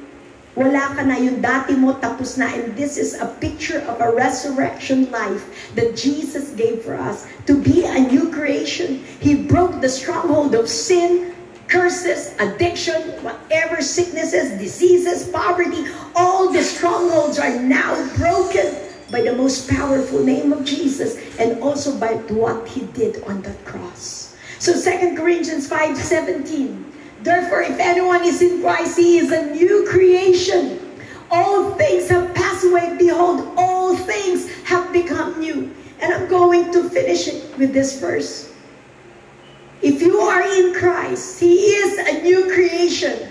Wala 0.57 0.97
ka 0.97 1.05
na 1.05 1.21
yung 1.21 1.45
dati 1.45 1.77
mo, 1.77 2.01
tapos 2.01 2.41
na. 2.41 2.49
And 2.49 2.73
this 2.73 2.97
is 2.97 3.13
a 3.13 3.29
picture 3.45 3.85
of 3.85 4.01
a 4.01 4.09
resurrection 4.09 5.13
life 5.13 5.45
that 5.77 5.93
Jesus 5.93 6.57
gave 6.57 6.81
for 6.81 6.97
us. 6.97 7.29
To 7.45 7.61
be 7.61 7.85
a 7.85 8.01
new 8.01 8.33
creation. 8.33 9.05
He 9.21 9.37
broke 9.37 9.85
the 9.85 9.93
stronghold 9.93 10.57
of 10.57 10.65
sin, 10.65 11.37
curses, 11.69 12.33
addiction, 12.41 13.21
whatever 13.21 13.85
sicknesses, 13.85 14.57
diseases, 14.57 15.29
poverty. 15.29 15.85
All 16.17 16.49
the 16.49 16.65
strongholds 16.65 17.37
are 17.37 17.61
now 17.61 17.93
broken 18.17 18.73
by 19.13 19.21
the 19.21 19.37
most 19.37 19.69
powerful 19.69 20.25
name 20.25 20.57
of 20.57 20.65
Jesus 20.65 21.21
and 21.37 21.61
also 21.61 21.93
by 22.01 22.17
what 22.33 22.67
he 22.67 22.89
did 22.97 23.23
on 23.29 23.45
that 23.45 23.61
cross. 23.69 24.35
So 24.59 24.73
2 24.73 25.21
Corinthians 25.21 25.69
5, 25.69 26.01
17. 26.01 26.96
Therefore, 27.23 27.63
if 27.63 27.79
anyone 27.79 28.25
is 28.25 28.43
in 28.43 28.61
Christ, 28.61 28.97
he 28.97 29.19
is 29.19 29.33
a 29.33 29.47
new 29.55 29.87
creation. 29.89 30.81
All 31.31 31.73
things 31.73 32.09
have 32.09 32.35
passed 32.35 32.65
away. 32.65 32.97
Behold, 32.99 33.53
all 33.57 33.97
things 33.97 34.51
have 34.65 34.93
become 34.93 35.41
new. 35.41 35.75
And 36.01 36.13
I'm 36.13 36.29
going 36.29 36.73
to 36.73 36.89
finish 36.91 37.27
it 37.29 37.59
with 37.59 37.73
this 37.73 37.99
verse. 38.01 38.53
If 39.83 40.01
you 40.01 40.19
are 40.19 40.43
in 40.43 40.75
Christ, 40.75 41.41
He 41.41 41.55
is 41.55 41.99
a 41.99 42.23
new 42.23 42.53
creation. 42.53 43.29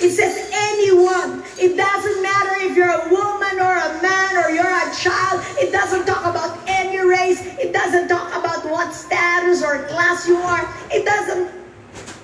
It 0.00 0.10
says 0.10 0.50
anyone. 0.52 1.44
It 1.58 1.76
doesn't 1.76 2.22
matter 2.22 2.64
if 2.64 2.76
you're 2.76 2.90
a 2.90 3.08
woman 3.08 3.60
or 3.60 3.76
a 3.76 4.02
man 4.02 4.36
or 4.36 4.50
you're 4.50 4.64
a 4.66 4.94
child. 4.94 5.44
It 5.58 5.70
doesn't 5.72 6.06
talk 6.06 6.24
about 6.24 6.58
any 6.66 6.98
race. 6.98 7.40
It 7.58 7.72
doesn't 7.72 8.08
talk 8.08 8.34
about 8.34 8.64
what 8.70 8.92
status 8.92 9.62
or 9.62 9.84
class 9.86 10.26
you 10.26 10.36
are. 10.36 10.68
It 10.90 11.04
doesn't 11.04 11.50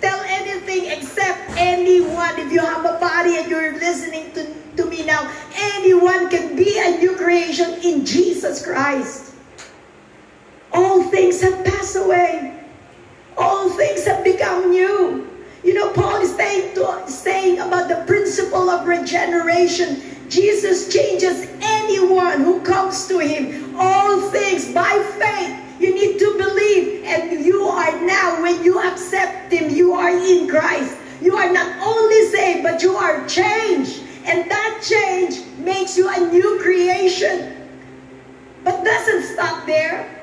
tell 0.03 0.21
anything 0.27 0.91
except 0.91 1.41
anyone. 1.57 2.39
If 2.39 2.53
you 2.53 2.61
have 2.61 2.85
a 2.85 2.99
body 2.99 3.39
and 3.39 3.49
you're 3.49 3.73
listening 3.79 4.33
to, 4.33 4.53
to 4.77 4.85
me 4.91 5.07
now, 5.07 5.33
anyone 5.55 6.29
can 6.29 6.57
be 6.57 6.79
a 6.79 6.99
new 6.99 7.17
creation 7.17 7.81
in 7.83 8.05
Jesus 8.05 8.63
Christ. 8.63 9.33
All 10.73 11.05
things 11.05 11.41
have 11.41 11.65
passed 11.65 11.97
away. 11.97 12.59
All 13.39 13.71
things 13.71 14.05
have 14.05 14.25
become 14.25 14.71
new. 14.71 15.29
You 15.65 15.75
know, 15.75 15.93
Paul 15.93 16.21
is 16.21 16.35
saying, 16.35 16.75
to, 16.75 17.05
saying 17.09 17.61
about 17.61 17.89
the 17.89 18.05
principle 18.07 18.69
of 18.69 18.87
regeneration. 18.87 20.03
Jesus 20.29 20.93
changes 20.93 21.47
anyone 21.61 22.41
who 22.41 22.61
comes 22.63 23.07
to 23.07 23.19
him. 23.19 23.77
All 23.79 24.21
things 24.31 24.73
by 24.73 24.99
faith. 25.19 25.59
You 25.83 25.93
need 25.93 26.21
to 26.21 26.39
believe. 26.39 27.03
And 27.05 27.45
you 27.45 27.65
are 27.65 27.91
now, 28.07 28.41
when 28.41 28.63
you 28.63 28.81
accept 28.81 29.53
him, 29.53 29.69
you 29.75 29.95
are 29.95 30.11
in 30.11 30.47
Christ. 30.47 30.97
You 31.21 31.37
are 31.37 31.53
not 31.53 31.77
only 31.85 32.25
saved, 32.27 32.63
but 32.63 32.83
you 32.83 32.95
are 32.95 33.27
changed. 33.27 34.01
And 34.25 34.49
that 34.49 34.81
change 34.89 35.45
makes 35.59 35.99
you 35.99 36.09
a 36.09 36.31
new 36.31 36.61
creation. 36.63 37.69
But 38.63 38.85
doesn't 38.85 39.35
stop 39.35 39.67
there. 39.67 40.23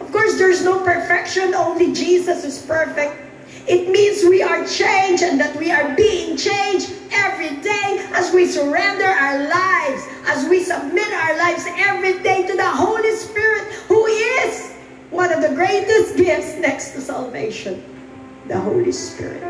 Of 0.00 0.12
course, 0.12 0.36
there's 0.36 0.62
no 0.62 0.84
perfection. 0.84 1.54
Only 1.54 1.94
Jesus 1.94 2.44
is 2.44 2.58
perfect. 2.58 3.22
It 3.66 3.88
means 3.88 4.22
we 4.28 4.42
are 4.42 4.66
changed 4.66 5.22
and 5.22 5.40
that 5.40 5.56
we 5.56 5.70
are 5.70 5.96
being 5.96 6.36
changed 6.36 6.92
every 7.10 7.56
day 7.62 8.06
as 8.12 8.34
we 8.34 8.44
surrender 8.44 9.06
our 9.06 9.48
lives, 9.48 10.02
as 10.26 10.46
we 10.50 10.62
submit 10.62 11.10
our 11.10 11.38
lives 11.38 11.64
every 11.78 12.22
day 12.22 12.46
to 12.46 12.54
the 12.54 12.68
Holy 12.68 13.16
Spirit, 13.16 13.72
who 13.88 14.04
is 14.04 14.73
one 15.14 15.32
of 15.32 15.40
the 15.40 15.54
greatest 15.54 16.16
gifts 16.16 16.56
next 16.56 16.90
to 16.90 17.00
salvation, 17.00 17.80
the 18.48 18.58
Holy 18.58 18.90
Spirit. 18.90 19.40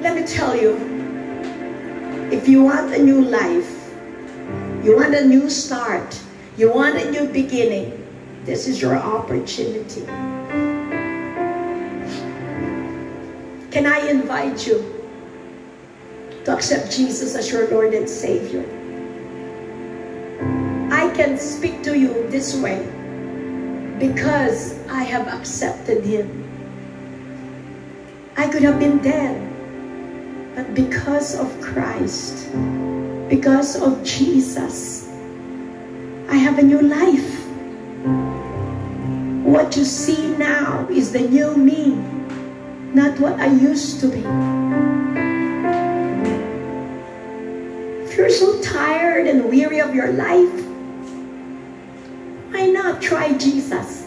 Let 0.00 0.16
me 0.16 0.26
tell 0.26 0.56
you, 0.56 0.72
if 2.32 2.48
you 2.48 2.64
want 2.64 2.94
a 2.94 3.02
new 3.02 3.20
life, 3.20 3.94
you 4.82 4.96
want 4.96 5.14
a 5.14 5.22
new 5.22 5.50
start, 5.50 6.18
you 6.56 6.72
want 6.72 6.96
a 6.96 7.10
new 7.10 7.28
beginning, 7.28 7.92
this 8.44 8.68
is 8.68 8.80
your 8.80 8.96
opportunity. 8.96 10.06
Can 13.70 13.84
I 13.84 14.08
invite 14.08 14.66
you 14.66 14.82
to 16.46 16.54
accept 16.54 16.90
Jesus 16.90 17.34
as 17.34 17.52
your 17.52 17.68
Lord 17.68 17.92
and 17.92 18.08
Savior? 18.08 18.64
Can 21.14 21.38
speak 21.38 21.82
to 21.84 21.96
you 21.96 22.28
this 22.28 22.56
way 22.58 22.82
because 23.98 24.74
I 24.88 25.04
have 25.04 25.28
accepted 25.28 26.02
Him. 26.02 26.26
I 28.36 28.48
could 28.48 28.62
have 28.62 28.80
been 28.80 28.98
dead, 28.98 29.38
but 30.56 30.74
because 30.74 31.38
of 31.38 31.48
Christ, 31.60 32.50
because 33.28 33.80
of 33.80 34.02
Jesus, 34.02 35.08
I 36.28 36.36
have 36.36 36.58
a 36.58 36.62
new 36.62 36.82
life. 36.82 37.46
What 39.46 39.76
you 39.76 39.84
see 39.84 40.34
now 40.36 40.88
is 40.90 41.12
the 41.12 41.20
new 41.20 41.56
me 41.56 41.94
not 42.94 43.18
what 43.18 43.38
I 43.40 43.46
used 43.46 44.00
to 44.00 44.08
be. 44.08 44.22
If 48.02 48.16
you're 48.16 48.30
so 48.30 48.60
tired 48.62 49.26
and 49.26 49.50
weary 49.50 49.80
of 49.80 49.94
your 49.94 50.12
life, 50.12 50.73
why 52.54 52.66
not 52.66 53.02
try 53.02 53.32
Jesus? 53.36 54.06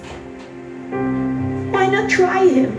Why 0.89 1.85
not 1.89 2.09
try 2.09 2.47
Him? 2.47 2.71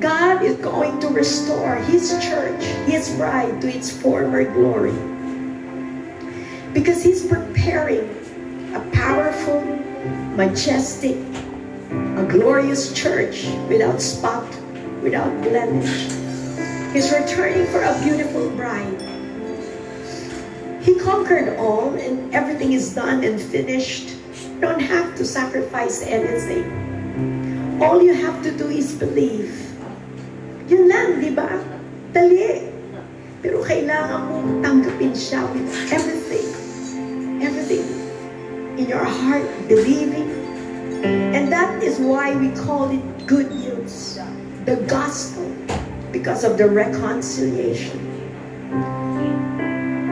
God 0.00 0.42
is 0.42 0.56
going 0.56 0.98
to 1.00 1.08
restore 1.08 1.76
His 1.76 2.12
church, 2.24 2.64
His 2.88 3.10
bride, 3.16 3.60
to 3.60 3.68
its 3.68 3.92
former 3.92 4.44
glory. 4.44 4.96
Because 6.72 7.02
He's 7.02 7.26
preparing 7.26 8.08
a 8.74 8.80
powerful, 8.94 9.60
majestic, 10.34 11.18
a 11.90 12.26
glorious 12.26 12.94
church 12.94 13.48
without 13.68 14.00
spot, 14.00 14.48
without 15.02 15.30
blemish. 15.42 16.08
He's 16.94 17.12
returning 17.12 17.66
for 17.66 17.82
a 17.82 18.00
beautiful 18.02 18.48
bride. 18.56 19.09
He 20.80 20.96
conquered 20.96 21.60
all 21.60 21.92
and 21.94 22.32
everything 22.34 22.72
is 22.72 22.94
done 22.94 23.22
and 23.22 23.36
finished. 23.40 24.16
You 24.54 24.60
don't 24.60 24.80
have 24.80 25.14
to 25.16 25.24
sacrifice 25.24 26.00
anything. 26.02 26.64
All 27.82 28.00
you 28.00 28.14
have 28.14 28.42
to 28.42 28.50
do 28.50 28.68
is 28.68 28.96
believe. 28.96 29.52
Yun 30.72 30.88
lang, 30.88 31.20
di 31.20 31.36
ba? 31.36 31.52
Dali. 32.16 32.72
Pero 33.44 33.60
kailangan 33.60 34.20
mo 34.28 34.36
tanggapin 34.64 35.12
siya 35.12 35.44
with 35.52 35.68
everything. 35.92 36.48
Everything. 37.44 37.84
In 38.80 38.88
your 38.88 39.04
heart, 39.04 39.44
believing, 39.68 40.28
and 41.04 41.52
that 41.52 41.82
is 41.84 42.00
why 42.00 42.36
we 42.36 42.52
call 42.56 42.88
it 42.88 43.04
good 43.26 43.52
news, 43.52 44.20
the 44.64 44.76
gospel, 44.88 45.44
because 46.12 46.44
of 46.44 46.56
the 46.56 46.68
reconciliation. 46.68 48.09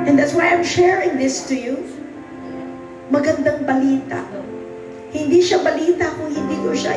And 0.08 0.18
that's 0.18 0.32
why 0.32 0.48
I'm 0.48 0.64
sharing 0.64 1.20
this 1.20 1.44
to 1.52 1.54
you. 1.54 1.84
Magandang 3.12 3.68
balita. 3.68 4.24
Hindi 5.12 5.44
siya 5.44 5.60
balita 5.60 6.08
kung 6.16 6.32
hindi 6.32 6.56
ko 6.64 6.72
siya. 6.72 6.96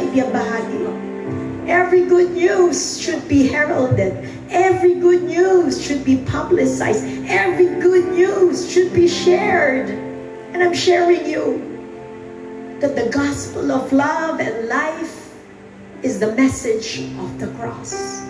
Every 1.67 2.07
good 2.07 2.31
news 2.31 2.95
should 2.95 3.27
be 3.27 3.51
heralded. 3.51 4.15
Every 4.47 4.95
good 4.95 5.27
news 5.27 5.75
should 5.83 6.07
be 6.07 6.23
publicized. 6.23 7.03
Every 7.27 7.67
good 7.83 8.15
news 8.15 8.63
should 8.71 8.95
be 8.95 9.11
shared. 9.11 9.91
And 10.55 10.63
I'm 10.63 10.75
sharing 10.75 11.27
you 11.27 11.59
that 12.79 12.95
the 12.95 13.11
gospel 13.11 13.75
of 13.75 13.91
love 13.91 14.39
and 14.39 14.71
life 14.71 15.35
is 15.99 16.19
the 16.23 16.31
message 16.39 17.11
of 17.19 17.43
the 17.43 17.51
cross. 17.59 18.23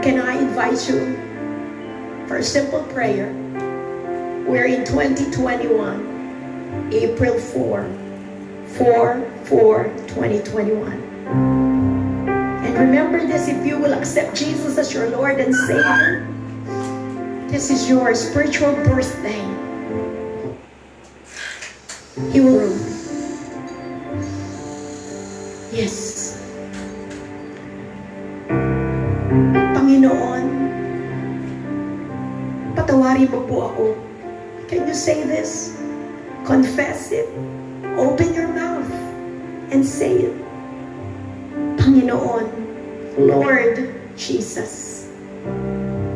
Can 0.00 0.16
I 0.16 0.49
invite 0.60 0.88
you 0.88 1.16
for 2.26 2.36
a 2.36 2.42
simple 2.42 2.82
prayer? 2.92 3.32
We're 4.46 4.66
in 4.66 4.84
2021, 4.84 6.90
April 6.92 7.38
4, 7.38 7.88
4, 8.66 9.30
4, 9.44 9.84
2021. 10.08 10.92
And 12.62 12.78
remember 12.78 13.26
this 13.26 13.48
if 13.48 13.64
you 13.64 13.78
will 13.78 13.94
accept 13.94 14.36
Jesus 14.36 14.76
as 14.76 14.92
your 14.92 15.08
Lord 15.08 15.40
and 15.40 15.54
Savior, 15.54 16.26
this 17.48 17.70
is 17.70 17.88
your 17.88 18.14
spiritual 18.14 18.74
birthday. 18.84 19.40
He 22.32 22.40
will. 22.40 22.68
Yes. 25.72 26.09
Mo 33.28 33.44
po 33.44 33.56
ako 33.68 33.84
Can 34.70 34.86
you 34.86 34.94
say 34.94 35.26
this? 35.26 35.74
Confess 36.46 37.10
it. 37.10 37.26
Open 37.98 38.30
your 38.38 38.46
mouth 38.46 38.86
and 39.74 39.82
say 39.82 40.30
it. 40.30 40.36
Panginoon, 41.74 42.46
Lord 43.18 43.90
Jesus, 44.14 45.10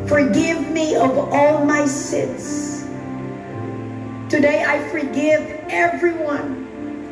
forgive 0.07 0.71
me 0.71 0.95
of 0.95 1.11
all 1.35 1.67
my 1.67 1.83
sins. 1.83 2.87
Today 4.31 4.63
I 4.63 4.79
forgive 4.87 5.43
everyone 5.67 6.63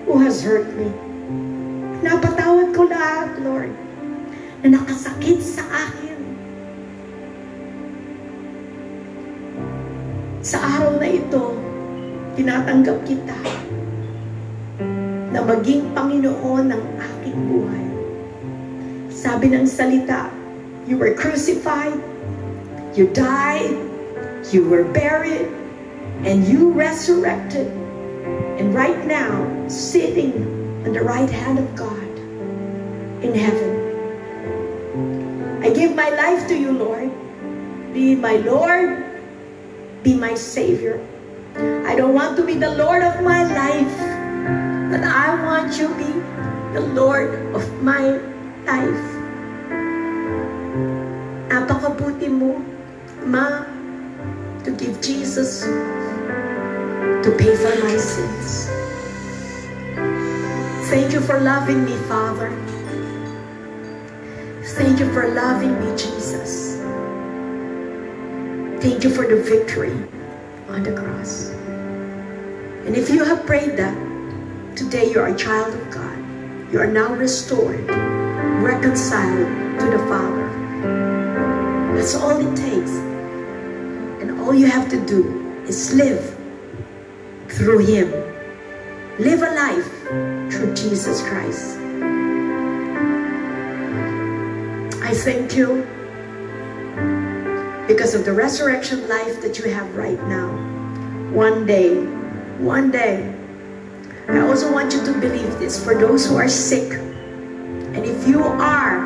who 0.08 0.16
has 0.24 0.40
hurt 0.48 0.72
me. 0.80 0.88
Napatawad 2.08 2.72
ko 2.72 2.88
lahat, 2.88 3.36
Lord, 3.44 3.76
na 4.64 4.80
nakasakit 4.80 5.44
sa 5.44 5.68
akin. 5.68 6.23
Na 11.04 11.12
ito, 11.12 11.52
tinatanggap 12.40 13.04
kita 13.04 13.36
na 15.36 15.44
maging 15.44 15.92
Panginoon 15.92 16.72
ng 16.72 16.84
aking 16.96 17.40
buhay. 17.52 17.88
Sabi 19.12 19.52
ng 19.52 19.68
salita, 19.68 20.32
you 20.88 20.96
were 20.96 21.12
crucified, 21.12 22.00
you 22.96 23.12
died, 23.12 23.76
you 24.56 24.64
were 24.64 24.88
buried, 24.96 25.52
and 26.24 26.48
you 26.48 26.72
resurrected. 26.72 27.68
And 28.56 28.72
right 28.72 29.04
now, 29.04 29.44
sitting 29.68 30.32
on 30.88 30.96
the 30.96 31.04
right 31.04 31.28
hand 31.28 31.60
of 31.60 31.68
God 31.76 32.08
in 33.20 33.36
heaven. 33.36 33.72
I 35.60 35.68
give 35.76 36.00
my 36.00 36.16
life 36.16 36.48
to 36.48 36.56
you, 36.56 36.72
Lord. 36.72 37.12
Be 37.92 38.16
my 38.16 38.40
Lord, 38.40 39.13
be 40.04 40.14
my 40.14 40.36
Savior. 40.36 41.00
I 41.88 41.96
don't 41.96 42.14
want 42.14 42.36
to 42.38 42.46
be 42.46 42.56
the 42.56 42.76
Lord 42.76 43.04
of 43.04 43.24
my 43.24 43.48
life, 43.48 43.98
but 44.92 45.00
I 45.00 45.32
want 45.42 45.80
you 45.80 45.88
to 45.88 45.96
be 45.96 46.12
the 46.76 46.84
Lord 46.92 47.34
of 47.56 47.64
my 47.82 48.20
life. 48.68 49.06
Napakabuti 51.48 52.28
mo, 52.28 52.60
Ma, 53.24 53.64
to 54.68 54.72
give 54.76 55.00
Jesus 55.00 55.64
to 57.24 57.30
pay 57.40 57.56
for 57.56 57.72
my 57.80 57.96
sins. 57.96 58.68
Thank 60.92 61.14
you 61.16 61.22
for 61.22 61.40
loving 61.40 61.86
me, 61.86 61.96
Father. 62.12 62.52
Thank 64.76 65.00
you 65.00 65.08
for 65.14 65.32
loving 65.32 65.80
me, 65.80 65.90
Jesus. 65.96 66.63
Thank 68.84 69.06
you 69.06 69.10
for 69.12 69.26
the 69.26 69.38
victory 69.42 69.96
on 70.68 70.84
the 70.84 70.92
cross. 70.92 71.48
And 72.84 72.98
if 72.98 73.10
you 73.10 73.24
have 73.24 73.46
prayed 73.46 73.78
that, 73.78 73.96
today 74.76 75.10
you 75.10 75.22
are 75.22 75.28
a 75.28 75.38
child 75.38 75.74
of 75.74 75.90
God. 75.90 76.18
You 76.70 76.82
are 76.82 76.92
now 76.92 77.14
restored, 77.14 77.88
reconciled 78.60 79.80
to 79.80 79.86
the 79.86 80.00
Father. 80.12 81.96
That's 81.96 82.14
all 82.16 82.36
it 82.36 82.58
takes. 82.58 82.92
And 84.20 84.42
all 84.42 84.54
you 84.54 84.68
have 84.68 84.90
to 84.90 85.00
do 85.06 85.64
is 85.66 85.96
live 85.96 86.38
through 87.48 87.88
Him. 87.88 88.12
Live 89.18 89.44
a 89.44 89.52
life 89.64 89.88
through 90.52 90.76
Jesus 90.76 91.22
Christ. 91.22 91.78
I 95.02 95.14
thank 95.16 95.56
you 95.56 95.88
because 97.88 98.14
of 98.14 98.24
the 98.24 98.32
resurrection 98.32 99.08
life 99.10 99.42
that 99.42 99.60
you 99.60 99.70
have 99.70 99.96
right 99.96 100.22
now. 100.28 100.48
One 101.32 101.66
day, 101.66 101.96
one 102.60 102.92
day, 102.92 103.34
I 104.30 104.40
also 104.40 104.72
want 104.72 104.94
you 104.94 105.04
to 105.04 105.14
believe 105.20 105.60
this 105.60 105.84
for 105.84 105.96
those 105.96 106.26
who 106.26 106.38
are 106.38 106.48
sick. 106.48 106.94
And 106.94 108.06
if 108.06 108.28
you 108.28 108.42
are 108.44 109.04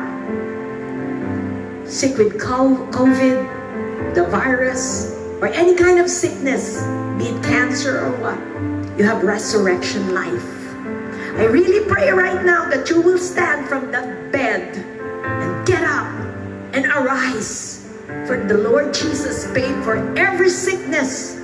sick 1.86 2.16
with 2.16 2.38
COVID, 2.38 4.14
the 4.14 4.24
virus, 4.26 5.12
or 5.40 5.48
any 5.48 5.74
kind 5.74 5.98
of 5.98 6.08
sickness, 6.08 6.80
be 7.18 7.34
it 7.34 7.42
cancer 7.42 7.98
or 8.06 8.12
what, 8.20 8.38
you 8.98 9.04
have 9.04 9.24
resurrection 9.24 10.14
life. 10.14 10.54
I 11.34 11.44
really 11.46 11.84
pray 11.86 12.10
right 12.10 12.44
now 12.44 12.68
that 12.70 12.90
you 12.90 13.00
will 13.00 13.18
stand 13.18 13.68
from 13.68 13.90
that 13.90 14.30
bed 14.30 14.76
and 14.76 15.66
get 15.66 15.82
up 15.82 16.06
and 16.74 16.86
arise 16.86 17.77
for 18.28 18.44
the 18.44 18.58
Lord 18.58 18.92
Jesus 18.92 19.50
paid 19.52 19.82
for 19.82 19.96
every 20.18 20.50
sickness, 20.50 21.34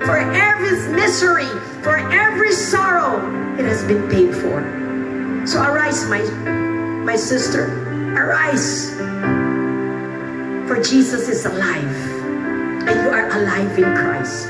for 0.00 0.18
every 0.18 0.92
misery, 0.92 1.46
for 1.82 1.96
every 2.10 2.50
sorrow. 2.50 3.22
It 3.60 3.64
has 3.64 3.84
been 3.84 4.10
paid 4.10 4.34
for. 4.34 5.46
So 5.46 5.62
arise, 5.62 6.04
my, 6.08 6.20
my 7.04 7.14
sister. 7.14 7.70
Arise. 8.18 8.90
For 10.66 10.82
Jesus 10.82 11.28
is 11.28 11.46
alive. 11.46 11.96
And 12.88 13.02
you 13.02 13.10
are 13.10 13.28
alive 13.38 13.78
in 13.78 13.94
Christ. 13.94 14.48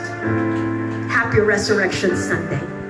Happy 1.13 1.41
Resurrection 1.41 2.17
Sunday. 2.17 2.82